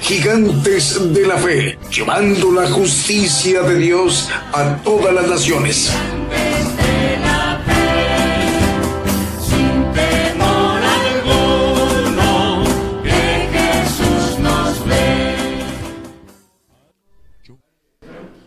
[0.00, 5.90] Gigantes de la Fe, llevando la justicia de Dios a todas las naciones.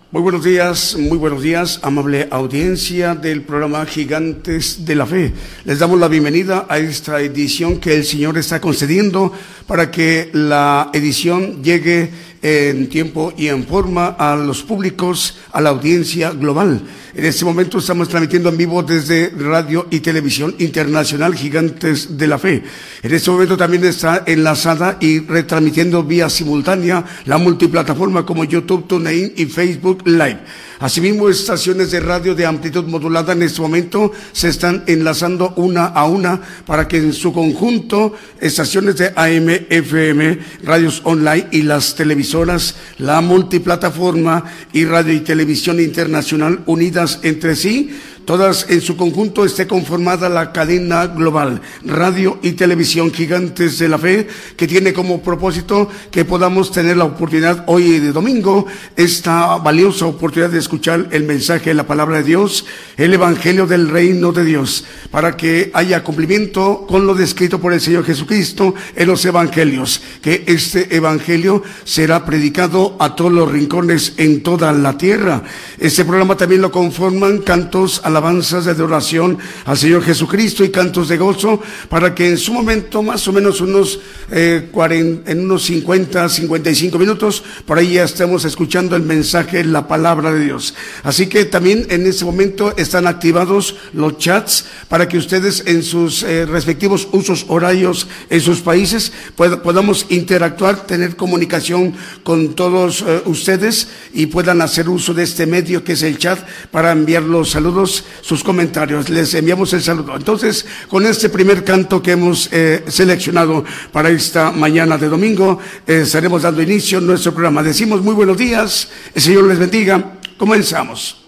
[0.09, 5.33] Muy buenos días, muy buenos días, amable audiencia del programa Gigantes de la Fe.
[5.66, 9.33] Les damos la bienvenida a esta edición que el Señor está concediendo
[9.67, 12.09] para que la edición llegue
[12.41, 16.81] en tiempo y en forma a los públicos, a la audiencia global.
[17.13, 22.38] En este momento estamos transmitiendo en vivo desde Radio y Televisión Internacional Gigantes de la
[22.38, 22.63] Fe.
[23.02, 29.33] En este momento también está enlazada y retransmitiendo vía simultánea la multiplataforma como YouTube, TuneIn
[29.35, 30.41] y Facebook Live.
[30.80, 36.05] Asimismo, estaciones de radio de amplitud modulada en este momento se están enlazando una a
[36.05, 41.95] una para que en su conjunto estaciones de AM, FM, radios online y las
[42.27, 44.43] televisoras, la multiplataforma
[44.73, 47.89] y radio y televisión internacional unidas entre sí
[48.27, 53.98] todas en su conjunto esté conformada la cadena global, radio y televisión gigantes de la
[53.98, 54.27] fe,
[54.58, 58.65] que tiene como propósito que podamos tener la oportunidad hoy de domingo,
[58.98, 62.65] esta valiosa oportunidad de escuchar el mensaje de la palabra de Dios,
[62.98, 67.80] el evangelio del reino de Dios, para que haya cumplimiento con lo descrito por el
[67.80, 74.44] Señor Jesucristo en los evangelios, que este evangelio será predicado a todos los rincones en
[74.44, 75.44] toda la tierra.
[75.80, 80.70] Este programa también lo conforman cantos a la alabanzas de adoración al Señor Jesucristo y
[80.70, 84.00] cantos de gozo para que en su momento, más o menos unos,
[84.32, 90.33] eh, en unos 50, 55 minutos, por ahí ya estemos escuchando el mensaje, la palabra
[90.33, 90.73] de Dios.
[91.04, 96.23] Así que también en este momento están activados los chats para que ustedes en sus
[96.23, 103.89] eh, respectivos usos horarios en sus países podamos interactuar, tener comunicación con todos eh, ustedes
[104.14, 106.39] y puedan hacer uso de este medio que es el chat
[106.72, 109.10] para enviar los saludos sus comentarios.
[109.10, 110.16] Les enviamos el saludo.
[110.16, 116.02] Entonces, con este primer canto que hemos eh, seleccionado para esta mañana de domingo, eh,
[116.04, 117.64] estaremos dando inicio a nuestro programa.
[117.64, 120.18] Decimos muy buenos días, el Señor les bendiga.
[120.38, 121.27] Comenzamos.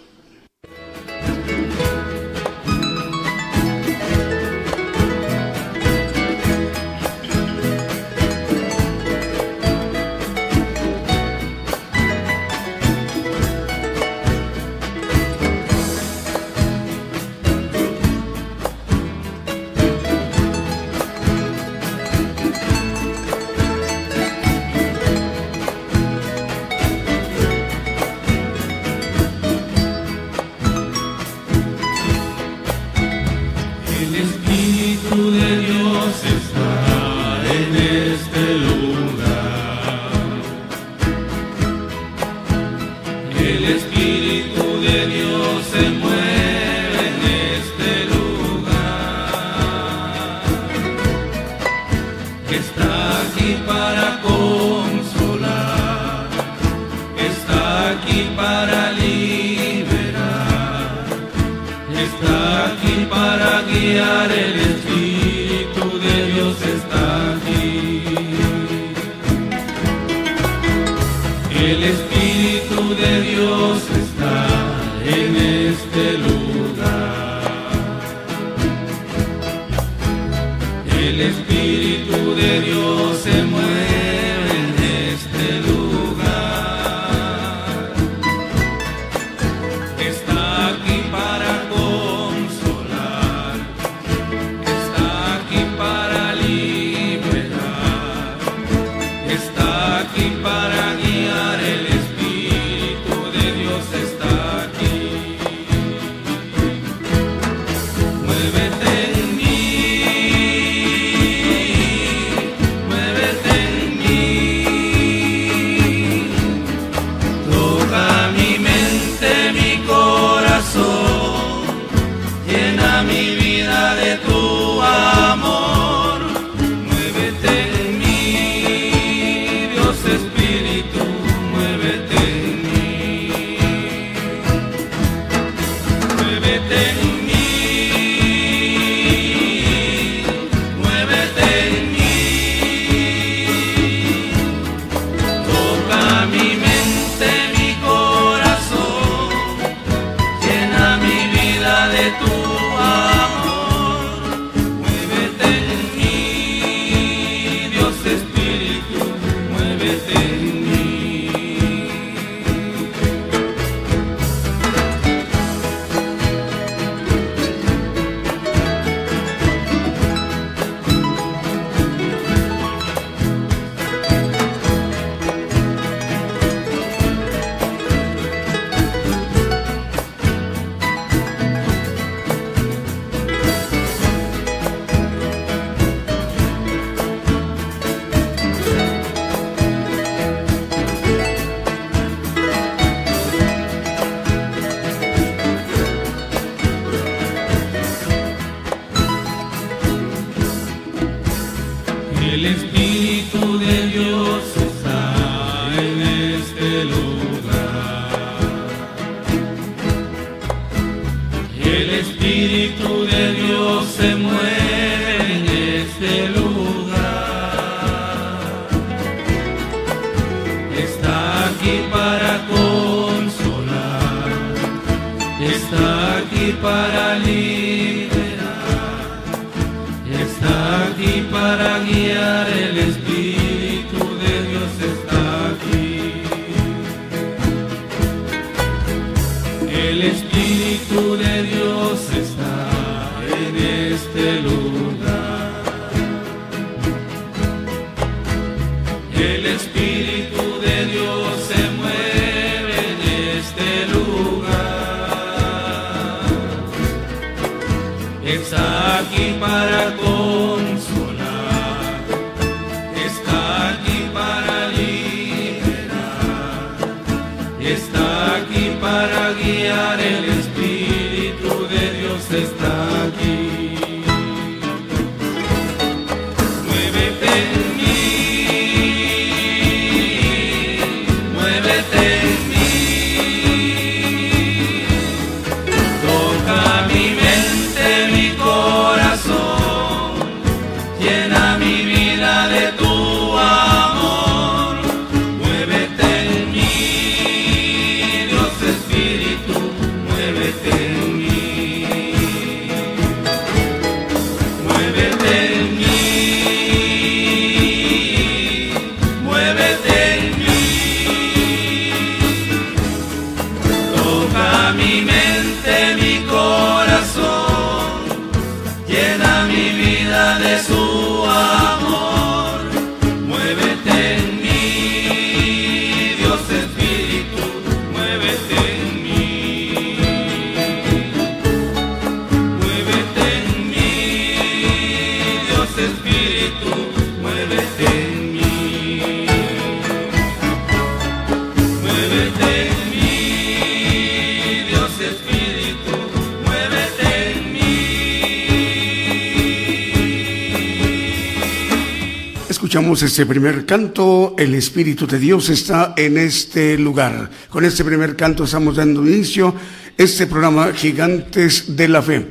[353.04, 357.30] Este primer canto, el Espíritu de Dios está en este lugar.
[357.50, 359.54] Con este primer canto estamos dando inicio a
[359.96, 362.28] este programa Gigantes de la Fe.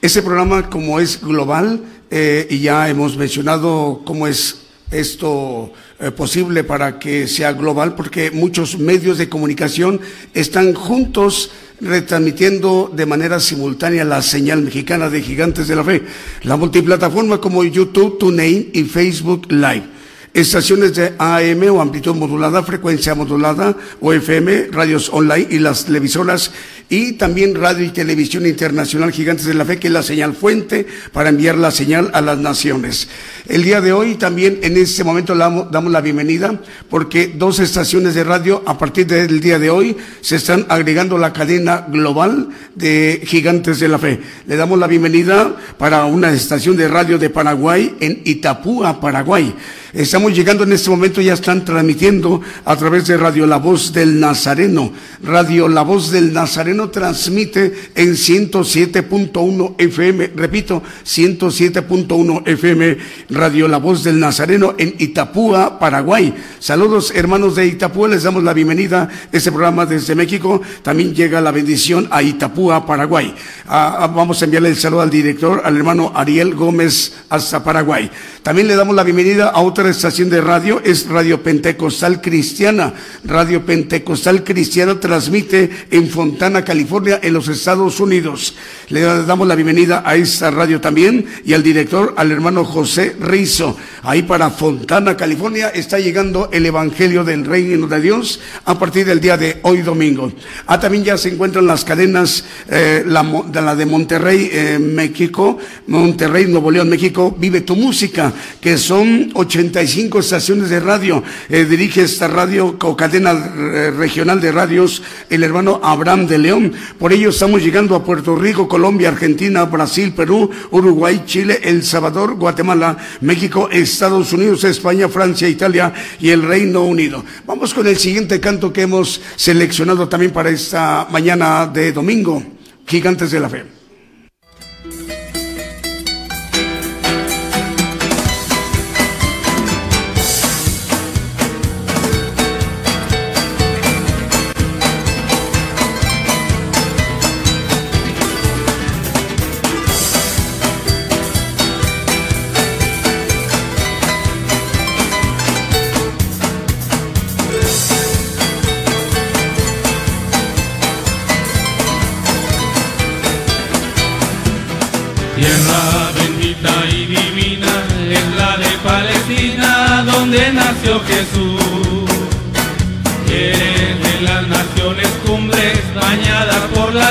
[0.00, 1.80] Este programa como es global
[2.10, 8.30] eh, y ya hemos mencionado cómo es esto eh, posible para que sea global porque
[8.30, 10.00] muchos medios de comunicación
[10.34, 16.02] están juntos retransmitiendo de manera simultánea la señal mexicana de Gigantes de la Fe,
[16.42, 19.93] la multiplataforma como YouTube, TuneIn y Facebook Live
[20.34, 26.50] estaciones de AM o amplitud modulada, frecuencia modulada o FM, radios online y las televisoras
[26.90, 30.86] y también radio y televisión internacional Gigantes de la Fe, que es la señal fuente
[31.12, 33.08] para enviar la señal a las naciones.
[33.46, 36.60] El día de hoy también en este momento damos la bienvenida
[36.90, 41.32] porque dos estaciones de radio a partir del día de hoy se están agregando la
[41.32, 44.20] cadena global de Gigantes de la Fe.
[44.48, 49.54] Le damos la bienvenida para una estación de radio de Paraguay en Itapúa, Paraguay.
[49.94, 54.18] Estamos llegando en este momento, ya están transmitiendo a través de Radio La Voz del
[54.18, 54.90] Nazareno.
[55.22, 62.98] Radio La Voz del Nazareno transmite en 107.1 FM, repito, 107.1 FM,
[63.30, 66.34] Radio La Voz del Nazareno en Itapúa, Paraguay.
[66.58, 70.60] Saludos hermanos de Itapúa, les damos la bienvenida a este programa desde México.
[70.82, 73.32] También llega la bendición a Itapúa, Paraguay.
[73.68, 78.10] Ah, ah, vamos a enviarle el saludo al director, al hermano Ariel Gómez hasta Paraguay.
[78.42, 82.94] También le damos la bienvenida a otra estación de radio, es Radio Pentecostal Cristiana.
[83.24, 88.54] Radio Pentecostal Cristiana transmite en Fontana, California, en los Estados Unidos.
[88.88, 93.76] Le damos la bienvenida a esta radio también y al director, al hermano José Rizo.
[94.02, 99.20] Ahí para Fontana, California, está llegando el Evangelio del Reino de Dios a partir del
[99.20, 100.32] día de hoy domingo.
[100.66, 106.70] Ah, también ya se encuentran las cadenas, eh, la, de Monterrey, eh, México, Monterrey, Nuevo
[106.70, 109.30] León, México, Vive tu Música que son
[109.74, 111.22] 85 estaciones de radio.
[111.48, 116.72] Eh, dirige esta radio o cadena eh, regional de radios el hermano Abraham de León.
[116.96, 122.34] Por ello estamos llegando a Puerto Rico, Colombia, Argentina, Brasil, Perú, Uruguay, Chile, El Salvador,
[122.36, 127.24] Guatemala, México, Estados Unidos, España, Francia, Italia y el Reino Unido.
[127.44, 132.40] Vamos con el siguiente canto que hemos seleccionado también para esta mañana de domingo.
[132.86, 133.73] Gigantes de la Fe.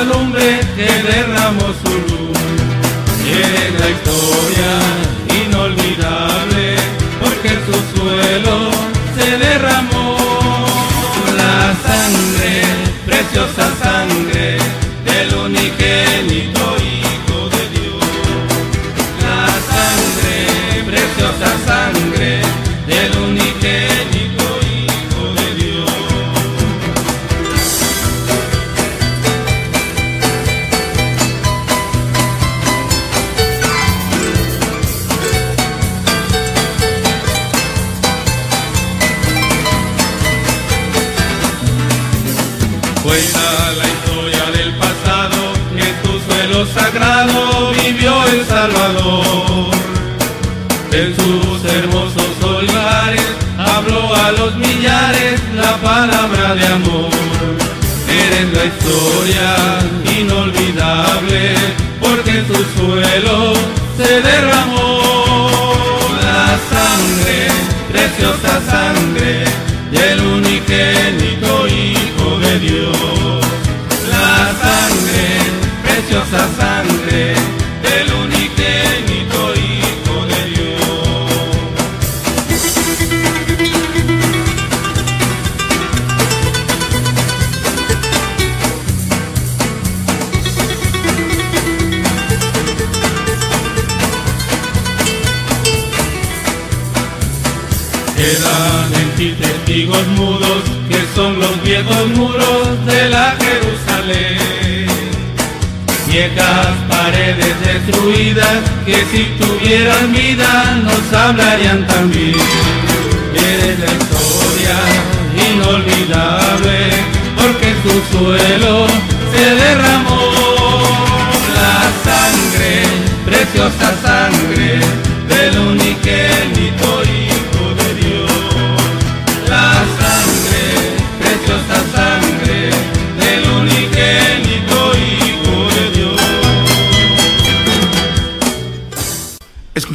[0.05, 2.37] La lumbre que derramó su luz.
[3.25, 5.12] Eres la historia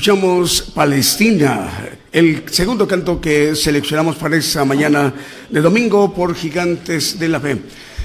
[0.09, 1.69] Escuchamos Palestina,
[2.11, 5.12] el segundo canto que seleccionamos para esta mañana
[5.50, 7.59] de domingo por Gigantes de la Fe.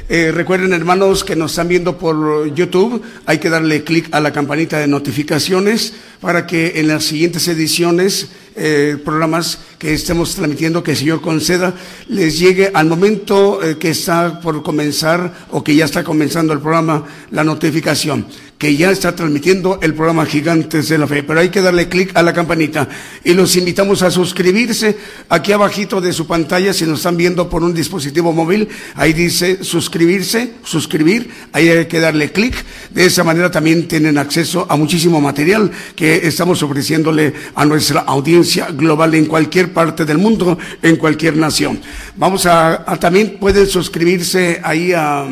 [0.10, 4.34] Eh, recuerden hermanos que nos están viendo por YouTube, hay que darle clic a la
[4.34, 10.92] campanita de notificaciones para que en las siguientes ediciones, eh, programas que estemos transmitiendo, que
[10.92, 11.74] el Señor conceda,
[12.10, 16.60] les llegue al momento eh, que está por comenzar o que ya está comenzando el
[16.60, 18.26] programa la notificación
[18.64, 21.22] que ya está transmitiendo el programa Gigantes de la Fe.
[21.22, 22.88] Pero hay que darle clic a la campanita
[23.22, 24.96] y los invitamos a suscribirse.
[25.28, 29.66] Aquí abajito de su pantalla, si nos están viendo por un dispositivo móvil, ahí dice
[29.66, 32.56] suscribirse, suscribir, ahí hay que darle clic.
[32.90, 38.68] De esa manera también tienen acceso a muchísimo material que estamos ofreciéndole a nuestra audiencia
[38.72, 41.82] global en cualquier parte del mundo, en cualquier nación.
[42.16, 45.28] Vamos a, también pueden suscribirse ahí a,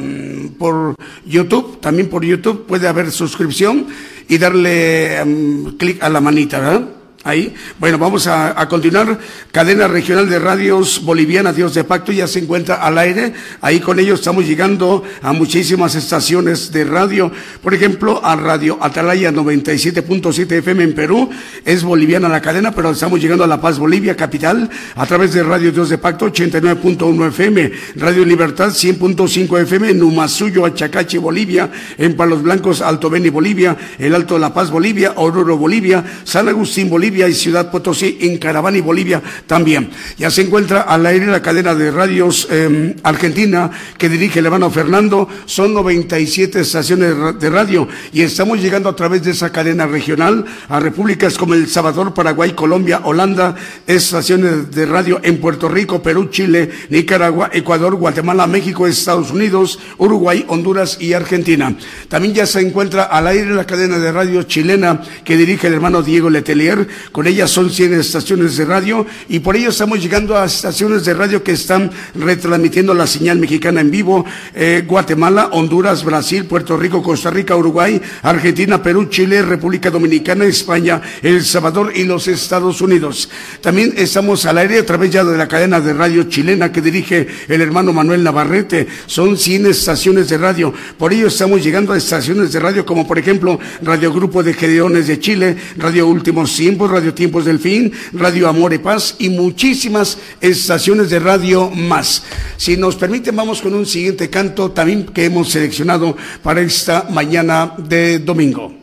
[0.59, 0.95] por
[1.25, 3.87] YouTube, también por YouTube puede haber suscripción
[4.27, 7.00] y darle mm, clic a la manita, ¿verdad?
[7.23, 7.53] Ahí.
[7.79, 9.19] Bueno, vamos a, continuar.
[9.51, 13.33] Cadena Regional de Radios Boliviana, Dios de Pacto, ya se encuentra al aire.
[13.61, 17.31] Ahí con ellos estamos llegando a muchísimas estaciones de radio.
[17.61, 21.29] Por ejemplo, a Radio Atalaya 97.7 FM en Perú.
[21.63, 25.43] Es boliviana la cadena, pero estamos llegando a La Paz, Bolivia, capital, a través de
[25.43, 27.71] Radio Dios de Pacto 89.1 FM.
[27.97, 31.69] Radio Libertad 100.5 FM en Numasuyo, Achacache, Bolivia.
[31.99, 33.77] En Palos Blancos, Alto Beni, Bolivia.
[33.99, 35.13] El Alto La Paz, Bolivia.
[35.17, 36.03] Oruro, Bolivia.
[36.23, 39.89] San Agustín, Bolivia y Ciudad Potosí en Caravani, Bolivia también.
[40.17, 44.69] Ya se encuentra al aire la cadena de radios eh, argentina que dirige el hermano
[44.71, 45.27] Fernando.
[45.45, 50.79] Son 97 estaciones de radio y estamos llegando a través de esa cadena regional a
[50.79, 53.55] repúblicas como El Salvador, Paraguay, Colombia, Holanda,
[53.87, 60.45] estaciones de radio en Puerto Rico, Perú, Chile, Nicaragua, Ecuador, Guatemala, México, Estados Unidos, Uruguay,
[60.47, 61.75] Honduras y Argentina.
[62.07, 66.01] También ya se encuentra al aire la cadena de radio chilena que dirige el hermano
[66.01, 66.87] Diego Letelier.
[67.11, 71.13] Con ella son 100 estaciones de radio y por ello estamos llegando a estaciones de
[71.13, 74.25] radio que están retransmitiendo la señal mexicana en vivo.
[74.53, 81.01] eh, Guatemala, Honduras, Brasil, Puerto Rico, Costa Rica, Uruguay, Argentina, Perú, Chile, República Dominicana, España,
[81.21, 83.29] El Salvador y los Estados Unidos.
[83.61, 87.27] También estamos al aire a través ya de la cadena de radio chilena que dirige
[87.47, 88.87] el hermano Manuel Navarrete.
[89.05, 90.73] Son 100 estaciones de radio.
[90.97, 95.07] Por ello estamos llegando a estaciones de radio como por ejemplo Radio Grupo de Gedeones
[95.07, 100.17] de Chile, Radio Últimos Tiempos, Radio Tiempos del Fin, Radio Amor y Paz y muchísimas
[100.41, 102.23] estaciones de radio más.
[102.57, 107.73] Si nos permiten, vamos con un siguiente canto también que hemos seleccionado para esta mañana
[107.77, 108.80] de domingo.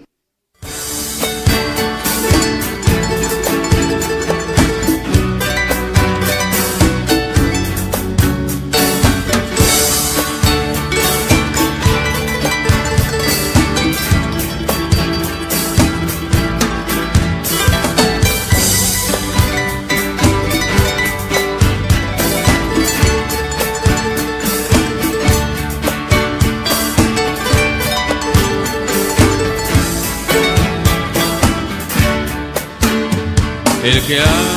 [34.08, 34.47] Yeah.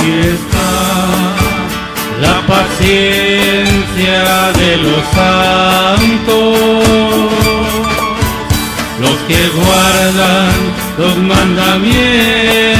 [0.00, 0.70] Aquí está
[2.22, 4.18] la paciencia
[4.52, 6.58] de los santos,
[8.98, 10.52] los que guardan
[10.96, 12.79] los mandamientos.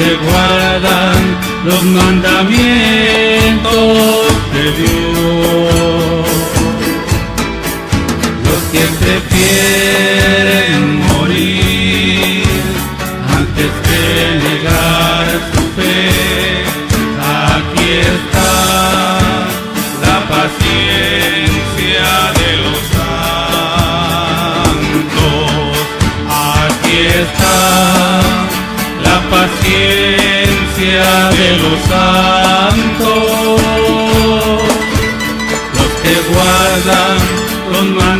[0.00, 1.20] Que guardan
[1.66, 2.54] los mandamientos
[4.54, 6.26] de Dios,
[8.46, 10.69] los que prefieren
[29.70, 33.60] paciencia de los santos.
[35.74, 37.18] Los que guardan
[37.72, 38.19] los mandamientos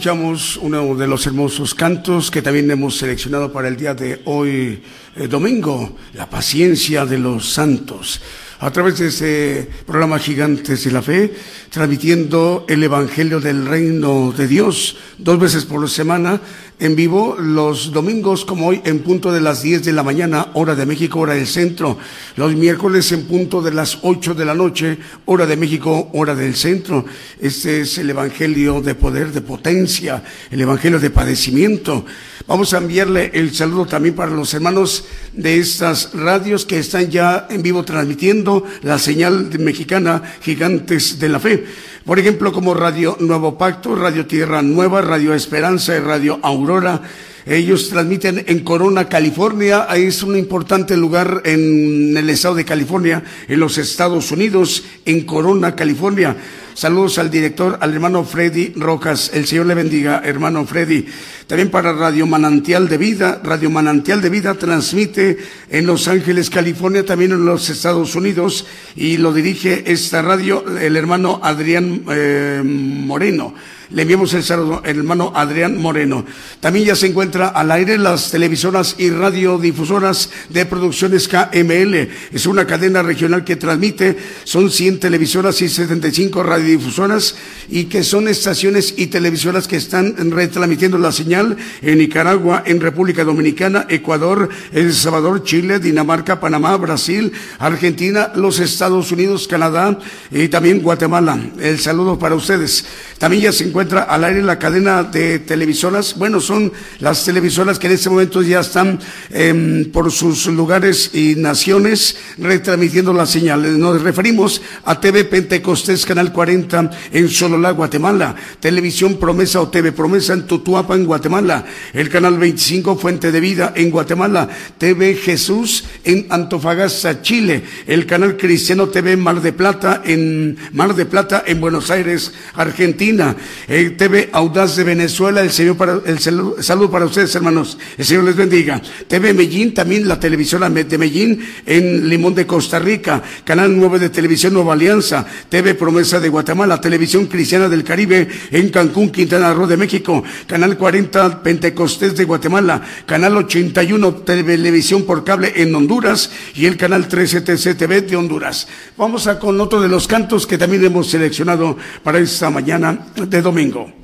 [0.00, 4.82] Escuchamos uno de los hermosos cantos que también hemos seleccionado para el día de hoy,
[5.14, 8.18] eh, domingo, la paciencia de los santos.
[8.62, 11.32] A través de este programa Gigantes de la Fe,
[11.70, 16.42] transmitiendo el Evangelio del Reino de Dios dos veces por semana
[16.78, 20.74] en vivo los domingos como hoy en punto de las 10 de la mañana, hora
[20.74, 21.96] de México, hora del centro.
[22.36, 26.54] Los miércoles en punto de las 8 de la noche, hora de México, hora del
[26.54, 27.06] centro.
[27.40, 32.04] Este es el Evangelio de poder, de potencia, el Evangelio de padecimiento.
[32.46, 37.46] Vamos a enviarle el saludo también para los hermanos de estas radios que están ya
[37.50, 38.49] en vivo transmitiendo
[38.82, 41.64] la señal mexicana Gigantes de la Fe.
[42.04, 47.02] Por ejemplo, como Radio Nuevo Pacto, Radio Tierra Nueva, Radio Esperanza y Radio Aurora.
[47.46, 49.86] Ellos transmiten en Corona, California.
[49.94, 55.74] Es un importante lugar en el estado de California, en los Estados Unidos, en Corona,
[55.74, 56.36] California.
[56.74, 59.30] Saludos al director, al hermano Freddy Rojas.
[59.34, 61.04] El Señor le bendiga, hermano Freddy.
[61.46, 63.40] También para Radio Manantial de Vida.
[63.42, 68.66] Radio Manantial de Vida transmite en Los Ángeles, California, también en los Estados Unidos.
[68.94, 73.54] Y lo dirige esta radio el hermano Adrián eh, Moreno.
[73.92, 76.24] Le enviamos el saludo al hermano Adrián Moreno.
[76.60, 82.08] También ya se encuentra al aire las televisoras y radiodifusoras de Producciones KML.
[82.30, 87.34] Es una cadena regional que transmite, son 100 televisoras y 75 radiodifusoras
[87.68, 93.24] y que son estaciones y televisoras que están retransmitiendo la señal en Nicaragua, en República
[93.24, 99.98] Dominicana, Ecuador, El Salvador, Chile, Dinamarca, Panamá, Brasil, Argentina, los Estados Unidos, Canadá
[100.30, 101.40] y también Guatemala.
[101.60, 102.84] El saludo para ustedes.
[103.18, 106.16] También ya se encuentra al aire la cadena de televisoras.
[106.16, 108.98] Bueno, son las televisoras que en este momento ya están
[109.30, 113.78] eh, por sus lugares y naciones retransmitiendo la señal.
[113.78, 118.34] Nos referimos a TV Pentecostés, Canal 40 en Sololá, Guatemala.
[118.58, 121.64] Televisión Promesa o TV Promesa en Tutuapa, en Guatemala.
[121.92, 124.48] El Canal 25 Fuente de Vida en Guatemala.
[124.78, 127.62] TV Jesús en Antofagasta, Chile.
[127.86, 133.36] El Canal Cristiano TV Mar de Plata en Mar de Plata en Buenos Aires, Argentina.
[133.68, 135.40] El TV Audaz de Venezuela.
[135.42, 137.78] El Señor para, el saludo, para ustedes, hermanos.
[137.96, 138.80] El Señor les bendiga.
[139.08, 143.22] TV Medellín, también la televisora de Medellín en Limón de Costa Rica.
[143.44, 145.26] Canal 9 de Televisión Nueva Alianza.
[145.48, 146.39] TV Promesa de Guatemala.
[146.80, 150.22] Televisión Cristiana del Caribe en Cancún, Quintana Roo de México.
[150.46, 152.82] Canal 40 Pentecostés de Guatemala.
[153.06, 156.30] Canal 81 Televisión por Cable en Honduras.
[156.54, 158.68] Y el Canal 13 TCTV de Honduras.
[158.96, 163.42] Vamos a con otro de los cantos que también hemos seleccionado para esta mañana de
[163.42, 163.99] domingo.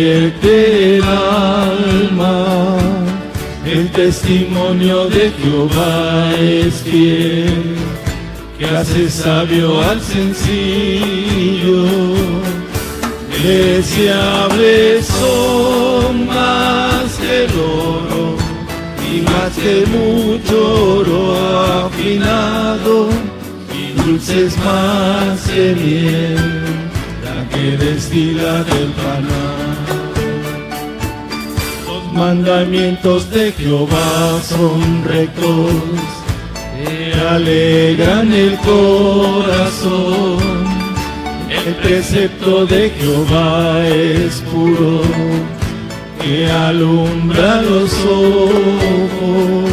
[0.00, 2.76] El alma.
[3.64, 7.76] El testimonio de Jehová es fiel,
[8.58, 11.86] que hace sabio al sencillo.
[13.42, 18.44] Deseables son más que el oro
[19.22, 23.08] más que mucho oro afinado,
[23.72, 26.36] y dulces más que miel,
[27.24, 29.33] la que destila del panal.
[32.26, 35.72] Mandamientos de Jehová son rectos,
[36.74, 40.38] que alegran el corazón.
[41.50, 45.02] El precepto de Jehová es puro
[46.22, 49.70] que alumbra los ojos.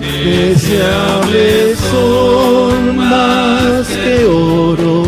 [0.00, 5.04] Deseables son más que oro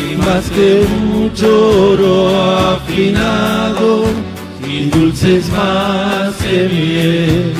[0.00, 1.48] y más que mucho
[1.90, 2.28] oro
[2.76, 4.33] afinado
[4.76, 7.52] y dulces más que miel,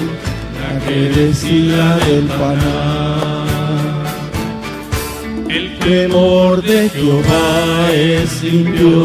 [0.60, 3.44] la que decía el panal.
[5.48, 9.04] El temor de Jehová es limpio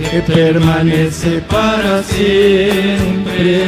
[0.00, 3.62] que permanece para siempre.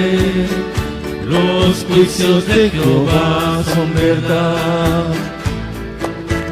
[1.26, 5.14] Los juicios de Jehová son verdad,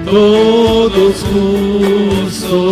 [0.06, 2.64] todos justos,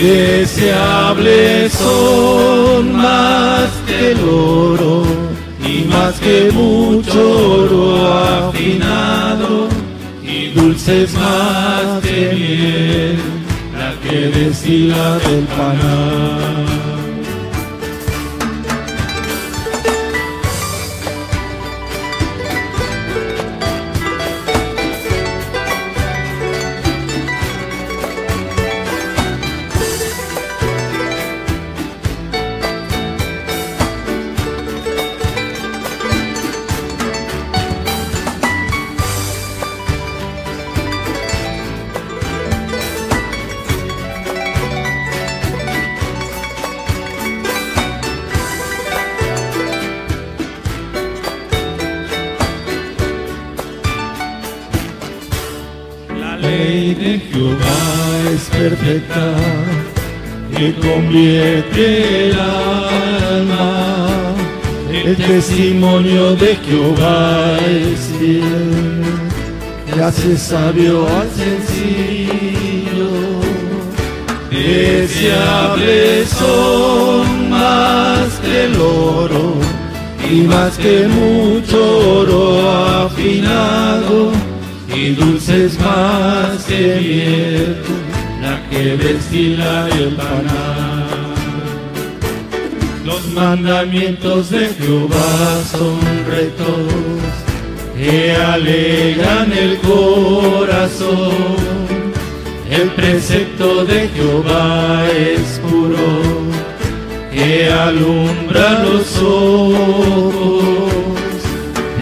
[0.00, 5.02] deseables son más que el oro
[5.66, 8.06] y más que mucho oro
[8.48, 9.68] afinado
[10.22, 13.34] y dulces más que miel
[14.08, 16.73] que destila del panal.
[61.14, 64.16] Convierte el alma.
[64.92, 69.02] El testimonio de Jehová es fiel,
[69.86, 73.10] que hace sabio al sencillo.
[74.50, 79.54] Deseables son más que el oro
[80.30, 81.78] y más que mucho
[82.20, 82.70] oro
[83.06, 84.32] afinado
[84.92, 87.76] y dulces más que miel,
[88.40, 90.93] la que destila el panal.
[93.14, 96.90] Los mandamientos de Jehová son rectos,
[97.96, 101.30] que alegran el corazón.
[102.68, 106.08] El precepto de Jehová es puro,
[107.30, 110.64] que alumbra los ojos.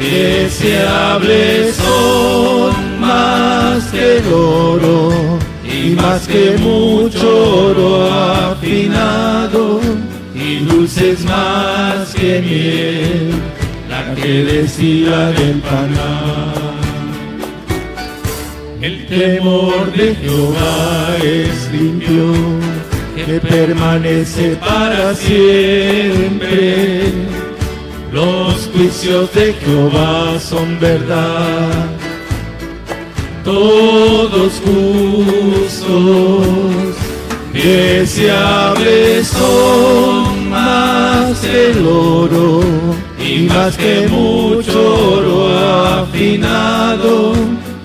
[0.00, 9.82] Deseables son más que oro y más que mucho oro afinado
[10.82, 13.30] dulces más que miel,
[13.88, 16.80] la que decía del panal.
[18.80, 22.32] El temor de Jehová es limpio,
[23.14, 27.02] que permanece para siempre.
[28.12, 31.86] Los juicios de Jehová son verdad,
[33.44, 35.76] todos justos,
[37.52, 42.60] deseables son más que el oro
[43.18, 45.48] y más que mucho oro
[46.02, 47.32] afinado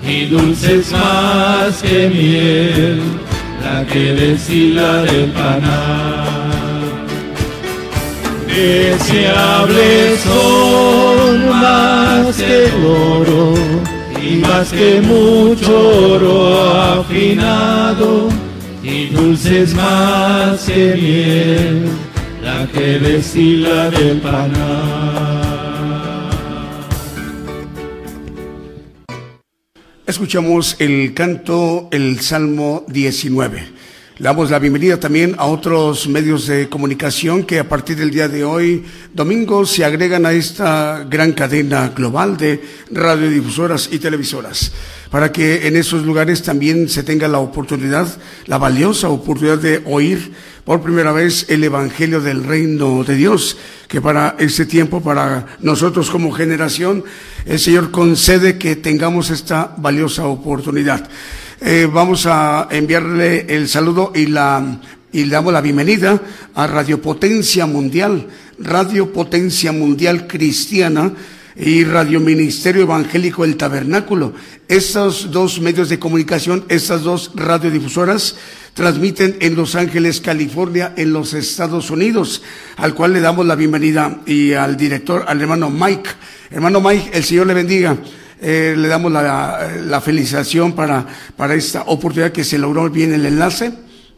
[0.05, 3.01] y dulces más que miel,
[3.63, 6.37] la que destila del panal.
[8.47, 13.53] Deseables son más que el oro
[14.21, 18.29] y más que mucho oro afinado
[18.83, 21.89] y dulces más que miel,
[22.73, 25.47] que panal.
[30.05, 33.77] Escuchamos el canto, el Salmo 19.
[34.19, 38.27] Le damos la bienvenida también a otros medios de comunicación que a partir del día
[38.27, 44.71] de hoy, domingo, se agregan a esta gran cadena global de radiodifusoras y televisoras,
[45.11, 48.07] para que en esos lugares también se tenga la oportunidad,
[48.47, 50.31] la valiosa oportunidad de oír
[50.67, 53.55] por primera vez el Evangelio del Reino de Dios,
[53.87, 57.05] que para este tiempo, para nosotros como generación,
[57.45, 61.07] el Señor concede que tengamos esta valiosa oportunidad.
[61.61, 64.81] Eh, vamos a enviarle el saludo y la
[65.13, 66.21] y le damos la bienvenida
[66.53, 68.27] a Radio Potencia Mundial
[68.59, 71.13] Radio Potencia Mundial Cristiana
[71.55, 74.33] y Radio Ministerio Evangélico El Tabernáculo.
[74.67, 78.35] Estos dos medios de comunicación, estas dos radiodifusoras,
[78.77, 82.43] transmiten en Los Ángeles, California, en los Estados Unidos,
[82.75, 86.11] al cual le damos la bienvenida y al director, al hermano Mike.
[86.51, 87.97] Hermano Mike, el Señor le bendiga.
[88.39, 93.25] Eh, le damos la, la felicitación para, para esta oportunidad que se logró bien el
[93.25, 93.73] enlace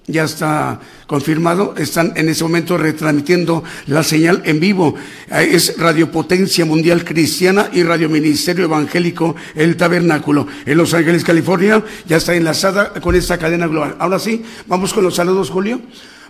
[0.10, 4.96] ya está confirmado, están en ese momento retransmitiendo la señal en vivo.
[5.30, 10.48] Es Radio Potencia Mundial Cristiana y Radio Ministerio Evangélico El Tabernáculo.
[10.66, 13.96] En Los Ángeles, California, ya está enlazada con esta cadena global.
[14.00, 15.82] Ahora sí, vamos con los saludos, Julio.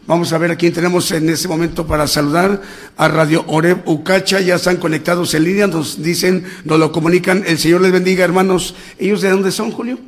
[0.07, 2.61] Vamos a ver a quién tenemos en este momento para saludar
[2.97, 4.39] a Radio Oreb Ucacha.
[4.39, 7.43] Ya están conectados en línea, nos dicen, nos lo comunican.
[7.45, 8.75] El Señor les bendiga, hermanos.
[8.97, 9.99] ¿Ellos de dónde son, Julio?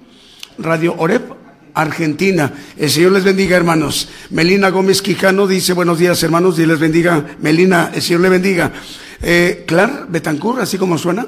[0.57, 1.40] Radio Oreb
[1.73, 2.53] Argentina.
[2.77, 4.09] El Señor les bendiga, hermanos.
[4.29, 7.35] Melina Gómez Quijano dice, buenos días, hermanos, y les bendiga.
[7.41, 8.71] Melina, el Señor le bendiga.
[9.21, 11.27] Eh, Clara Betancourt, así como suena.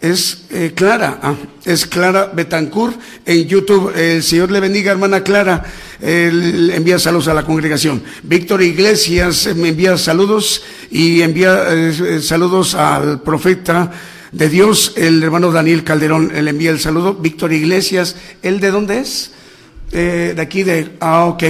[0.00, 3.92] Es eh, Clara, ah, es Clara Betancourt en YouTube.
[3.96, 5.64] El Señor le bendiga, hermana Clara.
[6.00, 8.02] Envía saludos a la congregación.
[8.24, 13.92] Víctor Iglesias me envía saludos y envía eh, saludos al profeta
[14.32, 16.32] de Dios, el hermano Daniel Calderón.
[16.34, 17.14] Él envía el saludo.
[17.14, 19.30] Víctor Iglesias, ¿él de dónde es?
[19.94, 21.42] Eh, de aquí de, ah, ok,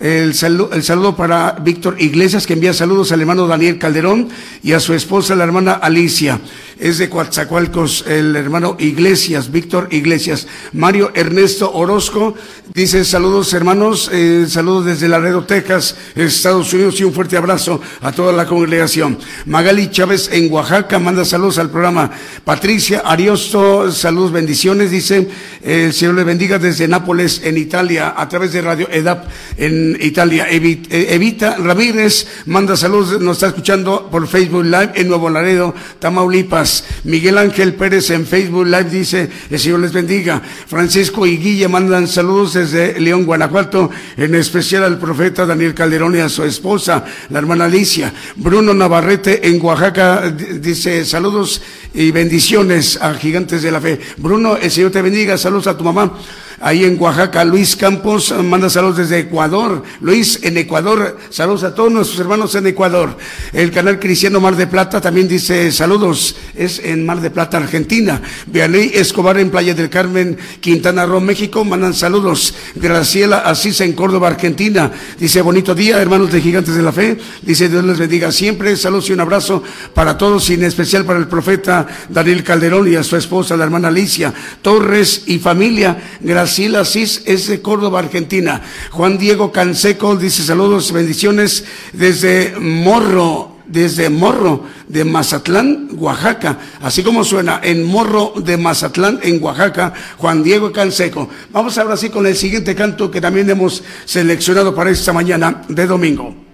[0.00, 4.30] el saludo, el saludo para Víctor Iglesias, que envía saludos al hermano Daniel Calderón
[4.62, 6.40] y a su esposa, la hermana Alicia.
[6.80, 10.46] Es de Coatzacoalcos, el hermano Iglesias, Víctor Iglesias.
[10.72, 12.34] Mario Ernesto Orozco
[12.72, 18.12] dice saludos hermanos, eh, saludos desde Laredo, Texas, Estados Unidos y un fuerte abrazo a
[18.12, 19.18] toda la congregación.
[19.44, 22.10] Magali Chávez en Oaxaca manda saludos al programa.
[22.44, 25.28] Patricia Ariosto, saludos, bendiciones, dice,
[25.62, 29.28] el Señor le bendiga desde Nápoles, en Italia, a través de Radio EDAP
[29.58, 30.46] en Italia.
[30.48, 36.69] Eh, Evita Ramírez manda saludos, nos está escuchando por Facebook Live en Nuevo Laredo, Tamaulipas.
[37.04, 40.40] Miguel Ángel Pérez en Facebook Live dice, el Señor les bendiga.
[40.66, 46.20] Francisco y Guille mandan saludos desde León, Guanajuato, en especial al profeta Daniel Calderón y
[46.20, 48.12] a su esposa, la hermana Alicia.
[48.36, 51.62] Bruno Navarrete en Oaxaca dice saludos
[51.94, 54.00] y bendiciones a gigantes de la fe.
[54.16, 56.12] Bruno, el Señor te bendiga, saludos a tu mamá
[56.60, 57.44] ahí en Oaxaca.
[57.44, 59.82] Luis Campos manda saludos desde Ecuador.
[60.00, 63.16] Luis, en Ecuador, saludos a todos nuestros hermanos en Ecuador.
[63.52, 68.20] El canal Cristiano Mar de Plata también dice saludos, es en Mar de Plata, Argentina.
[68.46, 72.54] Vianey Escobar en Playa del Carmen, Quintana Roo, México, mandan saludos.
[72.74, 74.92] Graciela Asís en Córdoba, Argentina.
[75.18, 77.18] Dice, bonito día, hermanos de Gigantes de la Fe.
[77.42, 78.76] Dice, Dios les bendiga siempre.
[78.76, 79.62] Saludos y un abrazo
[79.94, 83.64] para todos y en especial para el profeta Daniel Calderón y a su esposa, la
[83.64, 84.32] hermana Alicia
[84.62, 85.96] Torres y familia.
[86.20, 88.60] Gracias Graciela Cis es de Córdoba, Argentina.
[88.90, 96.58] Juan Diego Canseco dice saludos, bendiciones desde Morro, desde Morro de Mazatlán, Oaxaca.
[96.82, 101.28] Así como suena, en Morro de Mazatlán, en Oaxaca, Juan Diego Canseco.
[101.52, 105.86] Vamos ahora sí con el siguiente canto que también hemos seleccionado para esta mañana de
[105.86, 106.49] domingo.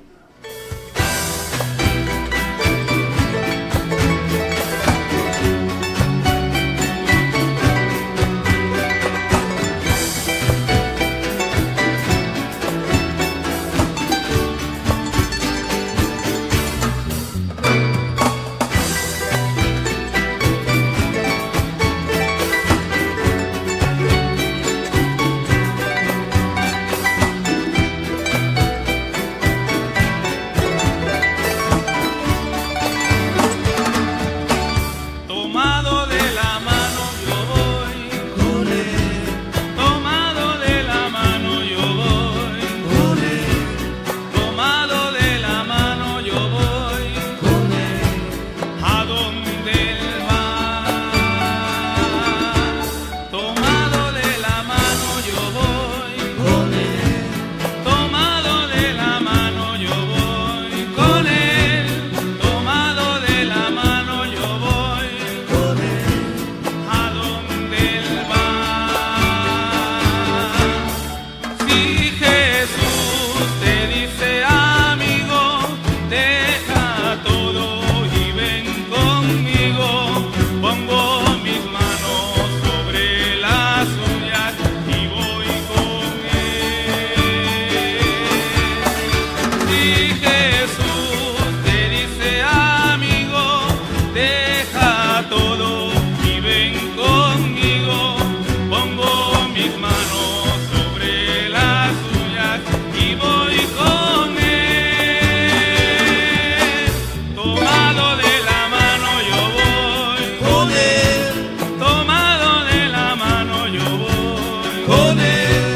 [115.27, 115.76] it.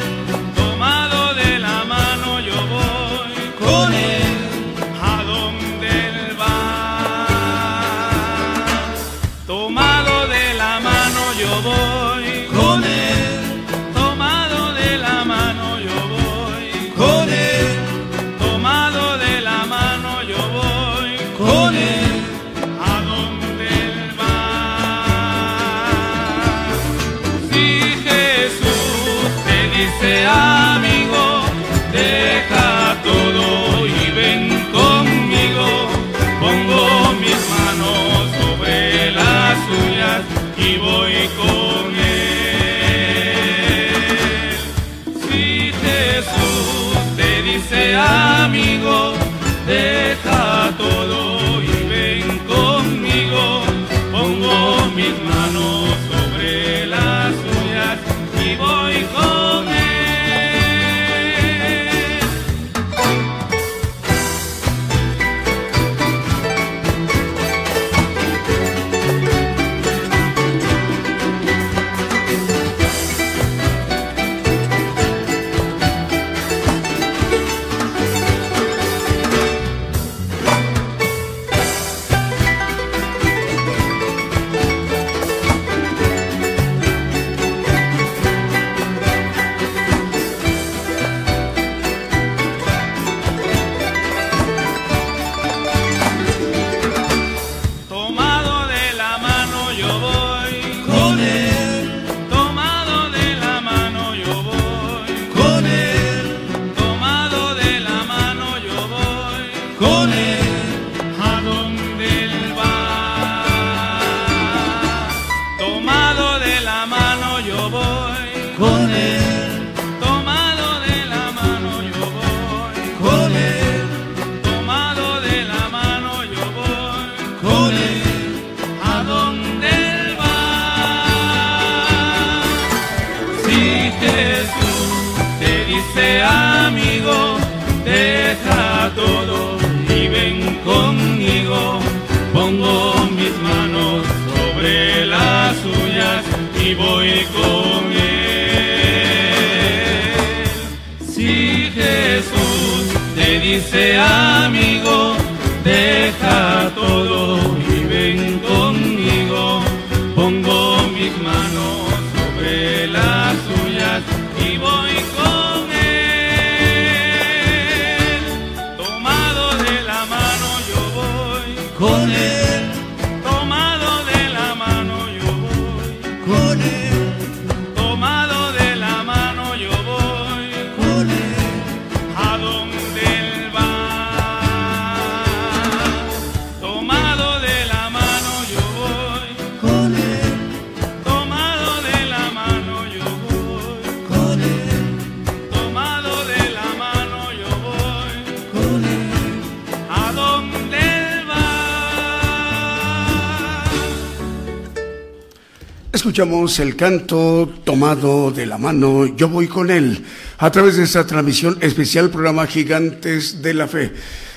[206.20, 210.04] Escuchamos el canto tomado de la mano, yo voy con él,
[210.36, 213.90] a través de esta transmisión especial programa Gigantes de la Fe.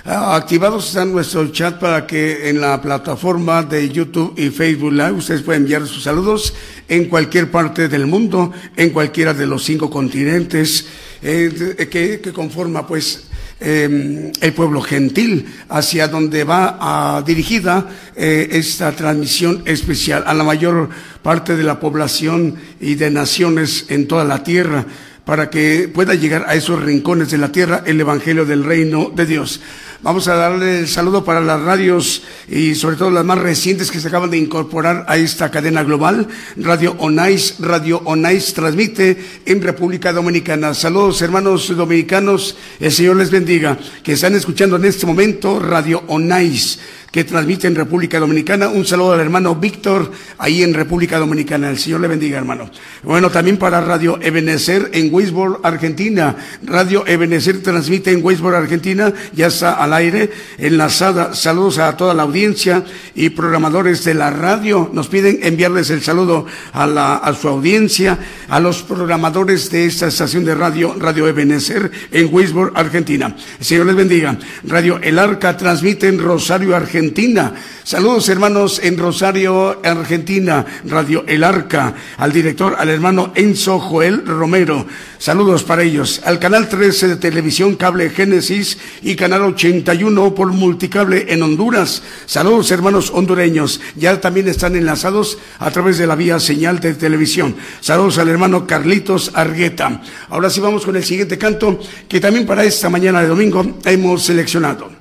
[0.05, 5.11] Ah, activados están nuestro chat para que en la plataforma de YouTube y Facebook Live
[5.11, 6.53] ustedes pueden enviar sus saludos
[6.87, 10.87] en cualquier parte del mundo, en cualquiera de los cinco continentes
[11.21, 13.25] eh, que, que conforma pues
[13.65, 20.43] Em, el pueblo gentil, hacia donde va a, dirigida eh, esta transmisión especial a la
[20.43, 20.89] mayor
[21.21, 24.85] parte de la población y de naciones en toda la tierra
[25.23, 29.25] para que pueda llegar a esos rincones de la tierra el Evangelio del Reino de
[29.25, 29.61] Dios.
[30.03, 34.01] Vamos a darle el saludo para las radios y sobre todo las más recientes que
[34.01, 36.27] se acaban de incorporar a esta cadena global.
[36.57, 40.73] Radio Onais, Radio Onais transmite en República Dominicana.
[40.73, 46.79] Saludos hermanos dominicanos, el Señor les bendiga, que están escuchando en este momento Radio Onais
[47.13, 48.69] que transmite en República Dominicana.
[48.69, 51.69] Un saludo al hermano Víctor, ahí en República Dominicana.
[51.69, 52.71] El Señor le bendiga, hermano.
[53.03, 56.35] Bueno, también para Radio Ebenezer en Weisborg, Argentina.
[56.63, 59.13] Radio Ebenezer transmite en Weisborg, Argentina.
[59.31, 61.33] Ya está al aire, enlazada.
[61.33, 62.83] Saludos a toda la audiencia
[63.15, 64.89] y programadores de la radio.
[64.91, 68.17] Nos piden enviarles el saludo a, la, su audiencia,
[68.49, 73.35] a los programadores de esta estación de radio, Radio Ebenezer en Weisborg, Argentina.
[73.59, 74.37] El Señor les bendiga.
[74.63, 76.75] Radio El Arca transmite en Rosario.
[76.75, 77.53] Argentina.
[77.83, 84.85] Saludos hermanos en Rosario, Argentina, Radio El Arca, al director, al hermano Enzo Joel Romero.
[85.23, 86.19] Saludos para ellos.
[86.25, 92.03] Al canal 13 de televisión Cable Génesis y canal 80 81 por multicable en Honduras.
[92.25, 93.79] Saludos hermanos hondureños.
[93.95, 97.55] Ya también están enlazados a través de la vía señal de televisión.
[97.79, 100.01] Saludos al hermano Carlitos Argueta.
[100.27, 104.23] Ahora sí vamos con el siguiente canto que también para esta mañana de domingo hemos
[104.23, 104.92] seleccionado.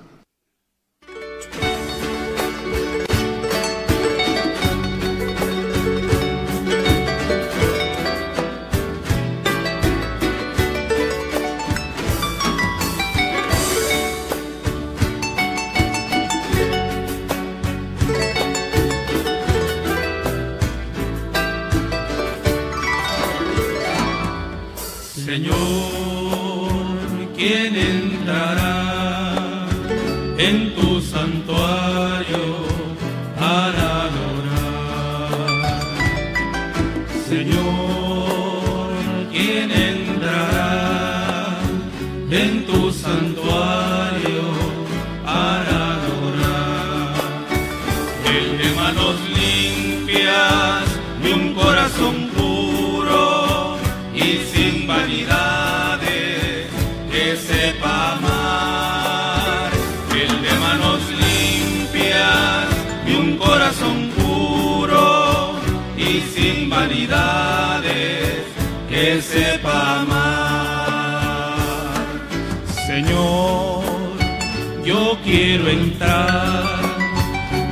[75.32, 76.80] quiero entrar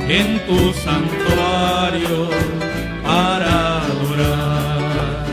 [0.09, 2.27] en tu santuario
[3.03, 5.25] para adorar.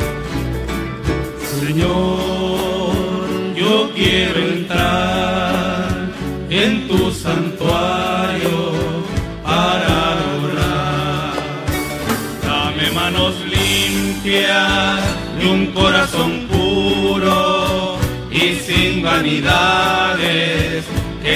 [1.59, 3.25] Señor,
[3.57, 6.11] yo quiero entrar
[6.51, 8.57] en tu santuario
[9.43, 11.33] para adorar.
[12.47, 15.01] Dame manos limpias
[15.41, 17.97] y un corazón puro
[18.31, 20.68] y sin vanidades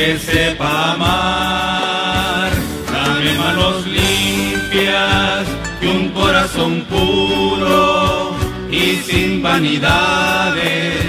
[0.04, 2.50] que sepa amar.
[2.92, 5.46] Dame manos limpias
[5.80, 8.34] y un corazón puro
[8.68, 11.04] y sin vanidades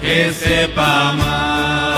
[0.00, 1.89] que sepa amar.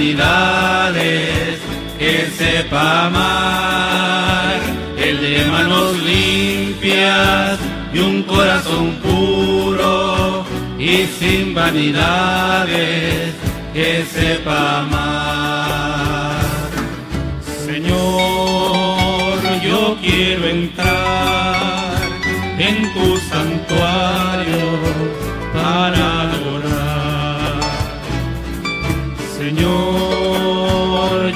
[0.00, 1.60] humanidades
[1.98, 4.58] que sepa amar,
[4.96, 7.58] el de manos limpias
[7.92, 10.46] y un corazón puro
[10.78, 13.34] y sin vanidades
[13.74, 14.99] que sepa amar.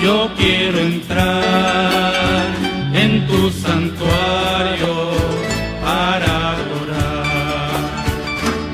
[0.05, 2.45] Yo quiero entrar
[2.93, 5.13] en tu santuario
[5.83, 8.05] para adorar.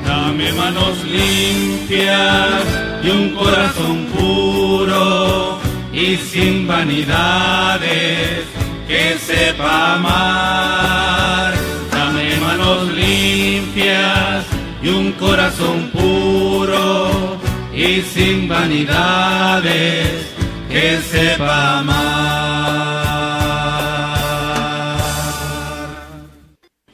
[0.05, 2.65] Dame manos limpias
[3.01, 5.59] y un corazón puro
[5.93, 8.43] y sin vanidades
[8.89, 11.53] que sepa amar.
[11.91, 14.43] Dame manos limpias
[14.83, 17.30] y un corazón puro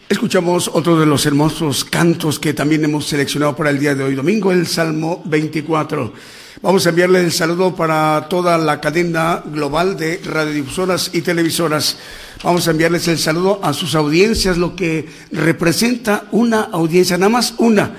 [0.08, 4.16] Escuchamos otro de los hermosos cantos que también hemos seleccionado para el día de hoy,
[4.16, 6.14] domingo, el Salmo 24.
[6.62, 11.98] Vamos a enviarle el saludo para toda la cadena global de radiodifusoras y televisoras.
[12.42, 17.56] Vamos a enviarles el saludo a sus audiencias, lo que representa una audiencia, nada más
[17.58, 17.92] una,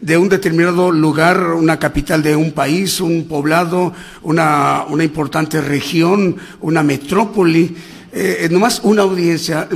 [0.00, 3.92] de un determinado lugar, una capital de un país, un poblado,
[4.22, 7.76] una, una importante región, una metrópoli
[8.18, 9.68] eh, nomás una audiencia,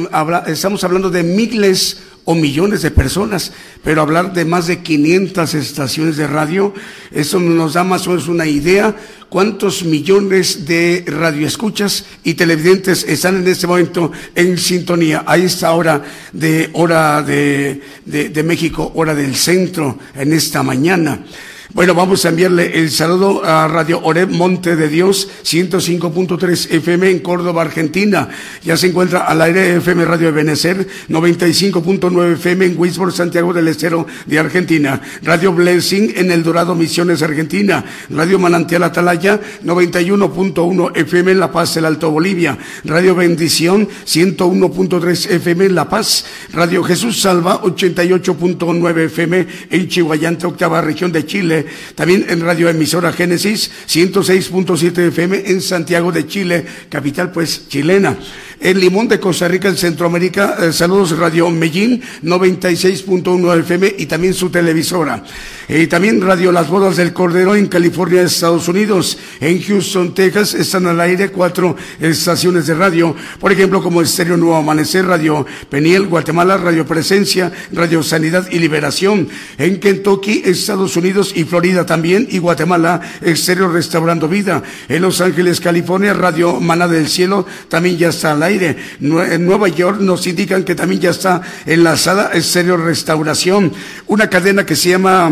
[0.47, 3.53] estamos hablando de miles o millones de personas,
[3.85, 6.73] pero hablar de más de 500 estaciones de radio,
[7.11, 8.97] eso nos da más o menos una idea
[9.29, 16.03] cuántos millones de radioescuchas y televidentes están en este momento en sintonía a esta hora
[16.33, 21.27] de hora de, de, de México, hora del centro, en esta mañana.
[21.73, 27.21] Bueno, vamos a enviarle el saludo a Radio Oreb Monte de Dios, 105.3 FM en
[27.21, 28.29] Córdoba, Argentina.
[28.65, 33.69] Ya se encuentra al aire FM Radio de Benecer, 95.9 FM en Wisborne, Santiago del
[33.69, 35.01] Estero de Argentina.
[35.23, 37.85] Radio Blessing en El Dorado, Misiones, Argentina.
[38.11, 42.59] Radio Manantial Atalaya, 91.1 FM en La Paz, el Alto Bolivia.
[42.85, 46.25] Radio Bendición, 101.3 FM en La Paz.
[46.53, 51.60] Radio Jesús Salva, 88.9 FM en Chihuayante, octava región de Chile
[51.95, 58.17] también en Radio Emisora Génesis 106.7 FM en Santiago de Chile, capital pues chilena.
[58.63, 64.35] En Limón de Costa Rica, en Centroamérica, eh, saludos Radio Medellín 96.1 FM y también
[64.35, 65.25] su televisora.
[65.67, 69.17] Y también Radio Las Bodas del Cordero en California, Estados Unidos.
[69.41, 74.57] En Houston, Texas, están al aire cuatro estaciones de radio, por ejemplo, como Estéreo Nuevo
[74.57, 79.27] Amanecer, Radio Peniel, Guatemala, Radio Presencia, Radio Sanidad y Liberación.
[79.57, 84.63] En Kentucky, Estados Unidos y Florida también, y Guatemala, Estéreo Restaurando Vida.
[84.87, 88.50] En Los Ángeles, California, Radio Maná del Cielo, también ya está al aire.
[88.59, 93.73] En Nueva York nos indican que también ya está enlazada Estéreo Restauración.
[94.07, 95.31] Una cadena que se llama,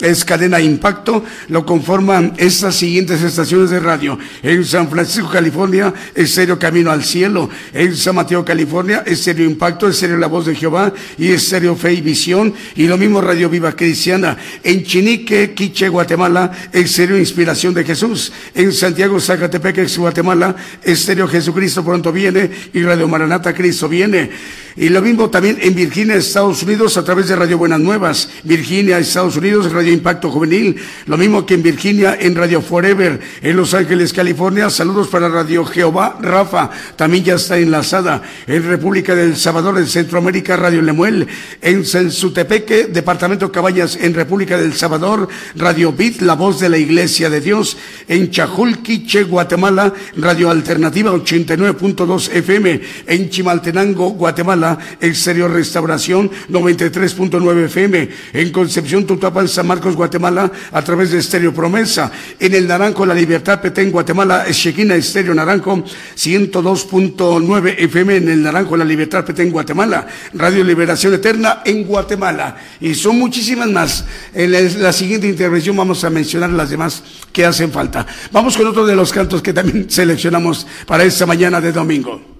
[0.00, 4.18] es Cadena Impacto, lo conforman estas siguientes estaciones de radio.
[4.42, 7.50] En San Francisco, California, Estéreo Camino al Cielo.
[7.72, 12.00] En San Mateo, California, Estéreo Impacto, Estéreo La Voz de Jehová y Estéreo Fe y
[12.00, 12.54] Visión.
[12.74, 14.36] Y lo mismo Radio Viva Cristiana.
[14.62, 18.32] En Chinique, Quiche, Guatemala, Estéreo Inspiración de Jesús.
[18.54, 24.30] En Santiago, Zacatepec, Guatemala, Estéreo Jesucristo pronto viene y Radio Maranata Cristo viene.
[24.78, 28.28] Y lo mismo también en Virginia, Estados Unidos, a través de Radio Buenas Nuevas.
[28.44, 30.76] Virginia, Estados Unidos, Radio Impacto Juvenil.
[31.06, 33.18] Lo mismo que en Virginia, en Radio Forever.
[33.40, 36.68] En Los Ángeles, California, saludos para Radio Jehová Rafa.
[36.94, 38.20] También ya está enlazada.
[38.46, 41.26] En República del Salvador, en Centroamérica, Radio Lemuel.
[41.62, 47.30] En Sensutepeque, Departamento Cabañas, en República del Salvador, Radio Bit, La Voz de la Iglesia
[47.30, 47.78] de Dios.
[48.08, 52.80] En Chajulquiche, Guatemala, Radio Alternativa 89.2 FM.
[53.06, 54.65] En Chimaltenango, Guatemala,
[55.00, 58.08] Exterior Restauración 93.9 FM.
[58.32, 62.10] En Concepción, Tutapan, San Marcos, Guatemala, a través de Estéreo Promesa.
[62.38, 65.84] En el Naranjo, La Libertad, Petén, Guatemala, Chequina, Estéreo Naranjo
[66.16, 68.16] 102.9 FM.
[68.16, 70.06] En el Naranjo, La Libertad, Petén, Guatemala.
[70.34, 72.56] Radio Liberación Eterna en Guatemala.
[72.80, 74.04] Y son muchísimas más.
[74.34, 77.02] En la siguiente intervención vamos a mencionar las demás
[77.32, 78.06] que hacen falta.
[78.32, 82.35] Vamos con otro de los cantos que también seleccionamos para esta mañana de domingo.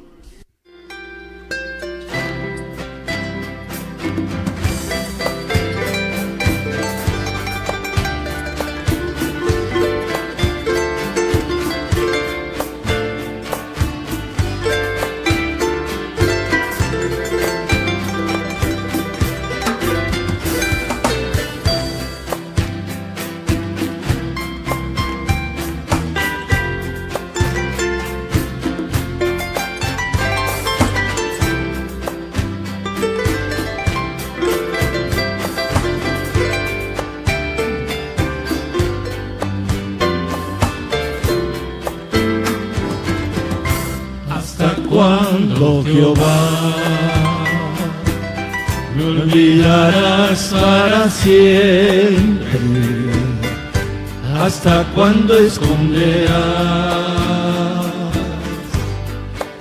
[54.96, 56.32] Cuando esconderás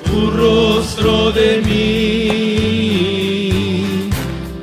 [0.05, 2.79] tu rostro de mí,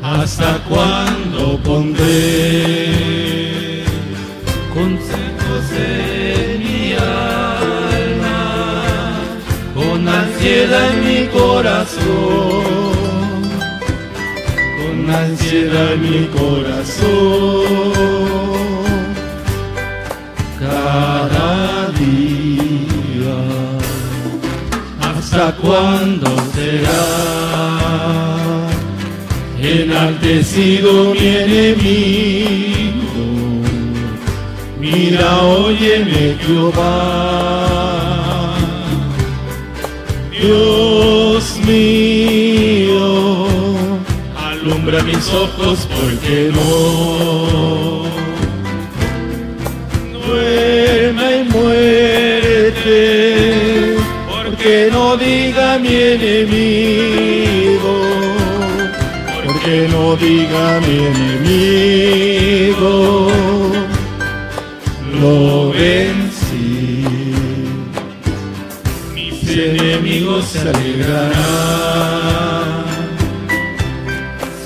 [0.02, 2.94] hasta cuando pondré
[4.72, 8.40] consejos en mi alma,
[9.74, 12.64] con ansiedad en mi corazón,
[14.78, 18.21] con ansiedad en mi corazón,
[25.62, 27.22] cuándo será
[29.58, 33.02] enaltecido mi enemigo.
[34.80, 37.62] Mira, óyeme, Jehová.
[40.32, 43.46] Dios mío,
[44.34, 47.81] alumbra mis ojos porque no.
[55.82, 57.94] Mi enemigo,
[59.44, 62.94] porque no diga mi enemigo,
[65.20, 65.36] lo
[65.72, 67.04] vencí.
[69.14, 71.32] Mis enemigos se alegrarán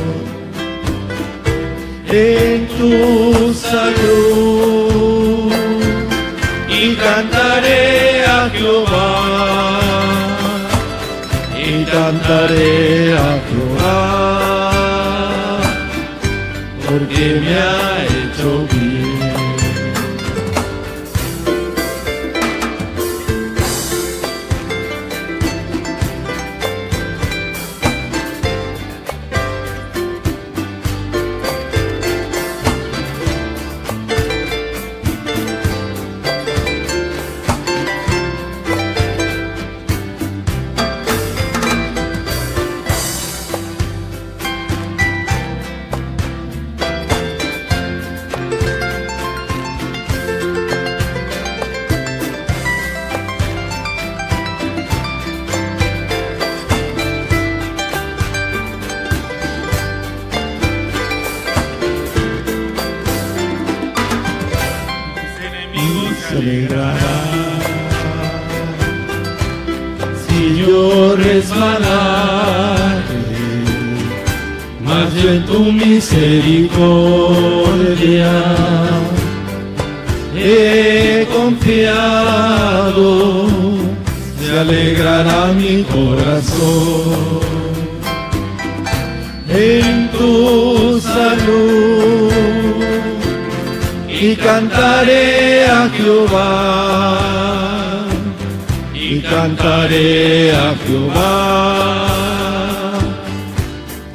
[2.07, 5.51] en tu salud
[6.69, 9.79] y cantaré a Jehová
[11.57, 14.01] y cantaré a Jehová
[16.85, 18.92] porque me ha hecho bien.
[75.85, 78.31] Misericordia.
[80.35, 83.47] He confiado,
[84.39, 87.41] se alegrará mi corazón.
[89.49, 92.31] En tu salud
[94.09, 97.19] y cantaré a Jehová.
[98.93, 102.13] Y cantaré a Jehová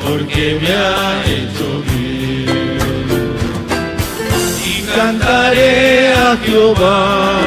[0.08, 1.27] porque me ha
[5.28, 7.40] cantaré a Jehová.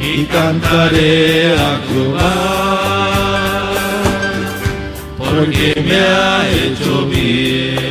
[0.00, 2.28] Y cantaré a Jehová.
[5.18, 7.82] Porque me ha hecho bien.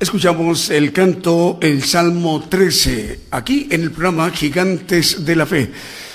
[0.00, 5.70] Escuchamos el canto, el Salmo 13, aquí en el programa Gigantes de la Fe.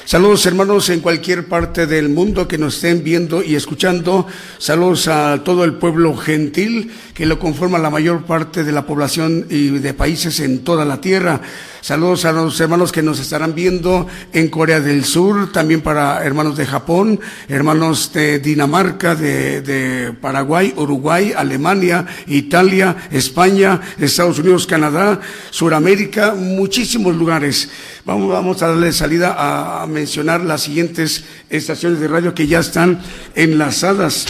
[0.05, 4.27] Saludos hermanos en cualquier parte del mundo que nos estén viendo y escuchando.
[4.59, 9.47] Saludos a todo el pueblo gentil que lo conforma la mayor parte de la población
[9.49, 11.41] y de países en toda la tierra.
[11.85, 16.57] Saludos a los hermanos que nos estarán viendo en Corea del Sur, también para hermanos
[16.57, 25.21] de Japón, hermanos de Dinamarca, de, Paraguay, Uruguay, Alemania, Italia, España, Estados Unidos, Canadá,
[25.51, 27.69] Suramérica, muchísimos lugares.
[28.03, 32.99] Vamos, vamos a darle salida a mencionar las siguientes estaciones de radio que ya están
[33.35, 34.25] enlazadas.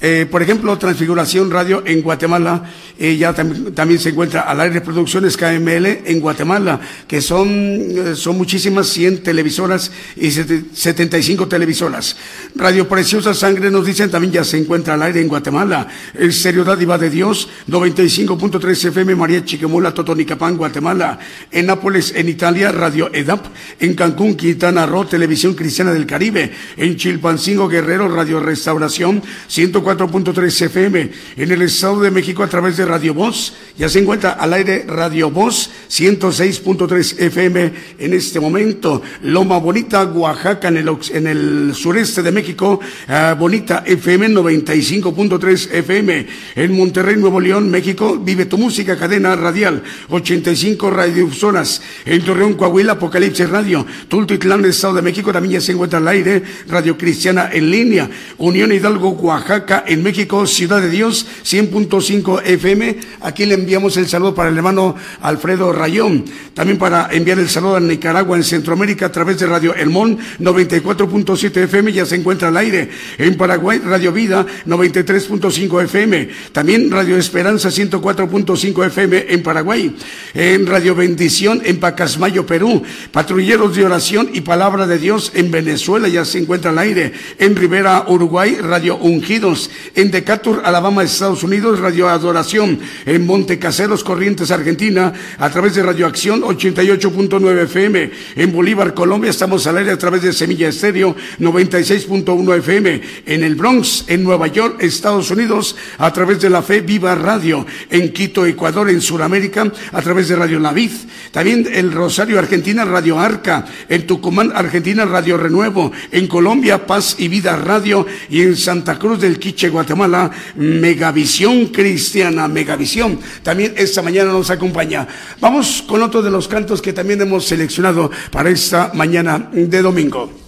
[0.00, 5.36] Eh, por ejemplo, Transfiguración Radio en Guatemala, ya tam también se encuentra al aire Producciones
[5.36, 12.16] KML en Guatemala, que son, eh, son muchísimas, 100 televisoras y 75 televisoras.
[12.56, 15.86] Radio Preciosa Sangre nos dicen también ya se encuentra al aire en Guatemala.
[16.14, 21.18] El Serio Dádiva de Dios, 95.3 FM María Chiquemula, Totonicapán, Guatemala.
[21.52, 23.46] En Nápoles, en Italia, Radio EDAP.
[23.78, 26.52] En Cancún, Quintana Roo, Televisión Cristiana del Caribe.
[26.76, 31.10] En Chilpancingo, Guerrero, Radio Restauración, 104.3 FM.
[31.36, 34.84] En el Estado de México, a través de Radio Voz, ya se encuentra al aire
[34.88, 39.02] Radio Voz, 106.3 FM en este momento.
[39.22, 46.26] Loma Bonita, Oaxaca, en el, sureste de México, uh, Bonita FM, 95.3 FM.
[46.56, 51.82] En Monterrey, Nuevo León, México, Vive tu Música, cadena radial, 85 radiozonas.
[52.04, 53.86] En Torreón, Coahuila, Apocalipsis Radio.
[54.08, 58.10] Tultitlán, Estado de México, también ya se encuentra al aire, Radio Cristiana en línea.
[58.38, 62.77] Unión Hidalgo, Oaxaca, en México, Ciudad de Dios, 100.5 FM.
[63.20, 66.24] Aquí le enviamos el saludo para el hermano Alfredo Rayón.
[66.54, 71.64] También para enviar el saludo a Nicaragua, en Centroamérica, a través de Radio Elmón, 94.7
[71.64, 72.90] FM, ya se encuentra al aire.
[73.18, 76.28] En Paraguay, Radio Vida, 93.5 FM.
[76.52, 79.96] También Radio Esperanza, 104.5 FM en Paraguay.
[80.34, 82.82] En Radio Bendición, en Pacasmayo, Perú.
[83.12, 87.12] Patrulleros de Oración y Palabra de Dios en Venezuela, ya se encuentra al aire.
[87.38, 89.70] En Rivera, Uruguay, Radio Ungidos.
[89.94, 92.67] En Decatur, Alabama, Estados Unidos, Radio Adoración.
[93.06, 98.10] En Monte Caseros, Corrientes, Argentina, a través de Radioacción 88.9 FM.
[98.36, 103.00] En Bolívar, Colombia, estamos al aire a través de Semilla Estéreo 96.1 FM.
[103.26, 107.66] En el Bronx, en Nueva York, Estados Unidos, a través de la Fe Viva Radio.
[107.90, 110.90] En Quito, Ecuador, en Sudamérica, a través de Radio Navid.
[111.30, 113.64] También el Rosario, Argentina, Radio Arca.
[113.88, 115.92] En Tucumán, Argentina, Radio Renuevo.
[116.10, 118.06] En Colombia, Paz y Vida Radio.
[118.30, 123.20] Y en Santa Cruz del Quiche, Guatemala, Megavisión Cristiana, Megavisión.
[123.44, 125.06] También esta mañana nos acompaña.
[125.40, 130.47] Vamos con otro de los cantos que también hemos seleccionado para esta mañana de domingo.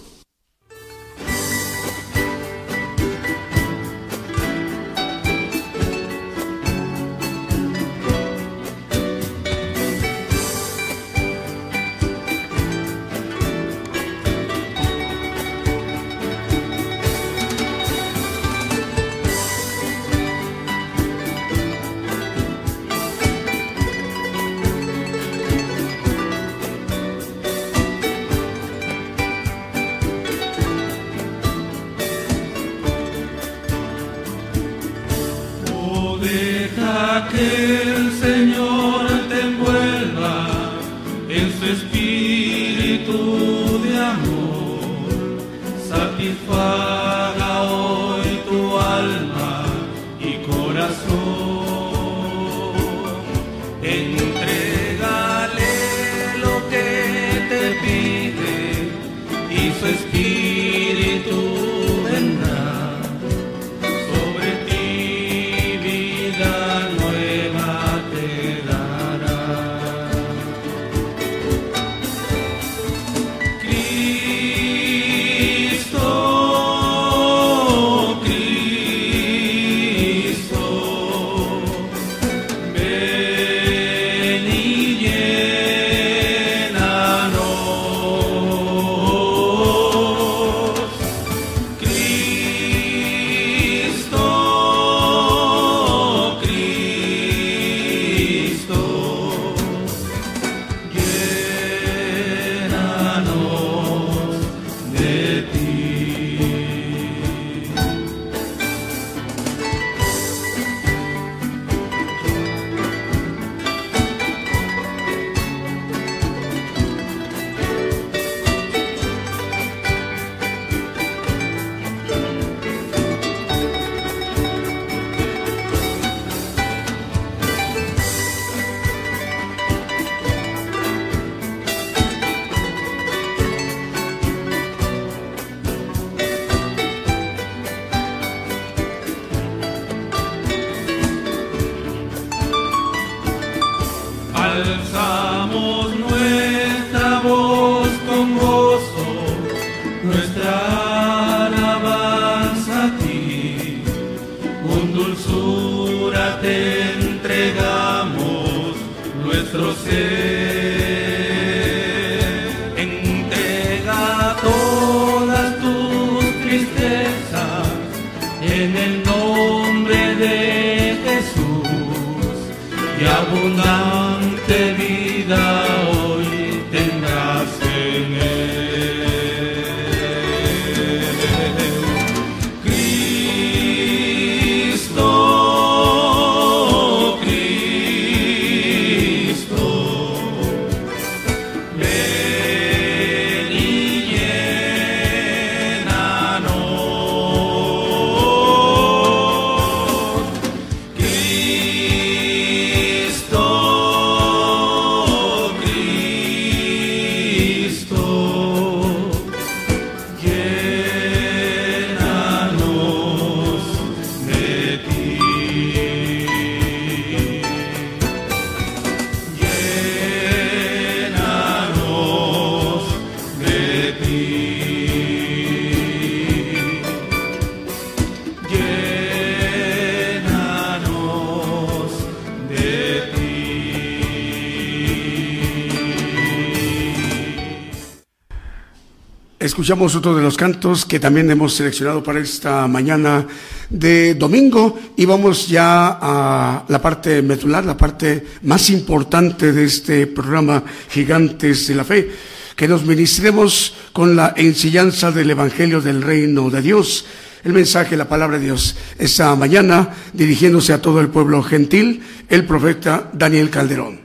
[239.61, 243.27] Escuchamos otro de los cantos que también hemos seleccionado para esta mañana
[243.69, 250.07] de domingo y vamos ya a la parte medular, la parte más importante de este
[250.07, 252.09] programa Gigantes de la Fe,
[252.55, 257.05] que nos ministremos con la enseñanza del Evangelio del Reino de Dios.
[257.43, 258.75] el mensaje, la palabra de Dios.
[258.97, 263.99] Esta mañana, dirigiéndose a todo el pueblo gentil, el profeta Daniel Calderón.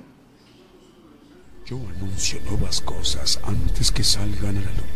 [1.64, 4.95] Yo anuncio nuevas cosas antes que salgan a la luz.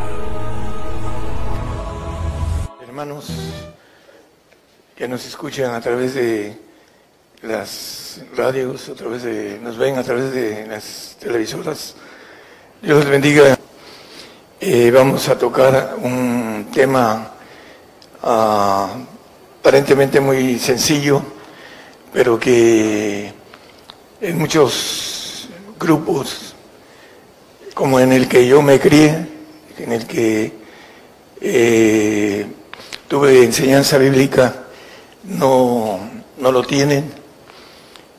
[2.91, 3.27] Hermanos
[4.97, 6.57] que nos escuchan a través de
[7.41, 11.95] las radios, a través de, nos ven a través de las televisoras,
[12.81, 13.57] Dios les bendiga.
[14.59, 17.31] Eh, vamos a tocar un tema
[18.23, 18.93] ah,
[19.61, 21.23] aparentemente muy sencillo,
[22.11, 23.31] pero que
[24.19, 25.47] en muchos
[25.79, 26.55] grupos,
[27.73, 29.27] como en el que yo me crié,
[29.77, 30.51] en el que
[31.39, 32.45] eh,
[33.11, 34.55] tuve enseñanza bíblica,
[35.25, 35.99] no,
[36.37, 37.11] no lo tienen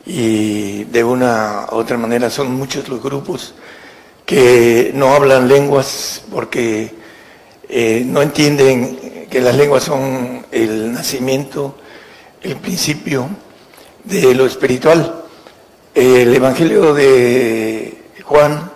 [0.04, 3.54] y de una u otra manera son muchos los grupos
[4.26, 6.92] que no hablan lenguas porque
[7.70, 11.78] eh, no entienden que las lenguas son el nacimiento,
[12.42, 13.30] el principio
[14.04, 15.22] de lo espiritual.
[15.94, 18.70] El Evangelio de Juan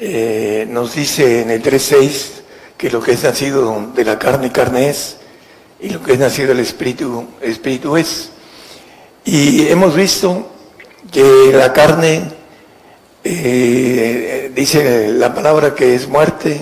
[0.00, 2.30] eh, nos dice en el 3.6
[2.76, 5.19] que lo que es nacido de la carne, carne es,
[5.80, 8.30] y lo que es nacido del espíritu, espíritu es.
[9.24, 10.50] Y hemos visto
[11.10, 12.22] que la carne
[13.24, 16.60] eh, dice la palabra que es muerte,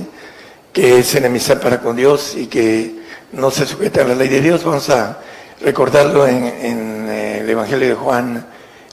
[0.73, 2.95] que es enemistad para con Dios y que
[3.33, 4.65] no se sujeta a la ley de Dios.
[4.65, 5.21] Vamos a
[5.61, 8.47] recordarlo en, el Evangelio de Juan,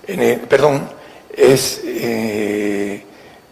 [0.08, 0.90] en perdón,
[1.36, 3.04] es eh,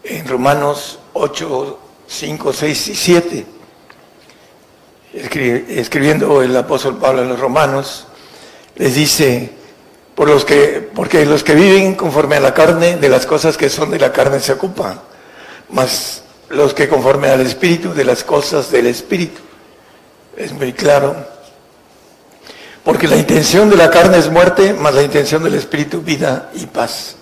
[0.02, 3.46] en Romanos 8, 5, 6 y 7.
[5.14, 8.06] Escribiendo el apóstol Pablo a los romanos,
[8.76, 9.52] les dice,
[10.14, 13.70] por los que, porque los que viven conforme a la carne, de las cosas que
[13.70, 15.00] son de la carne se ocupan,
[15.70, 19.40] mas los que conforme al Espíritu, de las cosas del Espíritu.
[20.36, 21.14] Es muy claro.
[22.82, 26.66] Porque la intención de la carne es muerte, mas la intención del Espíritu vida y
[26.66, 27.16] paz.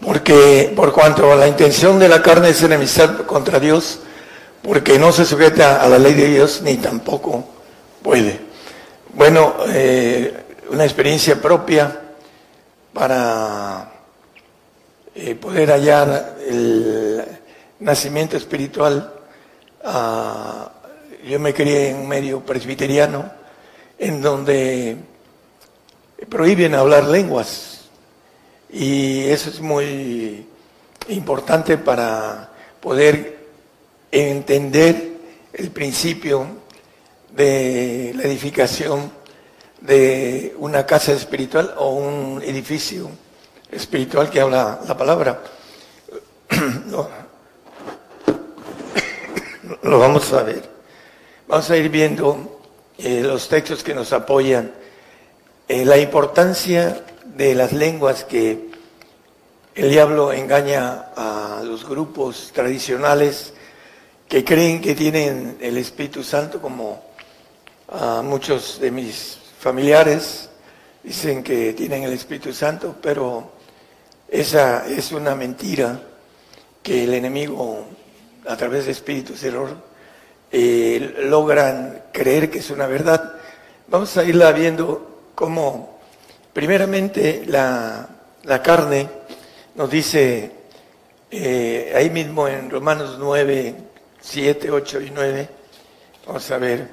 [0.00, 4.00] Porque por cuanto la intención de la carne es enemistad contra Dios,
[4.62, 7.44] porque no se sujeta a la ley de Dios ni tampoco
[8.02, 8.40] puede.
[9.14, 10.32] Bueno, eh,
[10.70, 12.00] una experiencia propia
[12.92, 13.92] para
[15.14, 17.24] eh, poder hallar el
[17.80, 19.12] nacimiento espiritual.
[19.84, 20.70] Ah,
[21.24, 23.30] yo me crié en un medio presbiteriano
[23.98, 24.96] en donde
[26.28, 27.80] prohíben hablar lenguas
[28.70, 30.46] y eso es muy
[31.08, 32.50] importante para
[32.80, 33.41] poder
[34.12, 35.12] entender
[35.54, 36.46] el principio
[37.30, 39.10] de la edificación
[39.80, 43.10] de una casa espiritual o un edificio
[43.70, 45.42] espiritual que habla la palabra.
[49.82, 50.70] Lo, vamos a ver.
[51.48, 52.60] Vamos a ir viendo
[52.98, 54.72] eh, los textos que nos apoyan.
[55.68, 58.70] Eh, la importancia de las lenguas que
[59.74, 63.54] el diablo engaña a los grupos tradicionales
[64.32, 67.02] que creen que tienen el Espíritu Santo como
[68.24, 70.48] muchos de mis familiares
[71.02, 73.52] dicen que tienen el Espíritu Santo, pero
[74.26, 76.00] esa es una mentira
[76.82, 77.84] que el enemigo,
[78.46, 79.76] a través de espíritus error,
[80.50, 83.34] eh, logran creer que es una verdad.
[83.88, 85.98] Vamos a irla viendo cómo,
[86.54, 88.08] primeramente, la,
[88.64, 89.10] carne
[89.74, 90.52] nos dice
[91.30, 93.91] eh, ahí mismo en Romanos 9,
[94.22, 95.48] 7, 8 y 9,
[96.26, 96.88] vamos a ver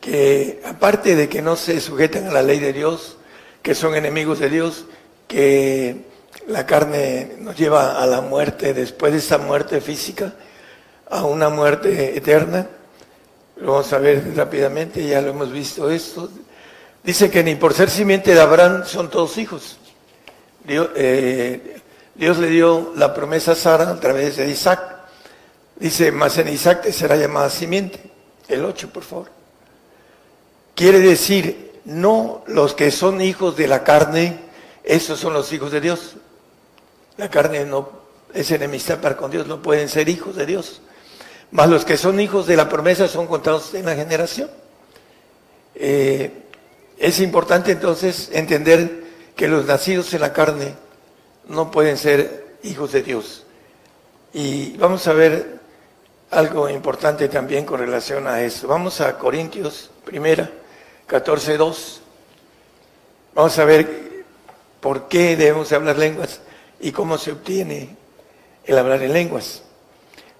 [0.00, 3.16] que aparte de que no se sujetan a la ley de Dios,
[3.62, 4.84] que son enemigos de Dios,
[5.26, 6.04] que
[6.46, 10.34] la carne nos lleva a la muerte después de esa muerte física,
[11.10, 12.68] a una muerte eterna.
[13.56, 16.28] Lo vamos a ver rápidamente, ya lo hemos visto esto.
[17.02, 19.78] Dice que ni por ser simiente de Abraham son todos hijos.
[20.62, 21.80] Dios, eh,
[22.14, 24.95] Dios le dio la promesa a Sara a través de Isaac.
[25.78, 28.00] Dice, más en Isaac será llamada simiente.
[28.48, 29.30] El 8, por favor.
[30.74, 34.38] Quiere decir, no los que son hijos de la carne,
[34.84, 36.16] esos son los hijos de Dios.
[37.16, 37.90] La carne no
[38.32, 40.80] es enemistad para con Dios, no pueden ser hijos de Dios.
[41.50, 44.50] Mas los que son hijos de la promesa son contados en la generación.
[45.74, 46.30] Eh,
[46.98, 49.04] es importante entonces entender
[49.36, 50.74] que los nacidos en la carne
[51.48, 53.44] no pueden ser hijos de Dios.
[54.32, 55.55] Y vamos a ver
[56.36, 58.68] algo importante también con relación a eso.
[58.68, 60.50] Vamos a Corintios, primera,
[61.06, 62.00] 14, 2.
[63.34, 64.24] Vamos a ver
[64.80, 66.40] por qué debemos hablar lenguas
[66.78, 67.96] y cómo se obtiene
[68.66, 69.62] el hablar en lenguas.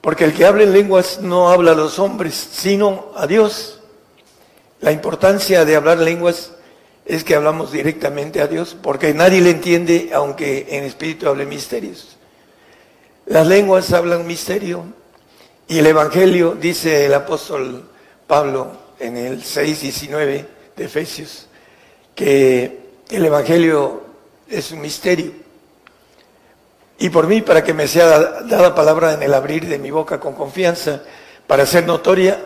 [0.03, 3.81] Porque el que habla en lenguas no habla a los hombres, sino a Dios.
[4.83, 6.53] La importancia de hablar lenguas
[7.07, 12.19] es que hablamos directamente a Dios, porque nadie le entiende, aunque en espíritu hable misterios.
[13.25, 14.85] Las lenguas hablan misterio,
[15.69, 17.89] y el Evangelio, dice el apóstol
[18.27, 20.47] Pablo en el 6.19
[20.77, 21.49] de Efesios,
[22.15, 24.03] que el Evangelio
[24.49, 25.33] es un misterio.
[26.99, 30.21] Y por mí, para que me sea dada palabra en el abrir de mi boca
[30.21, 31.03] con confianza,
[31.47, 32.43] para hacer notoria,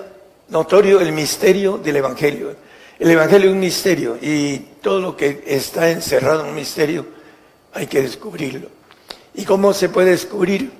[0.48, 2.56] notorio el misterio del Evangelio.
[2.98, 7.06] El Evangelio es un misterio y todo lo que está encerrado en un misterio
[7.72, 8.68] hay que descubrirlo.
[9.34, 10.79] ¿Y cómo se puede descubrir?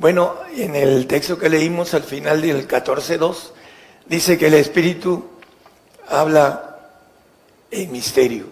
[0.00, 3.36] Bueno, en el texto que leímos al final del 14.2
[4.06, 5.28] dice que el Espíritu
[6.08, 6.78] habla
[7.70, 8.46] en misterio.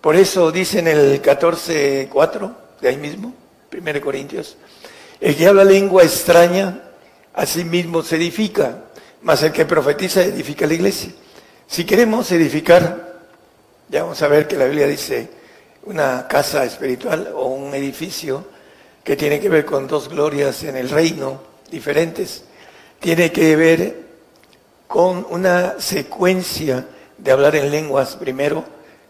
[0.00, 3.34] Por eso dice en el 14.4 de ahí mismo,
[3.76, 4.56] 1 Corintios,
[5.20, 6.80] el que habla lengua extraña
[7.34, 8.84] a sí mismo se edifica,
[9.20, 11.12] mas el que profetiza edifica la iglesia.
[11.66, 13.20] Si queremos edificar,
[13.90, 15.28] ya vamos a ver que la Biblia dice
[15.82, 18.53] una casa espiritual o un edificio
[19.04, 21.40] que tiene que ver con dos glorias en el reino
[21.70, 22.44] diferentes,
[22.98, 24.04] tiene que ver
[24.88, 26.86] con una secuencia
[27.18, 28.64] de hablar en lenguas, primero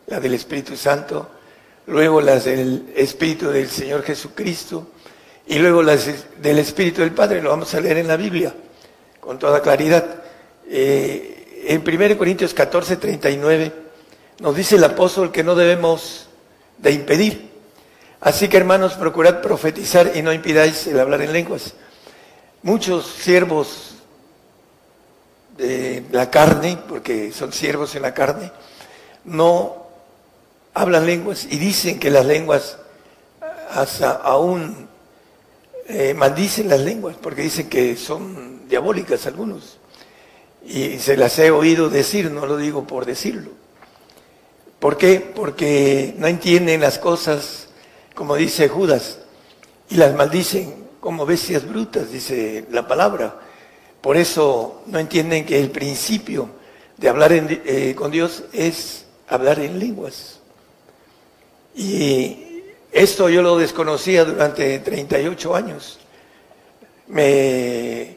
[0.06, 1.30] la del Espíritu Santo,
[1.86, 4.88] luego las del Espíritu del Señor Jesucristo
[5.46, 6.08] y luego las
[6.40, 8.52] del Espíritu del Padre, lo vamos a leer en la Biblia
[9.20, 10.22] con toda claridad.
[10.68, 13.72] Eh, en 1 Corintios 14, 39,
[14.40, 16.28] nos dice el apóstol que no debemos
[16.78, 17.53] de impedir.
[18.24, 21.74] Así que hermanos, procurad profetizar y no impidáis el hablar en lenguas.
[22.62, 23.96] Muchos siervos
[25.58, 28.50] de la carne, porque son siervos en la carne,
[29.24, 29.76] no
[30.72, 32.78] hablan lenguas y dicen que las lenguas
[33.70, 34.88] hasta aún
[35.86, 39.76] eh, maldicen las lenguas, porque dicen que son diabólicas algunos.
[40.64, 43.50] Y se las he oído decir, no lo digo por decirlo.
[44.78, 45.20] ¿Por qué?
[45.20, 47.68] Porque no entienden las cosas,
[48.14, 49.18] como dice Judas,
[49.90, 53.40] y las maldicen como bestias brutas, dice la palabra.
[54.00, 56.48] Por eso no entienden que el principio
[56.96, 60.40] de hablar eh, con Dios es hablar en lenguas.
[61.74, 62.62] Y
[62.92, 65.98] esto yo lo desconocía durante 38 años.
[67.08, 68.16] Me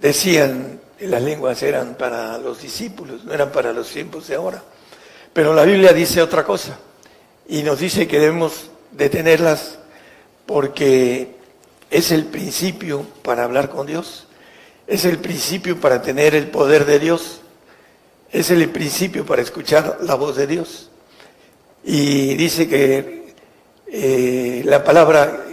[0.00, 4.62] decían, las lenguas eran para los discípulos, no eran para los tiempos de ahora.
[5.32, 6.78] Pero la Biblia dice otra cosa
[7.48, 9.78] y nos dice que debemos detenerlas
[10.46, 11.36] porque
[11.90, 14.26] es el principio para hablar con Dios,
[14.86, 17.40] es el principio para tener el poder de Dios,
[18.32, 20.90] es el principio para escuchar la voz de Dios.
[21.84, 23.34] Y dice que
[23.86, 25.44] eh, la palabra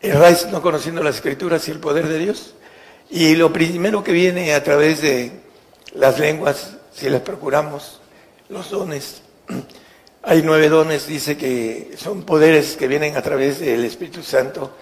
[0.00, 2.54] erráis no conociendo las escrituras y el poder de Dios.
[3.10, 5.32] Y lo primero que viene a través de
[5.94, 8.00] las lenguas, si las procuramos,
[8.48, 9.22] los dones.
[10.22, 14.72] Hay nueve dones, dice que son poderes que vienen a través del Espíritu Santo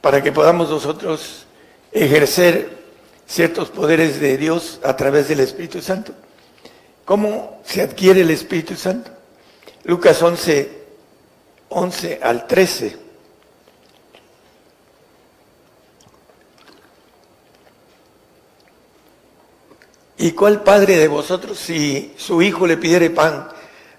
[0.00, 1.46] para que podamos nosotros
[1.92, 2.78] ejercer
[3.26, 6.12] ciertos poderes de Dios a través del Espíritu Santo.
[7.04, 9.10] ¿Cómo se adquiere el Espíritu Santo?
[9.84, 10.70] Lucas 11,
[11.68, 13.08] 11 al 13.
[20.20, 23.48] ¿Y cuál padre de vosotros, si su hijo le pidiere pan,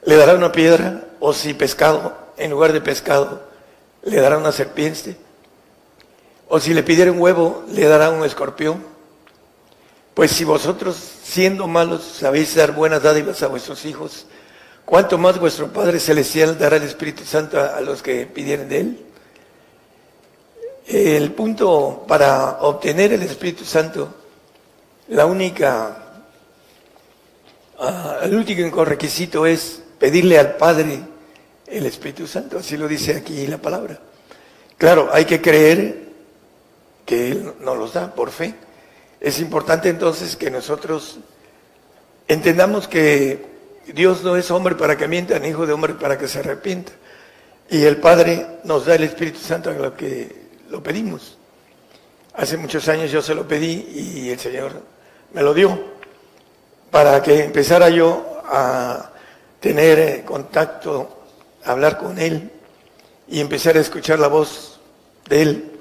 [0.04, 1.06] le dará una piedra?
[1.20, 3.42] ¿O si pescado, en lugar de pescado,
[4.04, 5.18] le dará una serpiente?
[6.48, 8.84] ¿O si le pidiere un huevo, le dará un escorpión?
[10.14, 14.26] Pues si vosotros, siendo malos, sabéis dar buenas dádivas a vuestros hijos,
[14.86, 19.06] ¿cuánto más vuestro Padre Celestial dará el Espíritu Santo a, los que pidieren de Él?
[20.88, 24.14] El punto para obtener el Espíritu Santo,
[25.10, 26.10] la única
[27.82, 31.00] Ah, el último requisito es pedirle al Padre
[31.68, 34.00] el Espíritu Santo, así lo dice aquí la palabra.
[34.78, 36.10] Claro, hay que creer
[37.06, 38.56] que Él nos los da por fe.
[39.20, 41.20] Es importante entonces que nosotros
[42.28, 43.46] entendamos que
[43.94, 46.92] Dios no es hombre para que mienta, ni hijo de hombre para que se arrepienta.
[47.70, 51.38] Y el Padre nos da el Espíritu Santo a lo que lo pedimos.
[52.34, 54.82] Hace muchos años yo se lo pedí y el Señor
[55.34, 55.78] me lo dio
[56.90, 59.09] para que empezara yo a
[59.60, 61.24] tener eh, contacto,
[61.64, 62.52] hablar con Él
[63.28, 64.80] y empezar a escuchar la voz
[65.28, 65.72] de Él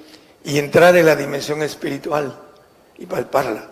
[0.44, 2.38] y entrar en la dimensión espiritual
[2.98, 3.70] y palparla.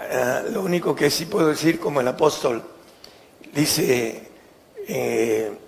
[0.00, 2.62] Ah, lo único que sí puedo decir como el apóstol
[3.52, 4.28] dice
[4.86, 5.58] eh,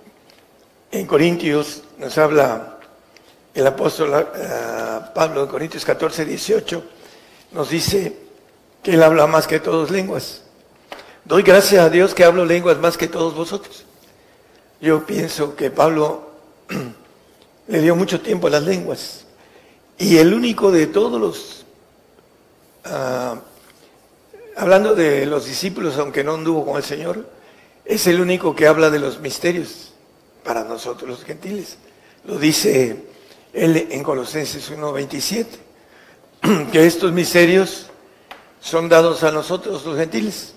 [0.93, 2.79] en Corintios, nos habla
[3.55, 6.85] el apóstol uh, Pablo en Corintios 14, 18,
[7.53, 8.17] nos dice
[8.83, 10.43] que él habla más que todos lenguas.
[11.25, 13.85] Doy gracias a Dios que hablo lenguas más que todos vosotros.
[14.81, 16.31] Yo pienso que Pablo
[17.69, 19.27] le dio mucho tiempo a las lenguas.
[19.99, 21.67] Y el único de todos los,
[22.87, 23.39] uh,
[24.57, 27.29] hablando de los discípulos, aunque no anduvo con el Señor,
[27.85, 29.93] es el único que habla de los misterios
[30.43, 31.77] para nosotros los gentiles.
[32.25, 33.05] Lo dice
[33.53, 35.47] él en Colosenses 1.27,
[36.73, 37.87] que estos misterios
[38.61, 40.55] son dados a nosotros los gentiles,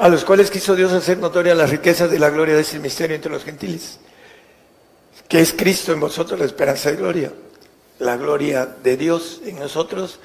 [0.00, 3.14] a los cuales quiso Dios hacer notoria las riquezas de la gloria de ese misterio
[3.14, 3.98] entre los gentiles,
[5.28, 7.30] que es Cristo en vosotros la esperanza de gloria,
[7.98, 10.18] la gloria de Dios en nosotros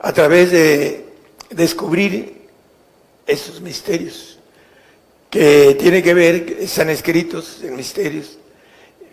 [0.00, 1.06] a través de
[1.50, 2.48] descubrir
[3.24, 4.40] esos misterios
[5.30, 8.36] que tiene que ver, están escritos en misterios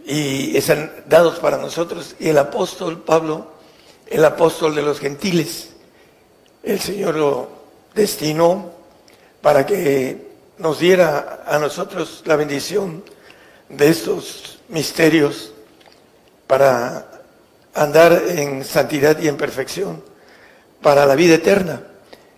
[0.03, 2.15] y están dados para nosotros.
[2.19, 3.52] Y el apóstol Pablo,
[4.07, 5.73] el apóstol de los gentiles,
[6.64, 7.49] el Señor lo
[7.94, 8.77] destinó
[9.48, 13.02] para que nos diera a nosotros la bendición
[13.69, 15.53] de estos misterios
[16.48, 17.07] para
[17.74, 20.03] andar en santidad y en perfección
[20.82, 21.82] para la vida eterna.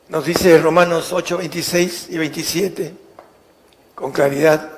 [0.10, 2.94] Nos dice Romanos 8, 26 y 27
[3.96, 4.70] con claridad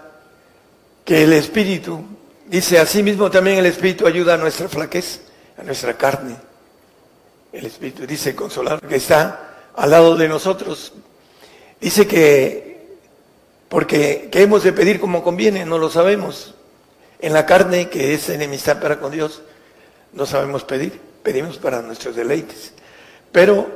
[1.03, 2.01] que el Espíritu
[2.47, 5.19] Dice, asimismo también el Espíritu ayuda a nuestra flaqueza,
[5.57, 6.37] a nuestra carne.
[7.51, 10.93] El Espíritu dice consolar que está al lado de nosotros.
[11.81, 12.77] Dice que,
[13.67, 15.65] porque ¿qué hemos de pedir como conviene?
[15.65, 16.53] No lo sabemos.
[17.19, 19.41] En la carne, que es enemistad para con Dios,
[20.13, 20.99] no sabemos pedir.
[21.23, 22.73] Pedimos para nuestros deleites.
[23.31, 23.67] Pero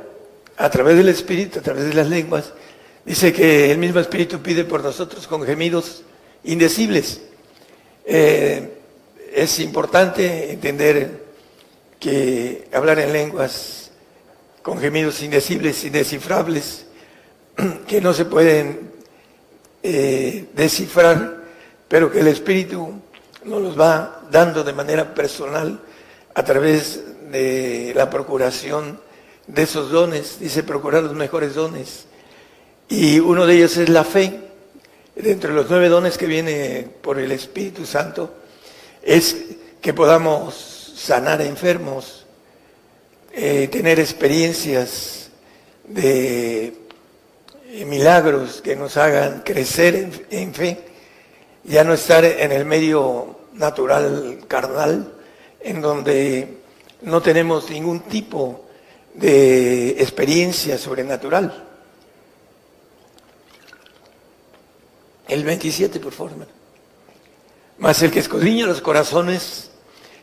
[0.56, 2.52] a través del Espíritu, a través de las lenguas,
[3.04, 6.02] dice que el mismo Espíritu pide por nosotros con gemidos
[6.44, 7.20] indecibles.
[8.04, 8.72] Eh,
[9.34, 11.24] es importante entender
[11.98, 13.90] que hablar en lenguas
[14.62, 16.85] con gemidos indecibles, indescifrables,
[17.86, 18.90] que no se pueden
[19.82, 21.44] eh, descifrar,
[21.88, 22.92] pero que el Espíritu
[23.44, 25.80] nos los va dando de manera personal
[26.34, 29.00] a través de la procuración
[29.46, 32.06] de esos dones, dice procurar los mejores dones.
[32.88, 34.40] Y uno de ellos es la fe,
[35.14, 38.34] dentro de los nueve dones que viene por el Espíritu Santo,
[39.02, 39.36] es
[39.80, 42.26] que podamos sanar enfermos,
[43.32, 45.30] eh, tener experiencias
[45.88, 46.85] de
[47.84, 50.80] milagros que nos hagan crecer en, fe,
[51.64, 55.12] ya no estar en el medio natural carnal,
[55.60, 56.58] en donde
[57.02, 58.66] no tenemos ningún tipo
[59.14, 61.64] de experiencia sobrenatural.
[65.28, 66.32] El 27, por favor.
[67.78, 69.70] Mas el que escudriña los corazones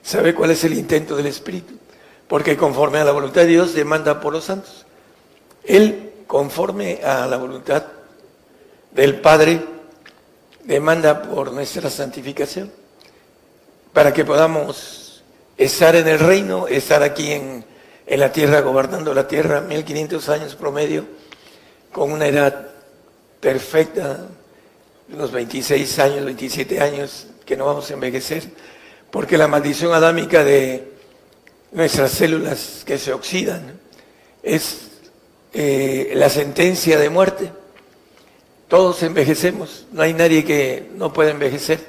[0.01, 1.75] sabe cuál es el intento del Espíritu,
[2.27, 4.85] porque conforme a la voluntad de Dios demanda por los santos.
[5.63, 7.83] Él, conforme a la voluntad
[8.91, 9.61] del Padre,
[10.63, 12.71] demanda por nuestra santificación,
[13.91, 15.23] para que podamos
[15.57, 17.65] estar en el reino, estar aquí en,
[18.07, 21.05] la tierra, gobernando la tierra, 1500 años promedio,
[21.91, 22.67] con una edad
[23.39, 24.27] perfecta,
[25.11, 28.43] unos 26 años, 27 años, que no vamos a envejecer,
[29.09, 30.91] porque la maldición adámica de
[31.71, 33.79] nuestras células que se oxidan
[34.43, 34.92] es
[35.53, 37.51] eh, la sentencia de muerte.
[38.67, 41.79] Todos envejecemos, no hay nadie que no pueda envejecer.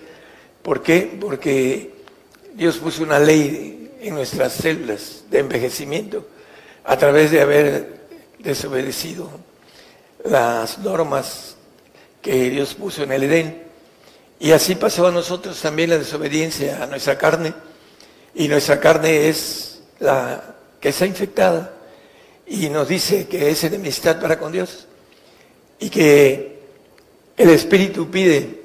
[0.62, 1.16] ¿Por qué?
[1.18, 1.94] Porque
[2.54, 6.26] Dios puso una ley en nuestras células de envejecimiento
[6.84, 8.00] a través de haber
[8.38, 9.30] desobedecido
[10.24, 11.56] las normas
[12.20, 13.62] que Dios puso en el Edén.
[14.38, 17.54] Y así pasó a nosotros también la desobediencia a nuestra carne.
[18.34, 21.72] Y nuestra carne es la que está infectada
[22.46, 24.86] y nos dice que es enemistad para con Dios.
[25.78, 26.58] Y que
[27.36, 28.62] el Espíritu pide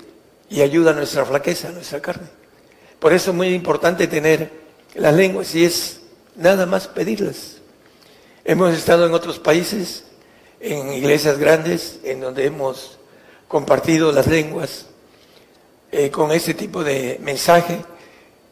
[0.49, 2.27] y ayuda a nuestra flaqueza, a nuestra carne.
[2.99, 4.51] Por eso es muy importante tener
[4.95, 6.01] las lenguas y es
[6.35, 7.57] nada más pedirlas.
[8.43, 10.03] Hemos estado en otros países,
[10.59, 12.97] en iglesias grandes, en donde hemos
[13.47, 14.87] compartido las lenguas
[15.91, 17.83] eh, con ese tipo de mensaje,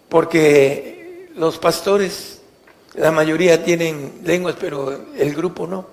[0.10, 2.37] porque los pastores
[2.98, 5.86] La mayoría tienen lenguas, pero el grupo no.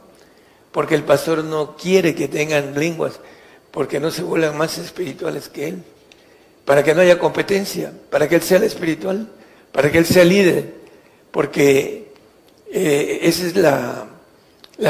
[0.73, 3.21] Porque el pastor no quiere que tengan lenguas,
[3.71, 5.85] porque no se vuelvan más espirituales que él.
[6.65, 9.29] Para que no haya competencia, para que él sea el espiritual,
[9.71, 10.73] para que él sea líder.
[11.31, 12.11] Porque
[12.73, 14.07] eh, esa es la,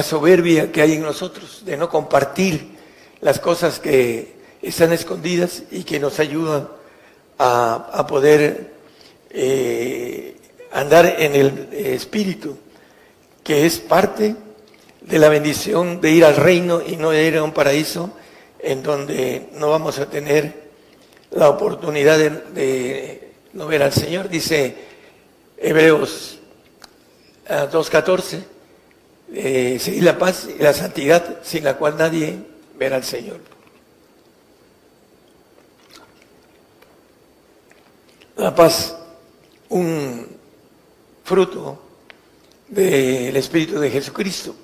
[0.02, 2.76] soberbia que hay en nosotros, de no compartir
[3.20, 6.68] las cosas que están escondidas y que nos ayudan
[7.38, 8.72] a, a poder
[9.30, 10.34] eh,
[10.74, 12.59] andar en el espíritu,
[13.42, 14.34] que es parte
[15.01, 18.10] de la bendición de ir al reino y no ir a un paraíso
[18.59, 20.64] en donde no vamos a tener
[21.30, 24.28] la oportunidad de, no ver al Señor.
[24.28, 24.74] Dice
[25.59, 26.40] Hebreos
[27.46, 28.44] 2.14, ah,
[29.32, 32.36] eh, seguir la paz y la santidad sin la cual nadie
[32.76, 33.38] verá al Señor.
[38.36, 38.96] La paz,
[39.68, 40.34] un
[41.24, 41.82] fruto
[42.68, 44.55] del Espíritu de Jesucristo.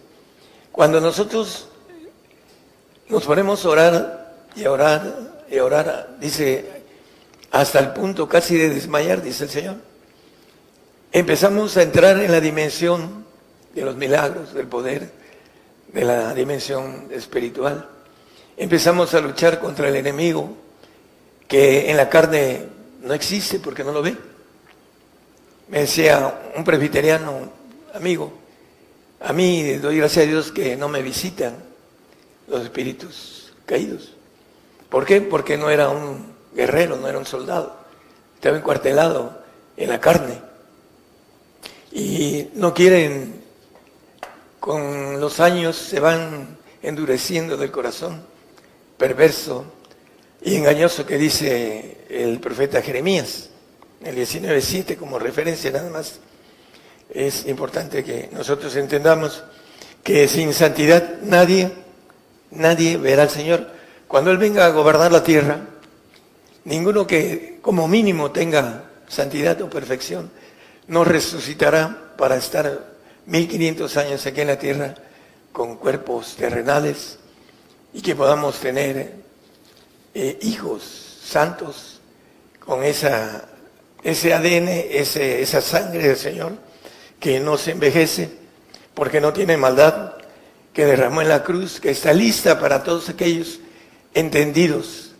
[0.70, 1.68] Cuando nosotros
[3.08, 6.82] nos ponemos a orar y a orar y a orar, dice,
[7.50, 9.76] hasta el punto casi de desmayar, dice el Señor,
[11.10, 13.24] empezamos a entrar en la dimensión
[13.74, 15.10] de los milagros, del poder,
[15.92, 17.88] de la dimensión espiritual.
[18.56, 20.56] Empezamos a luchar contra el enemigo
[21.48, 22.66] que en la carne
[23.02, 24.16] no existe porque no lo ve.
[25.70, 27.48] Me decía un presbiteriano
[27.94, 28.32] amigo,
[29.20, 31.54] a mí doy gracias a Dios que no me visitan
[32.48, 34.14] los espíritus caídos.
[34.88, 35.20] ¿Por qué?
[35.20, 37.76] Porque no era un guerrero, no era un soldado.
[38.34, 39.44] Estaba encuartelado
[39.76, 40.40] en la carne.
[41.92, 43.44] Y no quieren,
[44.58, 48.24] con los años se van endureciendo del corazón,
[48.98, 49.66] perverso
[50.42, 53.49] y engañoso que dice el profeta Jeremías,
[54.04, 56.20] el 19.7 como referencia nada más
[57.12, 59.42] es importante que nosotros entendamos
[60.02, 61.70] que sin santidad nadie,
[62.50, 63.66] nadie verá al Señor.
[64.06, 65.60] Cuando Él venga a gobernar la tierra,
[66.64, 70.30] ninguno que como mínimo tenga santidad o perfección,
[70.86, 72.90] no resucitará para estar
[73.26, 74.94] 1500 años aquí en la tierra
[75.52, 77.18] con cuerpos terrenales
[77.92, 79.14] y que podamos tener
[80.14, 82.00] eh, hijos santos
[82.60, 83.48] con esa,
[84.02, 86.52] ese ADN, ese, esa sangre del Señor
[87.18, 88.30] que no se envejece
[88.94, 90.14] porque no tiene maldad,
[90.72, 93.60] que derramó en la cruz, que está lista para todos aquellos
[94.14, 95.12] entendidos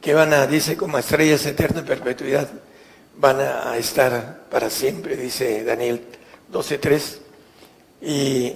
[0.00, 2.48] que van a, dice, como estrellas eternas de perpetuidad,
[3.16, 6.02] van a estar para siempre, dice Daniel
[6.52, 7.18] 12.3.
[8.00, 8.52] Y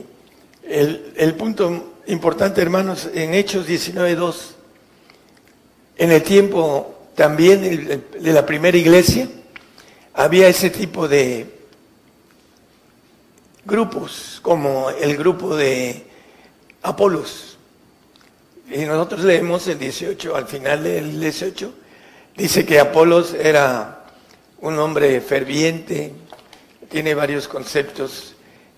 [0.62, 4.36] el, el punto importante, hermanos, en Hechos 19.2,
[5.98, 9.28] en el tiempo también de la primera iglesia,
[10.14, 11.46] había ese tipo de
[13.64, 16.06] grupos, como el grupo de
[16.82, 17.56] Apolos.
[18.70, 21.72] Y nosotros leemos el 18, al final del 18,
[22.36, 24.04] dice que Apolos era
[24.60, 26.12] un hombre ferviente,
[26.88, 28.34] tiene varios conceptos,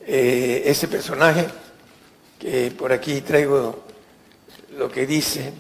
[0.07, 1.47] eh, ese personaje,
[2.39, 3.85] que por aquí traigo
[4.77, 5.53] lo que dice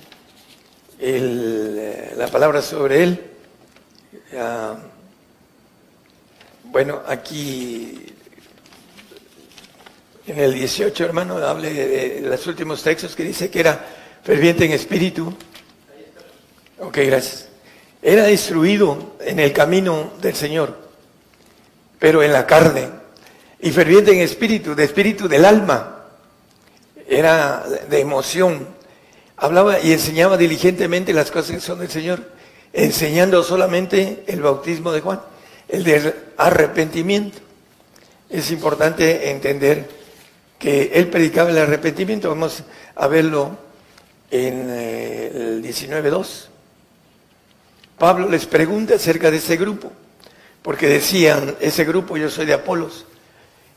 [0.98, 3.30] el, la palabra sobre él.
[6.74, 8.04] Bueno, aquí
[10.26, 13.86] en el 18, hermano, hable de, los últimos textos que dice que era
[14.24, 15.32] ferviente en espíritu.
[16.80, 17.48] Ok, gracias.
[18.02, 20.76] Era destruido en el camino del Señor,
[22.00, 22.88] pero en la carne.
[23.60, 26.06] Y ferviente en espíritu, de espíritu del alma.
[27.06, 28.66] Era de emoción.
[29.36, 32.32] Hablaba y enseñaba diligentemente las cosas que son del Señor,
[32.72, 35.20] enseñando solamente el bautismo de Juan,
[35.68, 37.38] el del arrepentimiento.
[38.28, 39.88] Es importante entender
[40.58, 42.62] que él predicaba el arrepentimiento, vamos
[42.96, 43.58] a verlo
[44.30, 46.46] en eh, el 19.2.
[47.98, 49.92] Pablo les pregunta acerca de ese grupo,
[50.62, 53.06] porque decían, ese grupo yo soy de Apolos,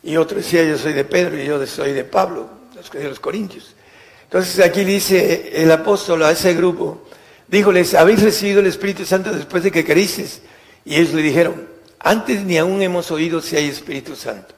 [0.01, 2.49] y otro decía yo soy de Pedro y yo soy de Pablo,
[2.93, 3.75] de los Corintios.
[4.23, 7.07] Entonces aquí dice el apóstol a ese grupo,
[7.47, 10.41] díjoles, ¿habéis recibido el Espíritu Santo después de que creísteis?
[10.85, 11.67] Y ellos le dijeron,
[11.99, 14.53] antes ni aún hemos oído si hay Espíritu Santo.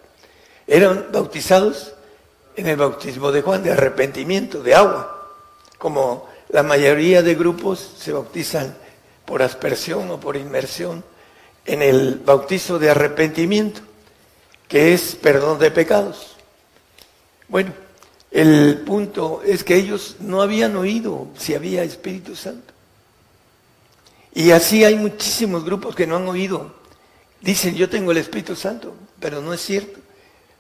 [0.67, 1.93] Eran bautizados
[2.55, 5.33] en el bautismo de Juan, de arrepentimiento, de agua,
[5.77, 8.75] como la mayoría de grupos se bautizan
[9.25, 11.03] por aspersión o por inmersión
[11.65, 13.81] en el bautizo de arrepentimiento,
[14.67, 16.35] que es perdón de pecados.
[17.47, 17.73] Bueno,
[18.31, 22.73] el punto es que ellos no habían oído si había Espíritu Santo.
[24.33, 26.78] Y así hay muchísimos grupos que no han oído.
[27.41, 29.99] Dicen, yo tengo el Espíritu Santo, pero no es cierto.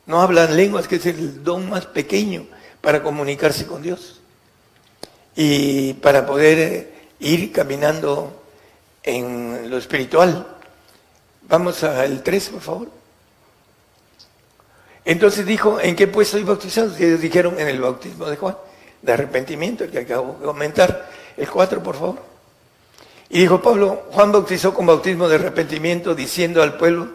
[0.05, 2.47] no hablan lenguas, que es el don más pequeño
[2.81, 4.19] para comunicarse con Dios
[5.35, 8.43] y para poder eh, ir caminando
[9.03, 10.47] en lo espiritual.
[11.47, 12.89] Vamos al 3, por favor.
[15.05, 16.93] Entonces dijo, ¿en qué pues soy bautizado?
[16.97, 18.57] Y ellos dijeron, en el bautismo de Juan,
[19.01, 21.09] de arrepentimiento, el que acabo de comentar.
[21.37, 22.28] El 4, por favor.
[23.29, 27.09] Y dijo Pablo, Juan bautizó con bautismo de arrepentimiento, diciendo al pueblo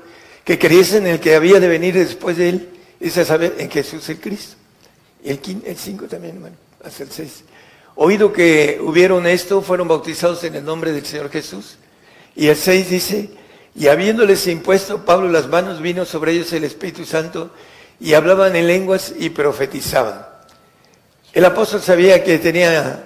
[0.45, 2.69] que creyese en el que había de venir después de él,
[3.01, 4.57] y se saber en Jesús el Cristo.
[5.25, 5.41] El
[5.77, 7.45] 5 también, bueno, hasta el 6.
[7.97, 11.77] Oído que hubieron esto, fueron bautizados en el nombre del Señor Jesús.
[12.37, 13.31] Y el 6 dice,
[13.75, 17.51] y habiéndoles impuesto Pablo las manos, vino sobre ellos el Espíritu Santo
[17.99, 20.27] y hablaban en lenguas y profetizaban.
[21.33, 23.05] El apóstol sabía que tenía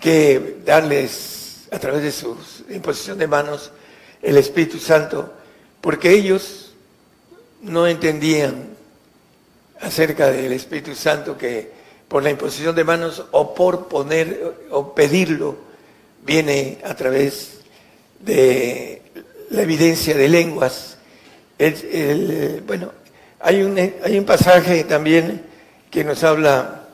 [0.00, 1.41] que darles
[1.72, 2.36] a través de su
[2.68, 3.70] imposición de manos
[4.20, 5.32] el Espíritu Santo,
[5.80, 6.74] porque ellos
[7.62, 8.76] no entendían
[9.80, 11.70] acerca del Espíritu Santo que
[12.08, 15.56] por la imposición de manos o por poner o pedirlo
[16.24, 17.60] viene a través
[18.20, 19.02] de
[19.50, 20.98] la evidencia de lenguas.
[22.66, 22.92] bueno,
[23.40, 25.42] hay un, hay un pasaje también
[25.90, 26.88] que nos habla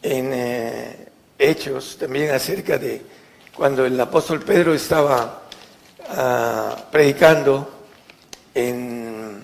[0.00, 0.96] en eh,
[1.38, 3.11] Hechos también acerca de
[3.56, 5.42] cuando el apóstol Pedro estaba
[6.08, 7.86] ah, predicando
[8.54, 9.42] en,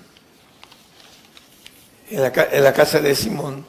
[2.09, 3.65] en, la, en la casa de Simón.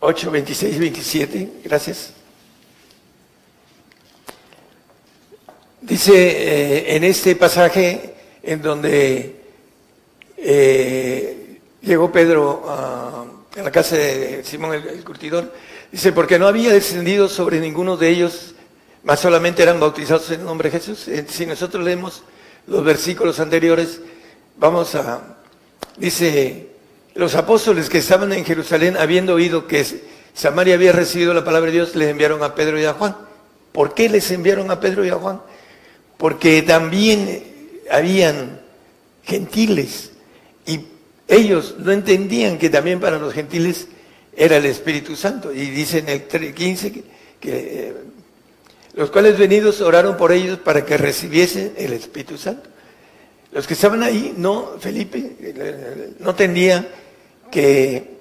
[0.00, 2.14] 8, 26 27, gracias.
[5.82, 9.40] Dice eh, en este pasaje en donde
[10.36, 15.52] eh, llegó Pedro a, la casa de Simón el, curtidor,
[15.90, 18.54] dice, porque no había descendido sobre ninguno de ellos,
[19.02, 21.08] más solamente eran bautizados en el nombre de Jesús.
[21.08, 22.22] Eh, si nosotros leemos
[22.66, 24.00] los versículos anteriores,
[24.58, 25.38] vamos a,
[25.96, 26.68] dice,
[27.14, 29.84] los apóstoles que estaban en Jerusalén, habiendo oído que
[30.34, 33.16] Samaria había recibido la palabra de Dios, les enviaron a Pedro y a Juan.
[33.72, 35.40] ¿Por qué les enviaron a Pedro y a Juan?
[36.16, 37.42] Porque también
[37.90, 38.60] habían
[39.22, 40.12] gentiles
[40.66, 40.86] y
[41.28, 43.86] ellos no entendían que también para los gentiles
[44.36, 45.52] era el Espíritu Santo.
[45.52, 47.02] Y dice en el 15 que,
[47.42, 47.94] eh,
[48.94, 52.68] los cuales venidos oraron por ellos para que recibiesen el Espíritu Santo.
[53.52, 56.86] Los que estaban ahí, no, Felipe, no entendían
[57.50, 58.16] que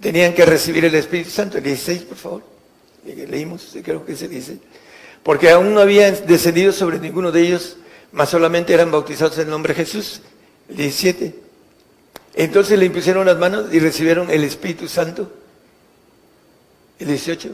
[0.00, 1.58] tenían que recibir el Espíritu Santo.
[1.58, 2.42] El 16, por favor.
[3.04, 4.58] Leímos, creo que se dice.
[5.22, 7.76] Porque aún no habían descendido sobre ninguno de ellos,
[8.12, 10.20] más solamente eran bautizados en el nombre de Jesús.
[10.68, 11.34] 17.
[12.34, 15.32] Entonces le impusieron las manos y recibieron el Espíritu Santo.
[16.98, 17.50] El 18.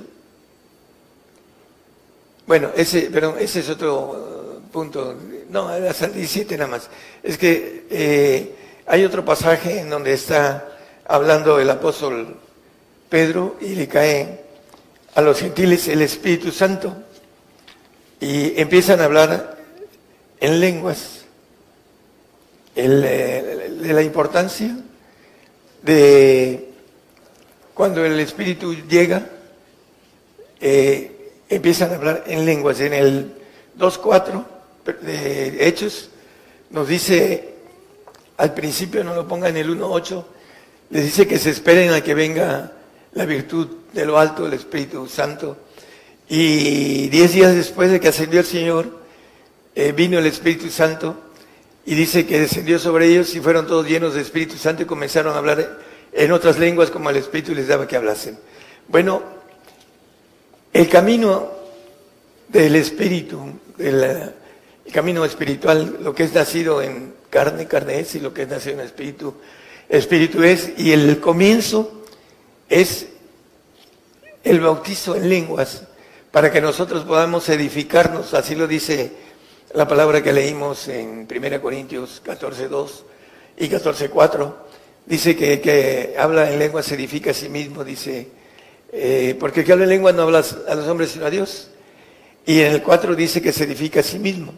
[2.47, 5.17] Bueno, ese, perdón, ese es otro uh, punto.
[5.49, 6.89] No, hasta el 17 nada más.
[7.23, 8.55] Es que eh,
[8.87, 10.69] hay otro pasaje en donde está
[11.07, 12.37] hablando el apóstol
[13.09, 14.45] Pedro y le cae
[15.15, 16.97] a los gentiles el Espíritu Santo
[18.21, 19.59] y empiezan a hablar
[20.41, 21.25] en lenguas
[22.75, 24.77] el, de la importancia
[25.83, 26.73] de
[27.75, 29.27] cuando el Espíritu llega,
[30.61, 31.12] eh,
[31.57, 32.81] empiezan a hablar en lenguas.
[32.81, 33.33] En el
[33.79, 34.45] 2.4
[35.03, 36.11] de Hechos
[36.71, 37.55] nos dice,
[38.37, 40.25] al principio no lo ponga en el 1.8,
[40.91, 42.73] les dice que se esperen a que venga
[43.13, 45.57] la virtud de lo alto del Espíritu Santo.
[46.29, 49.03] Y diez días después de que ascendió el Señor,
[49.75, 51.17] eh, vino el Espíritu Santo
[51.85, 55.35] y dice que descendió sobre ellos y fueron todos llenos de Espíritu Santo y comenzaron
[55.35, 55.79] a hablar
[56.13, 58.39] en otras lenguas como el Espíritu les daba que hablasen.
[58.89, 59.23] Bueno,
[60.73, 61.51] el camino
[62.49, 63.41] del Espíritu,
[63.79, 64.33] el,
[64.93, 68.81] camino espiritual, lo que es nacido en carne, carne es, y lo que es nacido
[68.81, 69.35] en Espíritu,
[69.89, 72.03] Espíritu es, y el comienzo
[72.69, 73.09] es
[74.45, 75.85] el bautizo en lenguas,
[76.31, 79.13] para que nosotros podamos edificarnos, así lo dice
[79.75, 83.05] la palabra que leímos en 1 Corintios 14, 2
[83.59, 84.67] y 14, 4,
[85.07, 88.29] dice que, que habla en lengua se edifica a sí mismo, dice,
[88.93, 91.69] eh, porque el que habla en lengua no habla a los hombres sino a Dios.
[92.45, 94.53] Y en el 4 dice que se edifica a sí mismo.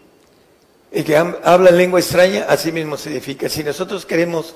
[0.91, 3.49] El que habla en lengua extraña, a sí mismo se edifica.
[3.49, 4.55] Si nosotros queremos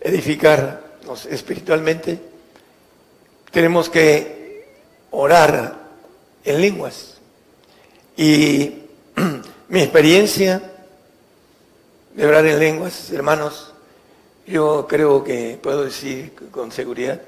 [0.00, 2.18] edificarnos espiritualmente,
[3.50, 4.66] tenemos que
[5.10, 5.78] orar
[6.44, 7.18] en lenguas.
[8.16, 8.74] Y
[9.68, 10.62] mi experiencia
[12.14, 13.72] de hablar en lenguas, hermanos,
[14.46, 17.20] yo creo que puedo decir con seguridad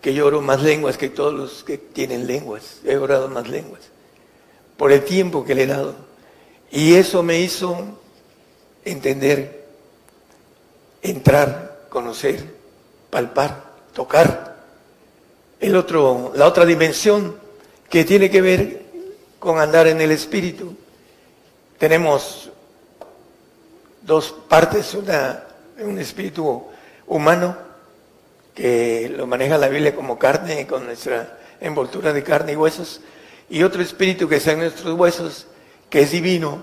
[0.00, 2.80] que yo oro más lenguas que todos los que tienen lenguas.
[2.84, 3.80] He orado más lenguas
[4.76, 5.94] por el tiempo que le he dado.
[6.70, 7.76] Y eso me hizo
[8.84, 9.60] entender
[11.02, 12.44] entrar, conocer,
[13.10, 14.56] palpar, tocar.
[15.58, 17.36] El otro, la otra dimensión
[17.88, 18.82] que tiene que ver
[19.38, 20.74] con andar en el espíritu.
[21.78, 22.50] Tenemos
[24.02, 25.44] dos partes, una,
[25.78, 26.64] un espíritu
[27.06, 27.69] humano
[28.60, 33.00] que lo maneja la Biblia como carne, con nuestra envoltura de carne y huesos,
[33.48, 35.46] y otro espíritu que está en nuestros huesos,
[35.88, 36.62] que es divino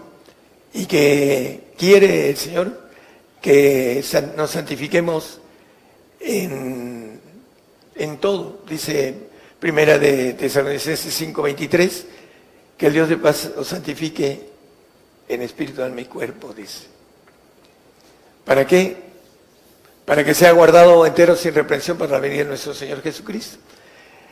[0.75, 2.87] y que quiere el Señor
[3.41, 4.05] que
[4.35, 5.39] nos santifiquemos
[6.19, 7.19] en,
[7.95, 8.61] en todo.
[8.69, 9.15] Dice
[9.59, 12.03] Primera de Tesalonicenses 5:23,
[12.77, 14.49] que el Dios de paz os santifique
[15.27, 16.85] en espíritu, alma y cuerpo, dice.
[18.45, 19.06] ¿Para qué?
[20.07, 23.57] Para que sea guardado entero sin reprensión para la venida de nuestro Señor Jesucristo.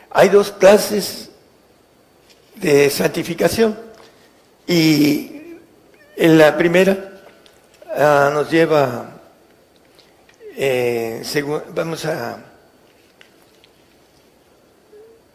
[0.09, 1.31] Hay dos clases
[2.55, 3.77] de santificación
[4.65, 5.57] y
[6.15, 7.19] en la primera
[7.93, 9.19] ah, nos lleva,
[10.55, 11.21] eh,
[11.73, 12.37] vamos a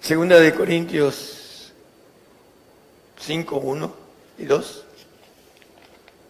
[0.00, 1.74] segunda de Corintios
[3.20, 3.94] 5, 1
[4.38, 4.84] y 2.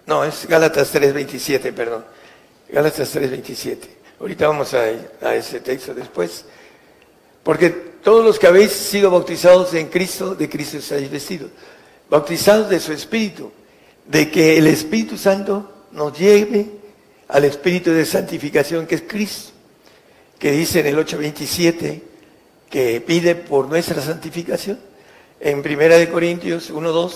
[0.06, 2.04] No, es Gálatas 3, 27, perdón.
[2.70, 3.99] Gálatas 3, 27.
[4.20, 4.90] Ahorita vamos a,
[5.34, 6.44] ese texto después.
[7.42, 11.50] Porque todos los que habéis sido bautizados en Cristo, de Cristo estáis vestidos.
[12.10, 13.50] Bautizados de su Espíritu.
[14.06, 16.66] De que el Espíritu Santo nos lleve
[17.28, 19.52] al Espíritu de santificación que es Cristo.
[20.38, 22.02] Que dice en el 8.27
[22.68, 24.78] que pide por nuestra santificación.
[25.40, 27.12] En Primera de Corintios 1.2,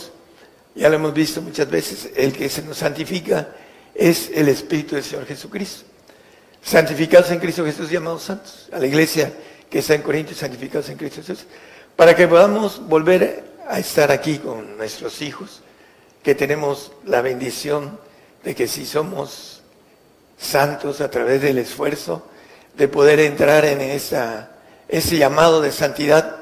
[0.75, 3.55] ya lo hemos visto muchas veces, el que se nos santifica
[3.95, 5.94] es el Espíritu del Señor Jesucristo.
[6.65, 8.69] Santificados en Cristo Jesús, llamados santos.
[8.73, 9.31] A la iglesia
[9.69, 11.45] que está en Corintios, santificados en Cristo Jesús,
[11.95, 15.61] para que podamos volver a estar aquí con nuestros hijos,
[16.23, 17.99] que tenemos la bendición
[18.43, 19.63] de que si somos
[20.39, 22.27] santos a través del esfuerzo,
[22.77, 24.51] de poder entrar en esa,
[24.89, 26.37] ese llamado de santidad,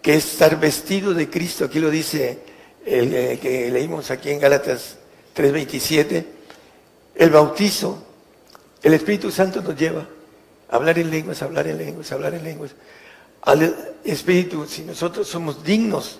[0.00, 2.38] que es estar vestido de Cristo, aquí lo dice
[2.86, 4.96] el, que leímos aquí en Gálatas
[5.34, 6.24] 3:27,
[7.16, 8.05] el bautizo,
[8.86, 10.06] el Espíritu Santo nos lleva
[10.68, 12.72] Hablar en lenguas, hablar en lenguas, hablar en lenguas.
[13.42, 16.18] Al Espíritu, si nosotros somos dignos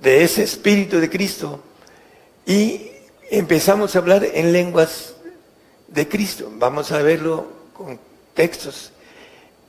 [0.00, 1.60] de ese Espíritu de Cristo
[2.46, 2.90] y
[3.30, 5.14] empezamos a hablar en lenguas
[5.88, 7.98] de Cristo, vamos a verlo con
[8.34, 8.92] textos.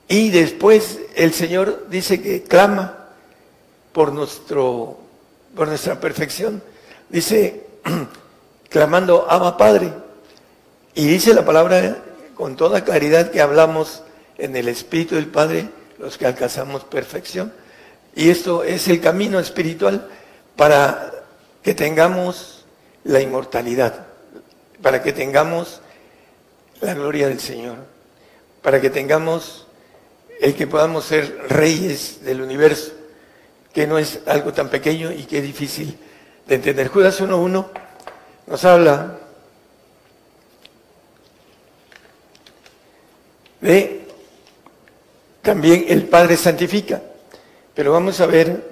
[0.08, 3.10] Y después el Señor dice que clama
[3.92, 5.00] por, nuestro,
[5.56, 6.62] por nuestra perfección.
[7.10, 7.66] Dice,
[8.70, 9.92] clamando, ama Padre.
[10.94, 12.04] Y dice la palabra
[12.42, 14.02] con toda claridad que hablamos
[14.40, 15.70] en el Espíritu del Padre
[16.00, 17.54] los que alcanzamos perfección.
[18.16, 20.08] Y esto es el camino espiritual
[20.56, 21.12] para
[21.62, 22.66] que tengamos
[23.04, 24.08] la inmortalidad,
[24.82, 25.82] para que tengamos
[26.80, 27.76] la gloria del Señor,
[28.64, 29.68] para que tengamos
[30.40, 32.92] el que podamos ser reyes del universo,
[33.72, 35.96] que no es algo tan pequeño y que es difícil
[36.48, 36.88] de entender.
[36.88, 37.68] Judas 1.1
[38.48, 39.20] nos habla
[43.62, 44.02] de
[45.42, 47.02] también el Padre santifica.
[47.74, 48.72] Pero vamos a ver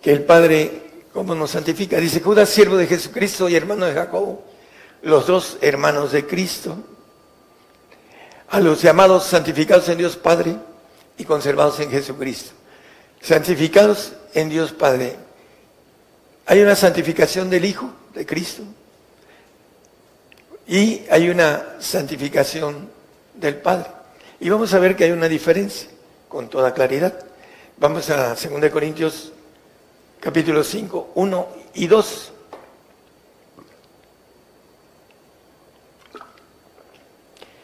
[0.00, 0.82] que el Padre,
[1.12, 1.98] ¿cómo nos santifica?
[1.98, 4.44] Dice, Judas, siervo de Jesucristo y hermano de Jacobo,
[5.02, 6.76] los dos hermanos de Cristo,
[8.48, 10.56] a los llamados santificados en Dios Padre
[11.18, 12.52] y conservados en Jesucristo.
[13.20, 15.16] Santificados en Dios Padre.
[16.46, 18.62] Hay una santificación del Hijo de Cristo
[20.68, 22.95] y hay una santificación
[23.36, 23.90] del Padre.
[24.40, 25.88] Y vamos a ver que hay una diferencia
[26.28, 27.14] con toda claridad.
[27.78, 29.32] Vamos a 2 Corintios
[30.20, 32.32] capítulo 5, 1 y 2.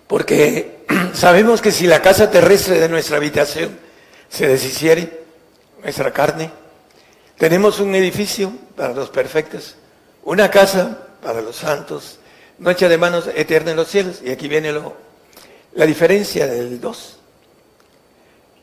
[0.07, 0.85] Porque
[1.15, 3.79] sabemos que si la casa terrestre de nuestra habitación
[4.29, 5.23] se deshiciere,
[5.83, 6.51] nuestra carne,
[7.37, 9.77] tenemos un edificio para los perfectos,
[10.23, 12.19] una casa para los santos,
[12.59, 14.21] noche de manos eterna en los cielos.
[14.25, 14.95] Y aquí viene lo
[15.75, 17.17] la diferencia del dos.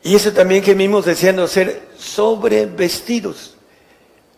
[0.02, 3.54] Y eso también que mismos deseando ser sobrevestidos.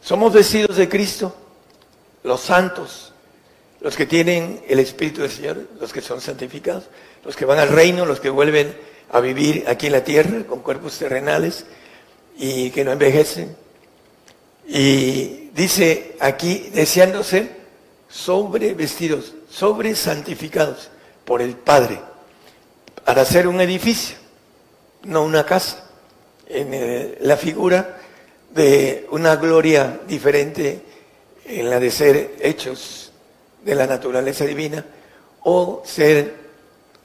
[0.02, 1.34] Somos vestidos de Cristo,
[2.24, 3.12] los santos,
[3.80, 6.84] los que tienen el Espíritu del Señor, los que son santificados,
[7.24, 8.76] los que van al reino, los que vuelven
[9.10, 11.66] a vivir aquí en la tierra con cuerpos terrenales
[12.36, 13.54] y que no envejecen.
[14.66, 17.62] Y dice aquí, deseando ser
[18.08, 20.90] sobrevestidos, sobre santificados
[21.24, 22.00] por el Padre
[23.04, 24.16] para hacer un edificio,
[25.04, 25.84] no una casa,
[26.46, 27.98] en eh, la figura
[28.54, 30.82] de una gloria diferente
[31.44, 33.12] en la de ser hechos
[33.64, 34.84] de la naturaleza divina
[35.40, 36.34] o ser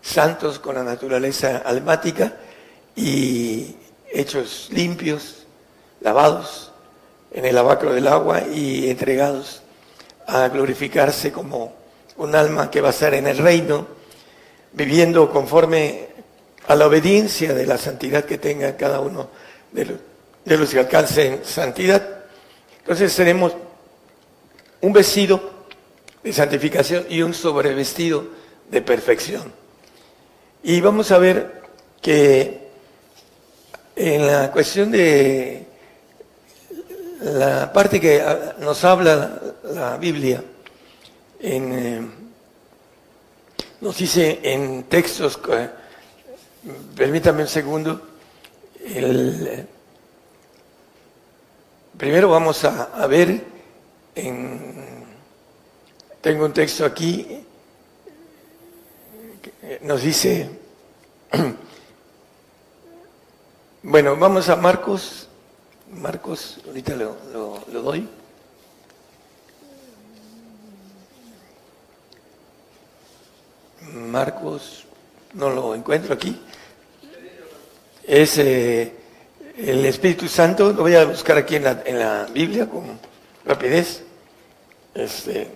[0.01, 2.37] santos con la naturaleza almática
[2.95, 3.75] y
[4.11, 5.45] hechos limpios,
[6.01, 6.71] lavados
[7.31, 9.61] en el lavacro del agua y entregados
[10.27, 11.73] a glorificarse como
[12.17, 13.87] un alma que va a estar en el reino,
[14.77, 16.07] viviendo conforme
[16.67, 19.27] a la obediencia de la santidad que tenga cada uno
[19.71, 22.07] de los, que alcancen santidad.
[22.79, 23.53] Entonces tenemos
[24.81, 25.41] un vestido
[26.23, 28.27] de santificación y un sobrevestido
[28.69, 29.51] de perfección.
[30.61, 31.61] Y vamos a ver
[31.99, 32.67] que
[33.95, 35.65] en la cuestión de
[37.21, 38.23] la parte que
[38.59, 40.43] nos habla la Biblia,
[41.39, 42.26] en,
[43.81, 45.39] nos dice en textos,
[46.95, 48.01] permítame un segundo,
[48.83, 49.67] el,
[51.97, 53.43] primero vamos a, ver,
[54.15, 55.05] en,
[56.21, 57.43] tengo un texto aquí,
[59.41, 60.49] que nos dice,
[63.83, 65.27] bueno, vamos a Marcos,
[65.91, 68.07] Marcos, ahorita lo, lo, lo doy.
[73.93, 74.85] Marcos,
[75.33, 76.39] no lo encuentro aquí.
[78.03, 78.93] Es eh,
[79.57, 82.99] el Espíritu Santo, lo voy a buscar aquí en la, en la Biblia con
[83.45, 84.03] rapidez.
[84.93, 85.47] Este,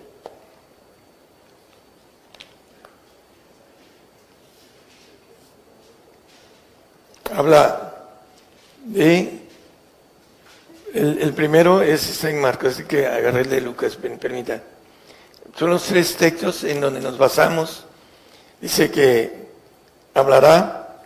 [7.34, 7.94] habla
[8.84, 9.42] de
[10.94, 14.62] el, primero es San Marcos, así que agarré el de Lucas, permita.
[15.56, 17.84] Son los tres textos en donde nos basamos
[18.62, 19.48] Dice que
[20.14, 21.00] hablará,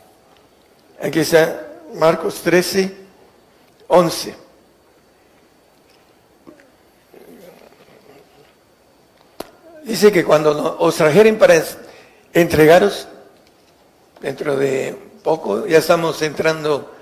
[1.00, 2.94] aquí está Marcos 13,
[3.88, 4.34] 11.
[9.84, 11.54] Dice que cuando os trajeren para
[12.34, 13.08] entregaros,
[14.20, 16.92] dentro de poco, ya estamos entrando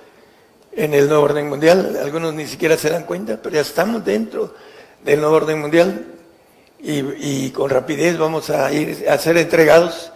[0.71, 4.55] en el nuevo orden mundial, algunos ni siquiera se dan cuenta, pero ya estamos dentro
[5.03, 6.07] del nuevo orden mundial
[6.79, 10.13] y, y con rapidez vamos a ir a ser entregados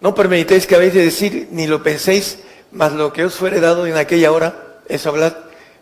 [0.00, 2.38] no permitéis que habéis de decir, ni lo penséis,
[2.72, 5.34] mas lo que os fuere dado en aquella hora, eso hablad,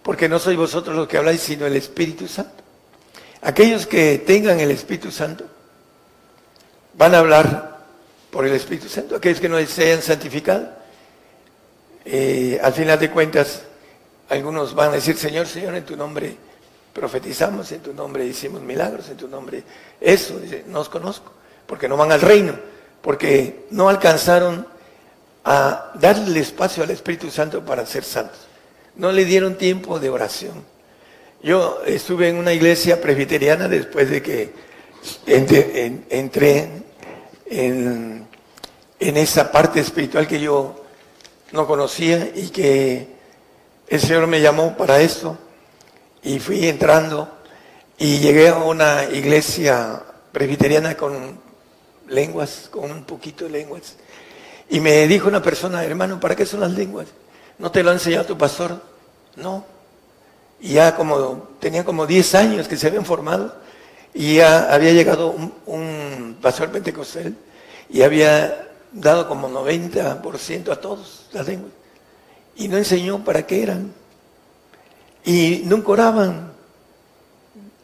[0.03, 2.65] porque no sois vosotros los que habláis, sino el Espíritu Santo.
[3.43, 5.45] Aquellos que tengan el Espíritu Santo
[6.95, 7.79] van a hablar
[8.31, 9.15] por el Espíritu Santo.
[9.15, 10.69] Aquellos que no se hayan santificado,
[12.05, 13.63] eh, al final de cuentas,
[14.29, 16.37] algunos van a decir, Señor, Señor, en tu nombre
[16.93, 19.63] profetizamos, en tu nombre hicimos milagros, en tu nombre
[20.01, 21.31] eso, no os conozco,
[21.67, 22.55] porque no van al reino
[23.03, 24.67] porque no alcanzaron
[25.45, 28.39] a darle espacio al Espíritu Santo para ser santos.
[28.97, 30.65] No le dieron tiempo de oración.
[31.43, 34.53] Yo estuve en una iglesia presbiteriana después de que
[35.27, 36.71] entré
[37.47, 38.27] en,
[39.01, 40.85] en esa parte espiritual que yo
[41.53, 43.07] no conocía y que
[43.87, 45.39] el Señor me llamó para esto
[46.23, 47.31] y fui entrando
[47.97, 50.03] y llegué a una iglesia
[50.33, 51.48] presbiteriana con
[52.09, 53.97] lenguas, con un poquito de lenguas.
[54.71, 57.07] Y me dijo una persona, hermano, ¿para qué son las lenguas?
[57.59, 58.81] ¿No te lo ha enseñado tu pastor?
[59.37, 59.65] No.
[60.61, 63.55] Y ya como, tenía como 10 años que se habían formado
[64.13, 65.35] y ya había llegado
[65.67, 67.35] un, pastor pentecostal
[67.91, 71.73] y había dado como 90% a todos las lenguas.
[72.57, 73.93] Y no enseñó para qué eran.
[75.25, 76.53] Y nunca oraban.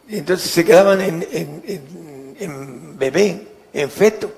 [0.09, 4.32] Entonces se quedaban en bebé en feto,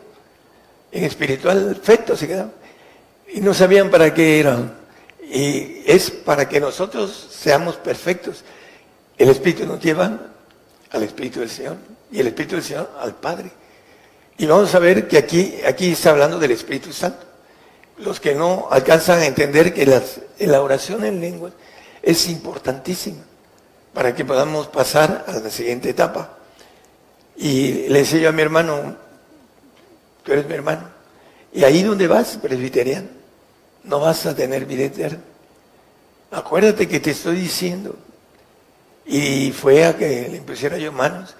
[0.91, 2.53] en espiritual feto se quedaban.
[3.33, 4.75] Y no sabían para qué eran.
[5.23, 8.43] Y es para que nosotros seamos perfectos.
[9.19, 10.19] El Espíritu nos lleva
[10.91, 11.77] al Espíritu del Señor
[12.11, 13.51] y el Espíritu del Señor al Padre.
[14.39, 17.25] Y vamos a ver que aquí, aquí está hablando del Espíritu Santo.
[17.99, 19.87] Los que no alcanzan a entender que
[20.39, 21.51] la oración en lengua
[22.03, 23.23] es importantísima
[23.93, 26.37] para que podamos pasar a la siguiente etapa.
[27.37, 28.97] Y le enseño a mi hermano
[30.27, 30.89] tú eres mi hermano.
[31.53, 33.09] Y ahí donde vas, presbiteriano,
[33.85, 35.21] no vas a tener vida eterna.
[36.33, 37.97] Acuérdate que te estoy diciendo.
[39.07, 41.37] Y fue a que le pusiera yo manos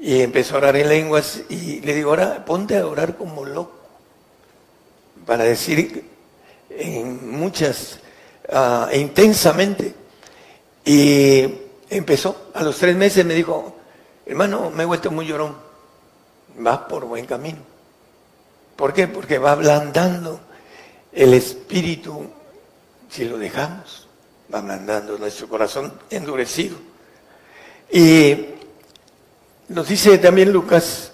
[0.00, 3.78] y empezó a orar en lenguas y le digo, ahora ponte a orar como loco.
[5.26, 6.04] Para decir
[6.70, 8.00] en muchas,
[8.48, 9.94] uh, intensamente.
[10.86, 11.44] Y
[11.90, 13.76] empezó, a los tres meses me dijo,
[14.24, 15.54] hermano, me he vuelto muy llorón,
[16.56, 17.71] vas por buen camino.
[18.82, 19.06] ¿Por qué?
[19.06, 20.40] Porque va ablandando
[21.12, 22.28] el espíritu,
[23.08, 24.08] si lo dejamos,
[24.52, 26.78] va ablandando nuestro corazón endurecido.
[27.92, 28.44] Y
[29.68, 31.12] nos dice también Lucas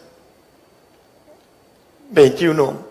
[2.09, 2.87] 21,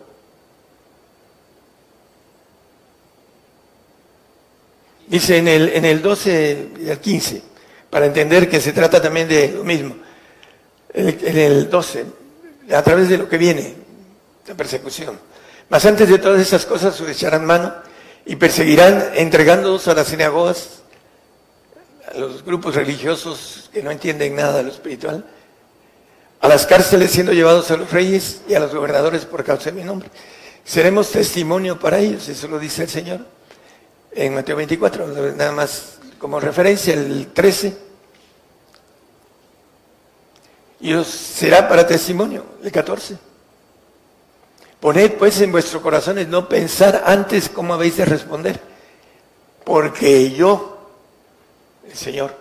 [5.07, 7.41] Dice en el, en 12 y el 15,
[7.89, 9.95] para entender que se trata también de lo mismo.
[10.93, 12.05] En el 12,
[12.75, 13.86] a través de lo que viene,
[14.47, 15.19] la persecución.
[15.69, 17.73] Mas antes de todas esas cosas os echarán mano
[18.25, 20.79] y perseguirán entregándoos a las sinagogas,
[22.09, 25.25] a los grupos religiosos que no entienden nada de lo espiritual,
[26.39, 29.73] a las cárceles siendo llevados a los reyes y a los gobernadores por causa de
[29.73, 30.09] mi nombre.
[30.63, 33.37] Seremos testimonio para ellos, eso lo dice el Señor
[34.11, 37.77] en Mateo 24, nada más como referencia, el 13.
[40.79, 43.26] Y os será para testimonio, el 14.
[44.79, 48.59] Poned pues en vuestros corazones no pensar antes cómo habéis de responder,
[49.63, 50.91] porque yo,
[51.89, 52.35] el Señor,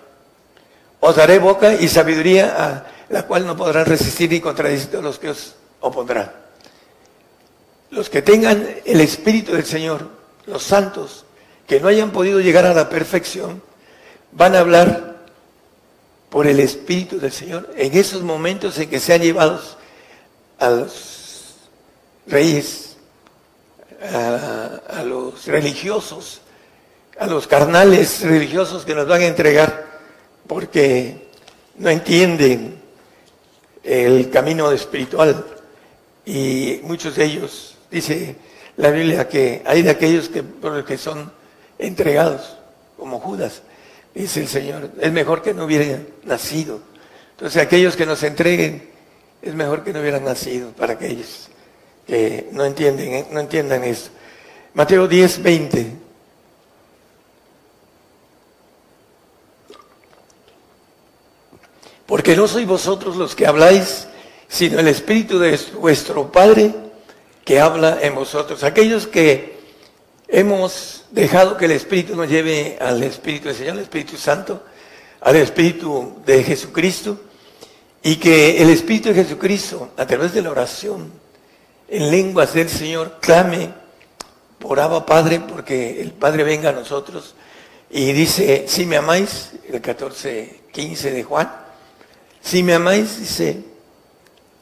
[1.00, 5.30] os daré boca y sabiduría a la cual no podrán resistir ni contradecir los que
[5.30, 6.30] os opondrán.
[7.90, 10.10] Los que tengan el Espíritu del Señor,
[10.46, 11.24] los santos,
[11.66, 13.62] que no hayan podido llegar a la perfección,
[14.32, 15.16] van a hablar
[16.28, 19.78] por el Espíritu del Señor en esos momentos en que sean llevados
[20.58, 21.15] a los
[22.26, 22.96] reyes,
[24.02, 26.40] a, los religiosos,
[27.18, 29.86] a los carnales religiosos que nos van a entregar,
[30.46, 31.28] porque
[31.78, 32.80] no entienden
[33.82, 35.44] el camino espiritual
[36.24, 38.36] y muchos de ellos, dice
[38.76, 41.32] la Biblia, que hay de aquellos que, por los que son
[41.78, 42.56] entregados,
[42.96, 43.62] como Judas,
[44.14, 46.80] dice el Señor, es mejor que no hubieran nacido.
[47.32, 48.90] Entonces aquellos que nos entreguen,
[49.40, 51.48] es mejor que no hubieran nacido para aquellos
[52.06, 54.10] que no entienden, no entiendan eso.
[54.74, 55.92] Mateo 10, 20.
[62.06, 64.06] Porque no sois vosotros los que habláis,
[64.48, 66.72] sino el Espíritu de vuestro Padre
[67.44, 68.62] que habla en vosotros.
[68.62, 69.56] Aquellos que
[70.28, 74.62] hemos dejado que el Espíritu nos lleve al Espíritu del Señor, al Espíritu Santo,
[75.20, 77.18] al Espíritu de Jesucristo,
[78.02, 81.10] y que el Espíritu de Jesucristo, a través de la oración,
[81.88, 83.70] en lenguas del Señor, clame
[84.58, 87.34] por Abba Padre, porque el Padre venga a nosotros,
[87.90, 91.52] y dice, si me amáis, el 14, 15 de Juan,
[92.40, 93.62] si me amáis, dice,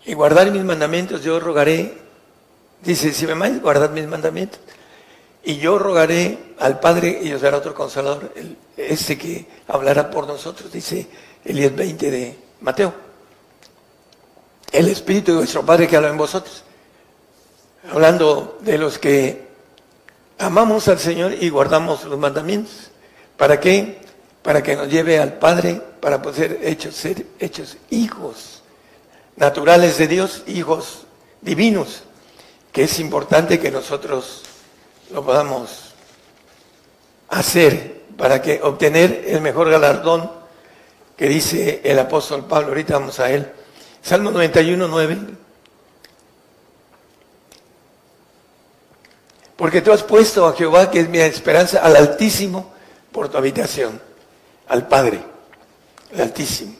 [0.04, 1.96] y guardar mis mandamientos, yo rogaré,
[2.82, 4.60] dice, si me amáis, guardad mis mandamientos.
[5.46, 8.32] Y yo rogaré al Padre y os dará otro consolador,
[8.76, 11.06] ese que hablará por nosotros, dice
[11.44, 12.94] el 10.20 de Mateo.
[14.72, 16.64] El Espíritu de vuestro Padre que habla en vosotros.
[17.90, 19.46] Hablando de los que
[20.38, 22.90] amamos al Señor y guardamos los mandamientos.
[23.36, 24.00] ¿Para qué?
[24.42, 28.62] Para que nos lleve al Padre para poder hechos, ser hechos hijos
[29.36, 31.06] naturales de Dios, hijos
[31.40, 32.02] divinos,
[32.72, 34.42] que es importante que nosotros
[35.12, 35.94] lo podamos
[37.28, 40.30] hacer para que obtener el mejor galardón
[41.16, 42.68] que dice el apóstol Pablo.
[42.68, 43.50] Ahorita vamos a él.
[44.02, 45.18] Salmo 91, 9.
[49.56, 52.72] Porque tú has puesto a Jehová, que es mi esperanza, al Altísimo
[53.12, 54.00] por tu habitación,
[54.68, 55.34] al Padre
[56.14, 56.74] el Altísimo.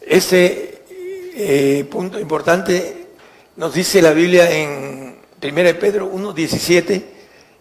[0.00, 0.82] Ese
[1.36, 3.08] eh, punto importante
[3.56, 7.04] nos dice la Biblia en 1 Pedro 1.17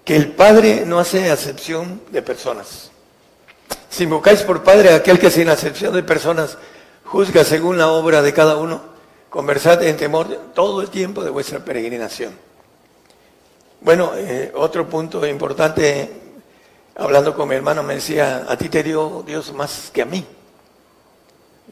[0.03, 2.91] que el Padre no hace acepción de personas.
[3.89, 6.57] Si invocáis por Padre a aquel que sin acepción de personas
[7.05, 8.81] juzga según la obra de cada uno,
[9.29, 12.33] conversad en temor todo el tiempo de vuestra peregrinación.
[13.83, 16.09] Bueno, eh, otro punto importante,
[16.95, 20.25] hablando con mi hermano, me decía, a ti te dio Dios más que a mí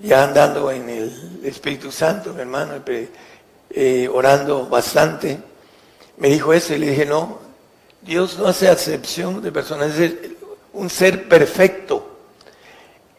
[0.04, 2.74] ya andando en el Espíritu Santo, mi hermano,
[3.70, 5.40] eh, orando bastante,
[6.18, 7.40] me dijo eso y le dije, no,
[8.02, 10.14] Dios no hace acepción de personas, es
[10.74, 12.08] un ser perfecto.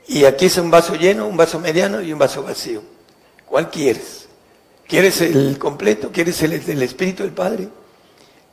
[0.08, 2.82] Y aquí es un vaso lleno, un vaso mediano y un vaso vacío.
[3.46, 4.26] ¿Cuál quieres?
[4.88, 6.10] ¿Quieres el completo?
[6.12, 7.68] ¿Quieres el del Espíritu del Padre?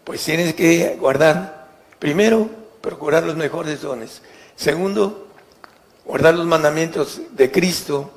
[0.10, 1.68] Pues tienes que guardar,
[2.00, 2.50] primero,
[2.82, 4.24] procurar los mejores dones.
[4.56, 5.28] Segundo,
[6.04, 8.10] guardar los mandamientos de Cristo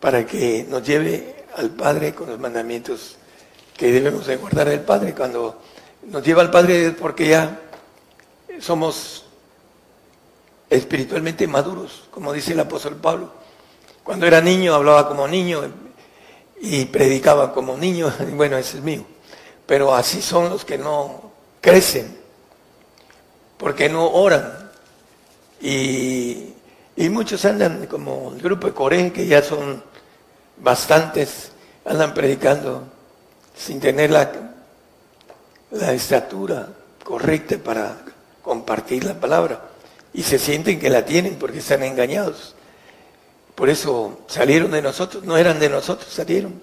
[0.00, 3.16] para que nos lleve al Padre con los mandamientos
[3.76, 5.14] que debemos de guardar al Padre.
[5.14, 5.60] Cuando
[6.04, 7.60] nos lleva al Padre es porque ya
[8.58, 9.26] somos
[10.70, 13.30] espiritualmente maduros, como dice el apóstol Pablo.
[14.02, 15.60] Cuando era niño hablaba como niño
[16.62, 19.04] y predicaba como niño, bueno, ese es mío.
[19.66, 21.23] Pero así son los que no
[21.64, 22.14] crecen,
[23.56, 24.70] porque no oran.
[25.62, 26.52] Y,
[27.10, 29.82] muchos andan como el grupo de Coré, que ya son
[30.58, 31.52] bastantes
[31.86, 32.84] andan predicando
[33.56, 36.68] sin tener la estatura
[37.02, 37.96] correcta para
[38.42, 39.70] compartir la palabra.
[40.12, 42.54] y se sienten que la tienen porque están engañados.
[43.56, 46.62] Por eso salieron de nosotros, no eran de nosotros, salieron.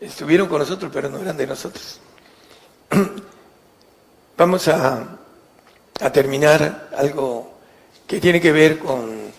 [0.00, 2.00] Estuvieron con nosotros, pero no eran de nosotros.
[4.36, 5.18] Vamos a,
[6.12, 7.52] terminar algo
[8.06, 9.32] que tiene que ver con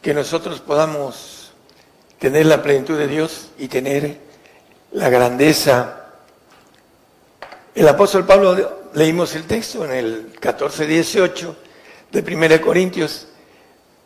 [0.00, 1.50] que nosotros podamos
[2.18, 4.18] tener la plenitud de Dios y tener
[4.92, 6.06] la grandeza.
[7.74, 11.54] El apóstol Pablo, leímos el texto en el 14-18
[12.12, 13.26] de 1 Corintios,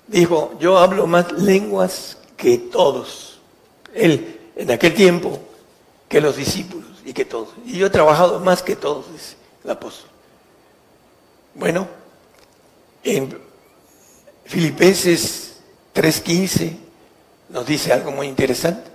[0.06, 3.40] dijo, yo hablo más lenguas que todos.
[3.94, 5.38] Él, en aquel tiempo,
[6.08, 7.50] que los discípulos y que todos.
[7.64, 10.10] Y yo he trabajado más que todos, dice el apóstol.
[11.54, 11.88] Bueno,
[13.02, 13.38] en
[14.44, 15.56] Filipenses
[15.94, 16.76] 3.15
[17.48, 18.90] nos dice algo muy interesante.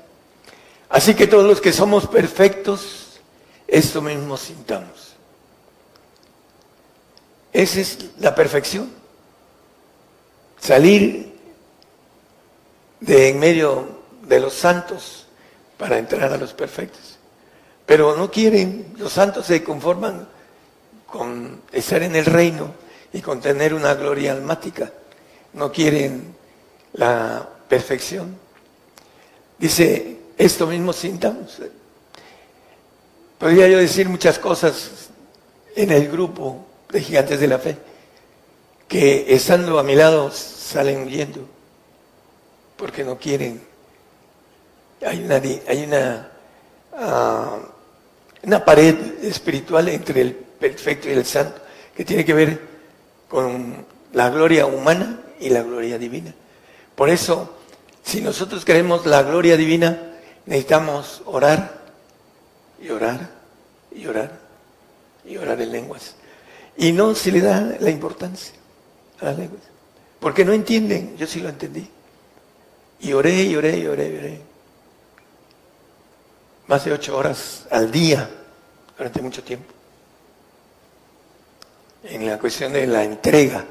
[0.90, 3.20] Así que todos los que somos perfectos,
[3.68, 5.16] esto mismo sintamos.
[7.52, 8.92] Esa es la perfección.
[10.60, 11.34] Salir
[13.00, 13.88] de en medio
[14.24, 15.26] de los santos
[15.78, 17.15] para entrar a los perfectos.
[17.86, 20.28] Pero no quieren, los santos se conforman
[21.06, 22.74] con estar en el reino
[23.14, 24.92] y con tener una gloria almática.
[25.54, 26.36] No quieren
[26.94, 28.38] la perfección.
[29.58, 31.62] Dice, esto mismo sintamos.
[33.38, 35.10] Podría yo decir muchas cosas
[35.76, 37.78] en el grupo de gigantes de la fe,
[38.88, 41.48] que estando a mi lado salen huyendo,
[42.78, 43.62] porque no quieren.
[45.06, 46.32] Hay una, hay una,
[46.94, 47.60] ah,
[48.46, 51.62] una pared espiritual entre el perfecto y el santo,
[51.96, 52.60] que tiene que ver
[53.28, 56.34] con la gloria humana y la gloria divina.
[56.96, 57.58] Por eso,
[58.04, 60.14] si nosotros queremos la gloria divina,
[60.46, 61.86] necesitamos orar
[62.82, 63.30] y orar
[63.92, 64.40] y orar
[65.26, 66.16] y orar en lenguas.
[66.78, 68.54] Y no se le da la importancia
[69.22, 69.64] a las lenguas.
[70.20, 71.88] Porque no entienden, yo sí lo entendí.
[73.00, 74.42] Y oré y oré y oré y oré.
[76.68, 78.30] Más de ocho horas al día
[78.98, 79.72] durante mucho tiempo.
[82.04, 83.66] En la cuestión de la entrega.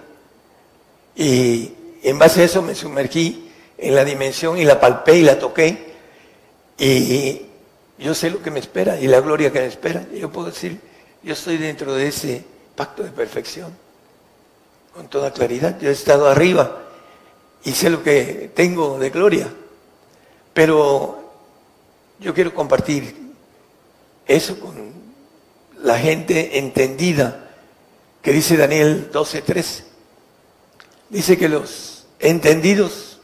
[1.17, 1.73] Y
[2.03, 5.95] en base a eso me sumergí en la dimensión y la palpé y la toqué
[6.79, 7.43] y
[7.99, 10.05] yo sé lo que me espera y la gloria que me espera.
[10.13, 10.81] Yo puedo decir,
[11.23, 12.45] yo estoy dentro de ese
[12.75, 13.73] pacto de perfección,
[14.95, 15.79] con toda claridad.
[15.81, 16.83] Yo he estado arriba
[17.63, 19.49] y sé lo que tengo de gloria.
[20.53, 21.24] Pero
[22.19, 23.15] yo quiero compartir
[24.27, 24.93] eso con
[25.83, 27.51] la gente entendida,
[28.23, 29.85] que dice Daniel 12:13.
[31.11, 33.19] Dice que los entendidos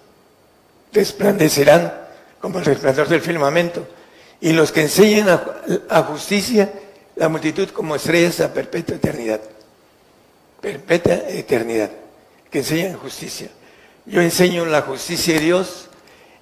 [0.93, 1.93] resplandecerán
[2.41, 3.87] como el resplandor del firmamento,
[4.41, 5.29] y los que enseñan
[5.89, 6.73] a, justicia,
[7.17, 9.41] la multitud como estrellas a perpetua eternidad.
[10.61, 11.91] Perpetua eternidad,
[12.51, 13.51] que enseñan justicia.
[14.07, 15.89] Yo enseño la justicia de Dios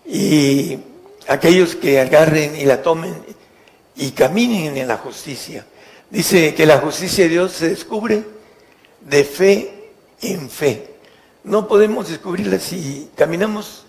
[0.06, 0.78] y
[1.28, 3.14] aquellos que agarren y la tomen
[3.94, 5.64] y caminen en la justicia.
[6.10, 8.24] Dice que la justicia de Dios se descubre
[9.00, 9.92] de fe
[10.22, 10.94] en fe.
[11.44, 13.84] No podemos descubrirla si caminamos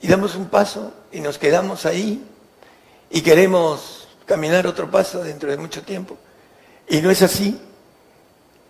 [0.00, 2.24] y damos un paso y nos quedamos ahí
[3.10, 6.16] y queremos caminar otro paso dentro de mucho tiempo.
[6.88, 7.58] Y no es así.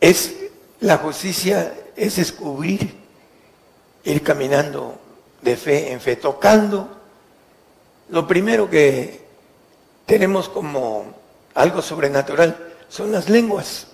[0.00, 0.34] Es
[0.80, 2.94] la justicia es descubrir,
[4.04, 4.98] ir caminando
[5.40, 7.01] de fe en fe, tocando.
[8.12, 9.22] Lo primero que
[10.04, 11.14] tenemos como
[11.54, 13.86] algo sobrenatural son las lenguas.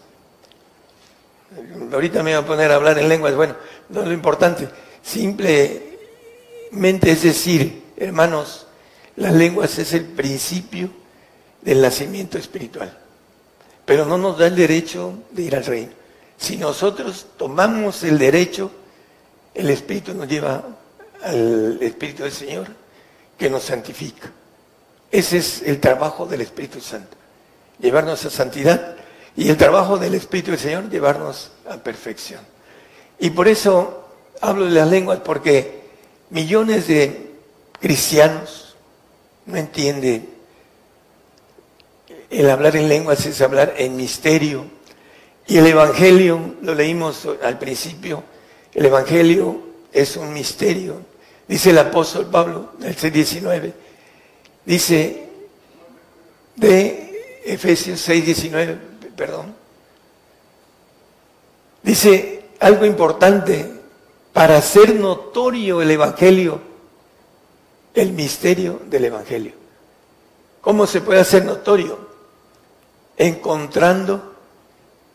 [1.92, 3.54] Ahorita me voy a poner a hablar en lenguas, bueno,
[3.88, 4.68] no es lo importante.
[5.04, 5.98] Simple
[6.72, 8.66] mente, es decir, hermanos,
[9.14, 10.90] las lenguas es el principio
[11.62, 12.98] del nacimiento espiritual,
[13.84, 15.92] pero no nos da el derecho de ir al reino.
[16.36, 18.72] Si nosotros tomamos el derecho,
[19.54, 20.64] el Espíritu nos lleva
[21.22, 22.87] al Espíritu del Señor
[23.38, 24.30] que nos santifica.
[25.10, 27.16] Ese es el trabajo del Espíritu Santo,
[27.78, 28.96] llevarnos a santidad
[29.36, 32.40] y el trabajo del Espíritu del Señor, llevarnos a perfección.
[33.18, 34.08] Y por eso
[34.40, 35.82] hablo de las lenguas, porque
[36.30, 37.30] millones de
[37.80, 38.76] cristianos
[39.46, 40.28] no entienden.
[42.30, 44.66] El hablar en lenguas es hablar en misterio.
[45.46, 48.22] Y el Evangelio, lo leímos al principio,
[48.74, 49.62] el Evangelio
[49.92, 51.00] es un misterio.
[51.48, 53.72] Dice el apóstol Pablo, en el C19,
[54.66, 55.28] dice
[56.56, 58.78] de Efesios 6, 19,
[59.16, 59.54] perdón,
[61.82, 63.72] dice algo importante,
[64.34, 66.60] para hacer notorio el Evangelio,
[67.94, 69.54] el misterio del Evangelio.
[70.60, 71.98] ¿Cómo se puede hacer notorio?
[73.16, 74.34] Encontrando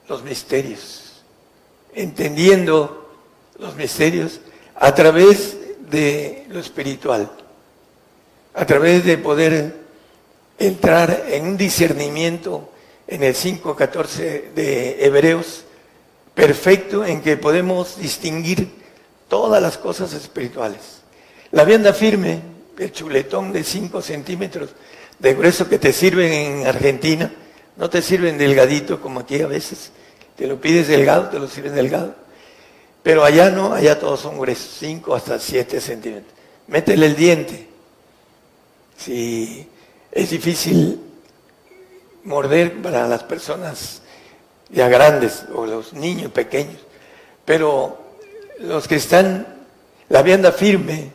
[0.10, 1.24] los misterios,
[1.94, 3.08] entendiendo
[3.60, 4.42] los misterios
[4.76, 5.58] a través
[5.94, 7.32] de lo espiritual,
[8.56, 9.76] a través de poder
[10.58, 12.70] entrar en un discernimiento
[13.08, 15.66] en el 5.14 de Hebreos
[16.34, 18.72] perfecto en que podemos distinguir
[19.28, 21.04] todas las cosas espirituales.
[21.52, 22.42] La vianda firme,
[22.80, 24.72] el chuletón de 5 centímetros
[25.20, 27.32] de grueso que te sirven en Argentina,
[27.78, 29.92] no te sirven delgadito como aquí a veces,
[30.36, 32.23] te lo pides delgado, te lo sirven delgado.
[33.04, 36.34] Pero allá no, allá todos son gruesos, 5 hasta 7 centímetros.
[36.68, 37.68] Métele el diente.
[38.98, 39.68] Si
[40.10, 41.02] es difícil
[42.24, 44.02] morder para las personas
[44.70, 46.80] ya grandes o los niños pequeños,
[47.44, 48.00] pero
[48.60, 49.46] los que están,
[50.08, 51.12] la vianda firme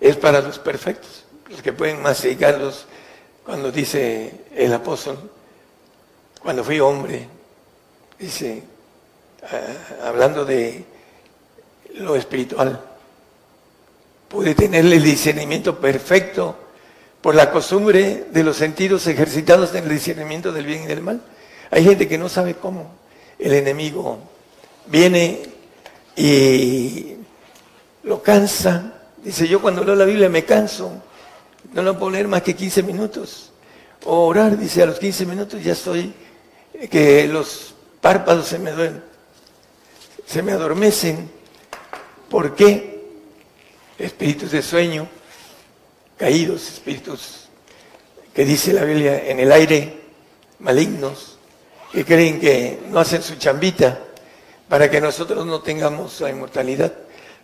[0.00, 2.86] es para los perfectos, los que pueden masticarlos,
[3.44, 5.30] cuando dice el apóstol,
[6.40, 7.26] cuando fui hombre,
[8.18, 8.62] dice,
[9.42, 10.84] ah, hablando de
[11.94, 12.80] lo espiritual,
[14.28, 16.56] pude tener el discernimiento perfecto
[17.20, 21.22] por la costumbre de los sentidos ejercitados en el discernimiento del bien y del mal.
[21.70, 22.90] Hay gente que no sabe cómo
[23.38, 24.18] el enemigo
[24.86, 25.42] viene
[26.16, 27.14] y
[28.02, 28.92] lo cansa.
[29.22, 30.92] Dice, yo cuando leo la Biblia me canso,
[31.72, 33.52] no lo puedo leer más que 15 minutos.
[34.04, 36.12] O orar, dice, a los 15 minutos ya estoy,
[36.90, 39.02] que los párpados se me duelen,
[40.26, 41.43] se me adormecen.
[42.34, 43.00] ¿Por qué?
[43.96, 45.06] Espíritus de sueño,
[46.18, 47.48] caídos, espíritus
[48.34, 50.00] que dice la Biblia en el aire,
[50.58, 51.38] malignos,
[51.92, 54.00] que creen que no hacen su chambita
[54.68, 56.92] para que nosotros no tengamos la inmortalidad,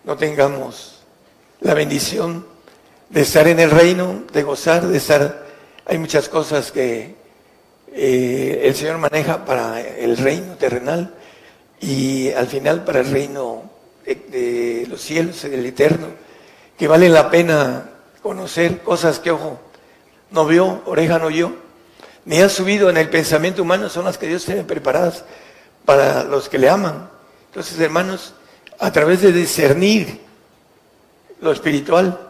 [0.03, 1.03] no tengamos
[1.61, 2.45] la bendición
[3.11, 5.47] de estar en el reino, de gozar, de estar...
[5.87, 7.15] Hay muchas cosas que
[7.93, 11.15] eh, el Señor maneja para el reino terrenal
[11.81, 13.70] y al final para el reino
[14.05, 16.09] de, los cielos, del eterno,
[16.79, 17.91] que vale la pena
[18.23, 19.61] conocer cosas que ojo
[20.31, 21.53] no vio, oreja no oyó,
[22.25, 25.25] ni ha subido en el pensamiento humano, son las que Dios tiene preparadas
[25.85, 27.11] para los que le aman.
[27.47, 28.35] Entonces, hermanos,
[28.79, 30.21] a través de discernir
[31.41, 32.29] lo espiritual,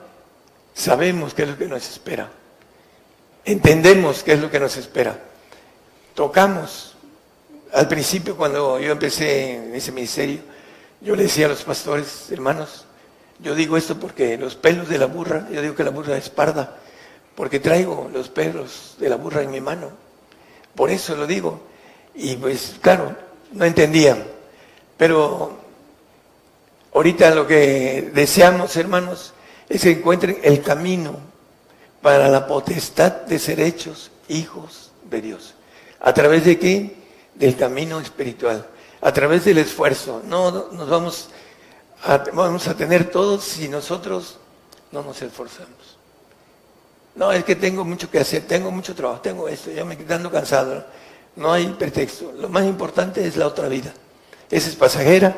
[0.74, 2.30] sabemos qué es lo que nos espera.
[3.44, 5.18] Entendemos qué es lo que nos espera.
[6.14, 6.96] Tocamos.
[7.72, 10.40] Al principio, cuando yo empecé en ese ministerio,
[11.00, 12.84] yo le decía a los pastores, hermanos,
[13.38, 16.28] yo digo esto porque los pelos de la burra, yo digo que la burra es
[16.28, 16.76] parda,
[17.34, 19.90] porque traigo los pelos de la burra en mi mano.
[20.74, 21.60] Por eso lo digo.
[22.14, 23.16] Y pues claro,
[23.52, 24.24] no entendían.
[24.96, 25.58] Pero
[26.92, 29.32] ahorita lo que deseamos, hermanos,
[29.68, 31.16] es que encuentren el camino
[32.02, 35.54] para la potestad de ser hechos hijos de Dios.
[36.00, 36.96] ¿A través de qué?
[37.34, 38.66] Del camino espiritual.
[39.00, 40.22] A través del esfuerzo.
[40.26, 41.28] No nos vamos
[42.32, 44.38] vamos a tener todos si nosotros
[44.92, 45.98] no nos esforzamos.
[47.14, 50.06] No, es que tengo mucho que hacer, tengo mucho trabajo, tengo esto, ya me estoy
[50.06, 50.84] dando cansado.
[51.36, 52.32] No hay pretexto.
[52.32, 53.92] Lo más importante es la otra vida.
[54.50, 55.36] Esa es pasajera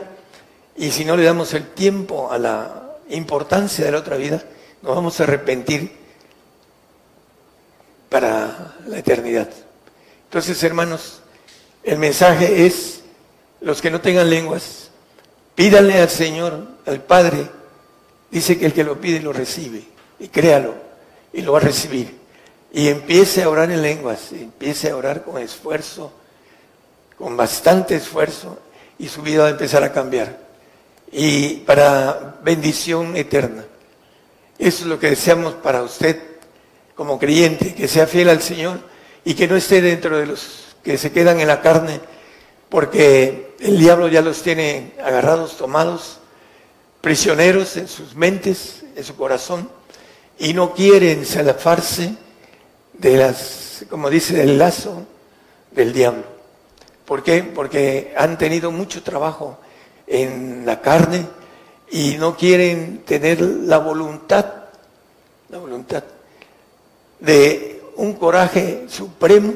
[0.76, 4.42] y si no le damos el tiempo a la importancia de la otra vida,
[4.80, 5.92] nos vamos a arrepentir
[8.08, 9.48] para la eternidad.
[10.24, 11.20] Entonces, hermanos,
[11.82, 13.01] el mensaje es,
[13.62, 14.90] los que no tengan lenguas,
[15.54, 17.48] Pídale al Señor, al Padre.
[18.30, 19.82] Dice que el que lo pide lo recibe.
[20.18, 20.74] Y créalo.
[21.32, 22.18] Y lo va a recibir.
[22.72, 24.32] Y empiece a orar en lenguas.
[24.32, 26.12] Empiece a orar con esfuerzo.
[27.18, 28.58] Con bastante esfuerzo.
[28.98, 30.38] Y su vida va a empezar a cambiar.
[31.10, 33.64] Y para bendición eterna.
[34.58, 36.18] Eso es lo que deseamos para usted
[36.94, 37.74] como creyente.
[37.74, 38.80] Que sea fiel al Señor.
[39.22, 42.00] Y que no esté dentro de los que se quedan en la carne
[42.72, 46.18] porque el diablo ya los tiene agarrados, tomados,
[47.00, 49.68] prisioneros en sus mentes, en su corazón,
[50.38, 52.14] y no quieren salafarse
[52.92, 55.06] de las, como dice, del lazo
[55.70, 56.24] del diablo.
[57.04, 57.42] ¿Por qué?
[57.42, 59.58] Porque han tenido mucho trabajo
[60.06, 61.26] en la carne
[61.90, 64.46] y no quieren tener la voluntad,
[65.50, 66.02] la voluntad
[67.20, 69.54] de un coraje supremo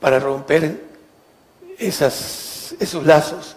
[0.00, 0.80] para romper
[1.78, 2.45] esas,
[2.80, 3.56] esos lazos,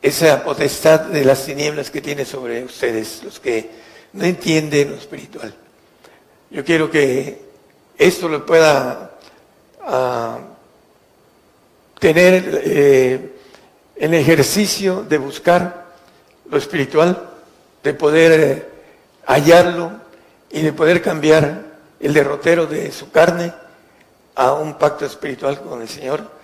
[0.00, 3.70] esa potestad de las tinieblas que tiene sobre ustedes, los que
[4.12, 5.54] no entienden lo espiritual.
[6.50, 7.42] Yo quiero que
[7.96, 9.18] esto lo pueda
[9.86, 10.38] uh,
[11.98, 13.32] tener eh,
[13.96, 15.86] el ejercicio de buscar
[16.48, 17.30] lo espiritual,
[17.82, 18.68] de poder eh,
[19.26, 19.92] hallarlo
[20.50, 21.64] y de poder cambiar
[22.00, 23.52] el derrotero de su carne
[24.34, 26.37] a un pacto espiritual con el Señor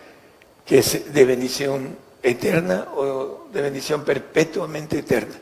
[0.65, 5.35] que es de bendición eterna o de bendición perpetuamente eterna.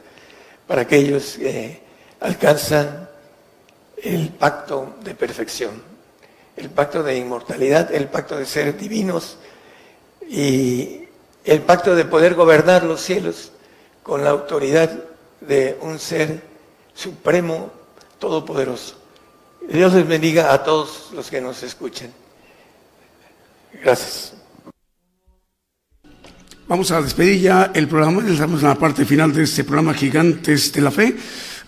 [0.67, 1.83] para aquellos que
[2.21, 3.09] alcanzan
[4.03, 5.83] el pacto de perfección,
[6.57, 9.37] el pacto de inmortalidad, el pacto de ser divinos
[10.29, 11.09] y
[11.45, 13.53] el pacto de poder gobernar los cielos
[14.03, 14.91] con la autoridad
[15.41, 16.43] de un ser
[16.95, 17.71] supremo,
[18.19, 18.97] todopoderoso.
[19.69, 22.13] Dios les bendiga a todos los que nos escuchen.
[23.83, 24.42] Gracias.
[26.73, 30.73] Vamos a despedir ya el programa, estamos en la parte final de este programa Gigantes
[30.73, 31.15] de la Fe.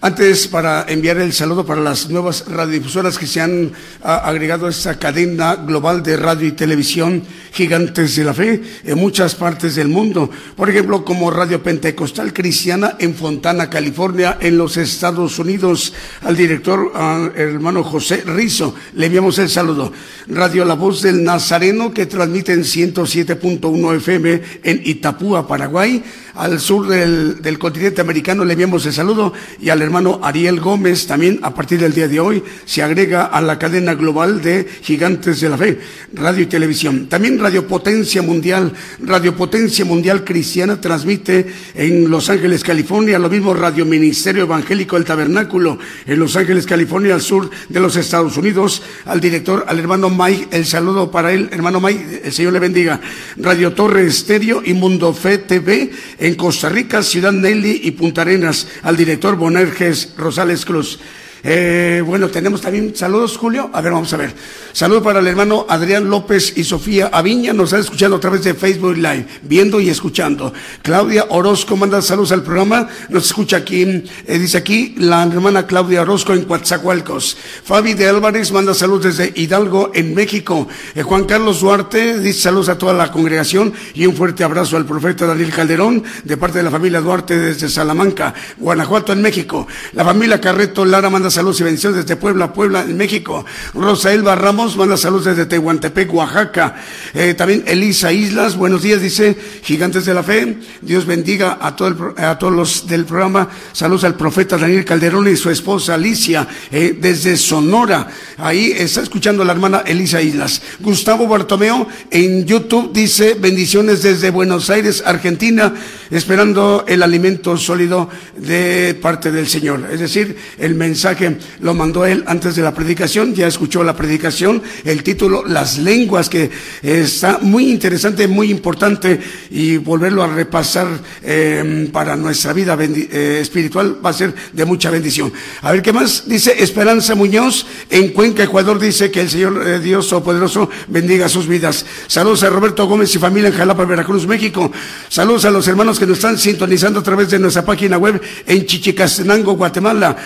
[0.05, 3.72] Antes, para enviar el saludo para las nuevas radiodifusoras que se han
[4.02, 7.22] agregado a esta cadena global de radio y televisión
[7.55, 10.28] gigantes de la fe en muchas partes del mundo.
[10.56, 15.94] Por ejemplo, como Radio Pentecostal Cristiana en Fontana, California, en los Estados Unidos.
[16.20, 16.93] Al director,
[17.35, 19.90] hermano José Rizo, le enviamos el saludo.
[20.28, 26.05] Radio La Voz del Nazareno, que transmite en 107.1 FM en Itapúa, Paraguay.
[26.35, 31.39] Al sur del, del continente americano le enviamos el saludo y al Ariel Gómez también
[31.43, 35.49] a partir del día de hoy se agrega a la cadena global de Gigantes de
[35.49, 35.79] la Fe,
[36.12, 37.07] radio y televisión.
[37.07, 43.55] También Radio Potencia Mundial, Radio Potencia Mundial Cristiana transmite en Los Ángeles, California, lo mismo
[43.55, 48.83] Radio Ministerio Evangélico del Tabernáculo en Los Ángeles, California, al sur de los Estados Unidos.
[49.05, 53.01] Al director, al hermano Mike, el saludo para él, hermano Mike, el Señor le bendiga.
[53.37, 58.66] Radio Torre Estéreo y Mundo Fe TV en Costa Rica, Ciudad Nelly y Punta Arenas.
[58.83, 59.37] Al director
[59.75, 60.99] Bonerge Rosales Cruz.
[61.47, 63.69] Eh, bueno, tenemos también saludos, Julio.
[63.75, 64.33] A ver, vamos a ver.
[64.73, 67.53] Saludo para el hermano Adrián López y Sofía Aviña.
[67.53, 70.55] Nos están escuchando a través de Facebook Live, viendo y escuchando.
[70.81, 72.89] Claudia Orozco manda saludos al programa.
[73.11, 77.37] Nos escucha aquí, eh, dice aquí la hermana Claudia Orozco en Coatzacoalcos.
[77.62, 80.66] Fabi de Álvarez manda saludos desde Hidalgo, en México.
[80.95, 84.87] Eh, Juan Carlos Duarte dice saludos a toda la congregación y un fuerte abrazo al
[84.87, 89.69] profeta Daniel Calderón de parte de la familia Duarte desde Salamanca, Guanajuato, en México.
[89.93, 93.44] La familia Carreto Lara manda saludos y bendiciones desde Puebla, Puebla, en México.
[93.74, 96.77] Rosa Elba Ramos manda saludos desde Tehuantepec, Oaxaca.
[97.12, 100.59] Eh, también Elisa Islas, buenos días, dice Gigantes de la Fe.
[100.81, 103.48] Dios bendiga a, todo a todos los del programa.
[103.73, 108.09] Saludos al profeta Daniel Calderón y su esposa Alicia, eh, desde Sonora.
[108.39, 110.62] Ahí está escuchando la hermana Elisa Islas.
[110.78, 115.74] Gustavo Bartomeo en YouTube dice bendiciones desde Buenos Aires, Argentina,
[116.12, 119.89] esperando el alimento sólido de parte del Señor.
[119.90, 121.24] Es decir, el mensaje
[121.61, 126.29] lo mandó él antes de la predicación, ya escuchó la predicación, el título Las lenguas,
[126.29, 126.51] que
[126.83, 129.21] está muy interesante, muy importante,
[129.51, 130.87] y volverlo a repasar
[131.23, 135.33] eh, para nuestra vida eh, espiritual va a ser de mucha bendición.
[135.63, 139.81] A ver qué más dice Esperanza Muñoz en Cuenca, Ecuador, dice que el Señor eh,
[139.81, 141.85] Dios Todopoderoso bendiga sus vidas.
[142.07, 144.71] Saludos a Roberto Gómez y familia en Jalapa, Veracruz, México.
[145.09, 148.67] Saludos a los hermanos que nos están sintonizando a través de nuestra página web en
[148.67, 150.17] Chichicastenango, Guatemala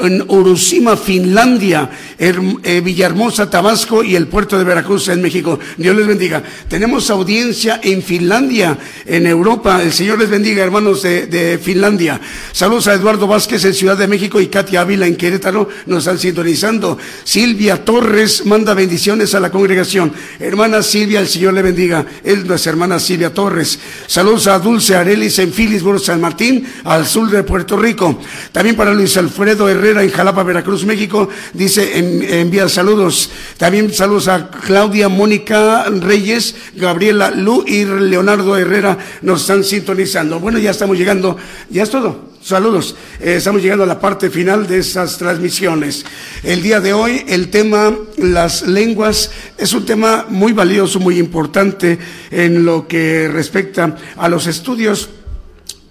[0.00, 5.58] en Urusima, Finlandia, eh, Villahermosa, Tabasco y el puerto de Veracruz en México.
[5.76, 6.42] Dios les bendiga.
[6.68, 9.82] Tenemos audiencia en Finlandia, en Europa.
[9.82, 12.20] El Señor les bendiga, hermanos de, Finlandia.
[12.52, 15.68] Saludos a Eduardo Vázquez en Ciudad de México y Katia Ávila en Querétaro.
[15.86, 16.98] Nos están sintonizando.
[17.24, 20.12] Silvia Torres manda bendiciones a la congregación.
[20.38, 22.06] Hermana Silvia, el Señor le bendiga.
[22.24, 23.78] Es nuestra hermana Silvia Torres.
[24.06, 28.20] Saludos a Dulce Arelis en Filisburg, San Martín, al sur de Puerto Rico.
[28.52, 31.98] También para Luis Alfredo Herrera en Jalapa, Veracruz, México, dice,
[32.40, 33.30] envía saludos.
[33.56, 40.40] También saludos a Claudia Mónica Reyes, Gabriela Lu y Leonardo Herrera nos están sintonizando.
[40.40, 41.36] Bueno, ya estamos llegando,
[41.68, 42.30] ya es todo.
[42.42, 42.96] Saludos.
[43.20, 46.06] Eh, estamos llegando a la parte final de esas transmisiones.
[46.42, 51.98] El día de hoy, el tema las lenguas es un tema muy valioso, muy importante
[52.30, 55.10] en lo que respecta a los estudios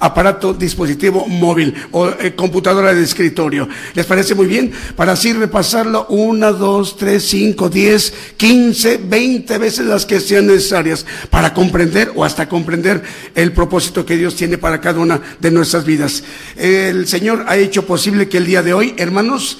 [0.00, 3.68] aparato dispositivo móvil o eh, computadora de escritorio.
[3.94, 4.72] ¿Les parece muy bien?
[4.96, 11.06] Para así repasarlo una, dos, tres, cinco, diez, quince, veinte veces las que sean necesarias
[11.30, 13.02] para comprender o hasta comprender
[13.34, 16.24] el propósito que Dios tiene para cada una de nuestras vidas.
[16.56, 19.58] El Señor ha hecho posible que el día de hoy, hermanos,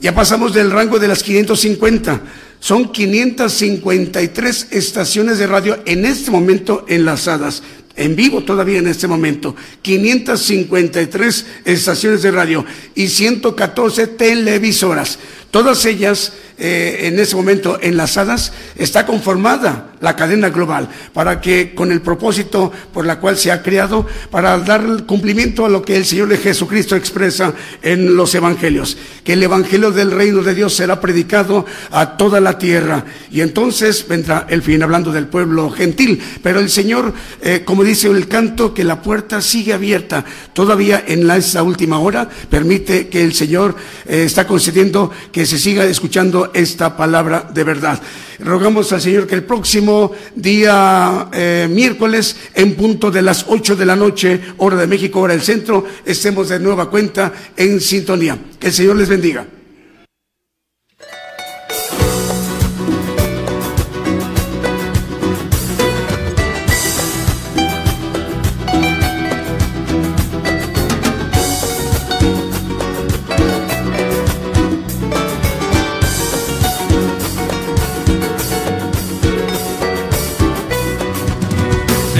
[0.00, 2.20] ya pasamos del rango de las 550.
[2.60, 7.62] Son 553 estaciones de radio en este momento enlazadas,
[7.94, 9.54] en vivo todavía en este momento.
[9.82, 12.64] 553 estaciones de radio
[12.94, 15.18] y 114 televisoras.
[15.54, 21.90] Todas ellas eh, en ese momento enlazadas, está conformada la cadena global para que con
[21.90, 26.04] el propósito por la cual se ha creado, para dar cumplimiento a lo que el
[26.04, 31.66] Señor Jesucristo expresa en los evangelios, que el evangelio del reino de Dios será predicado
[31.90, 33.04] a toda la tierra.
[33.32, 37.12] Y entonces vendrá el fin hablando del pueblo gentil, pero el Señor,
[37.42, 41.98] eh, como dice el canto, que la puerta sigue abierta, todavía en la, esta última
[41.98, 43.74] hora, permite que el Señor
[44.06, 48.00] eh, está concediendo que se siga escuchando esta palabra de verdad.
[48.38, 53.86] Rogamos al Señor que el próximo día eh, miércoles, en punto de las 8 de
[53.86, 58.38] la noche, hora de México, hora del centro, estemos de nueva cuenta en sintonía.
[58.58, 59.46] Que el Señor les bendiga.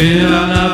[0.05, 0.74] Sea la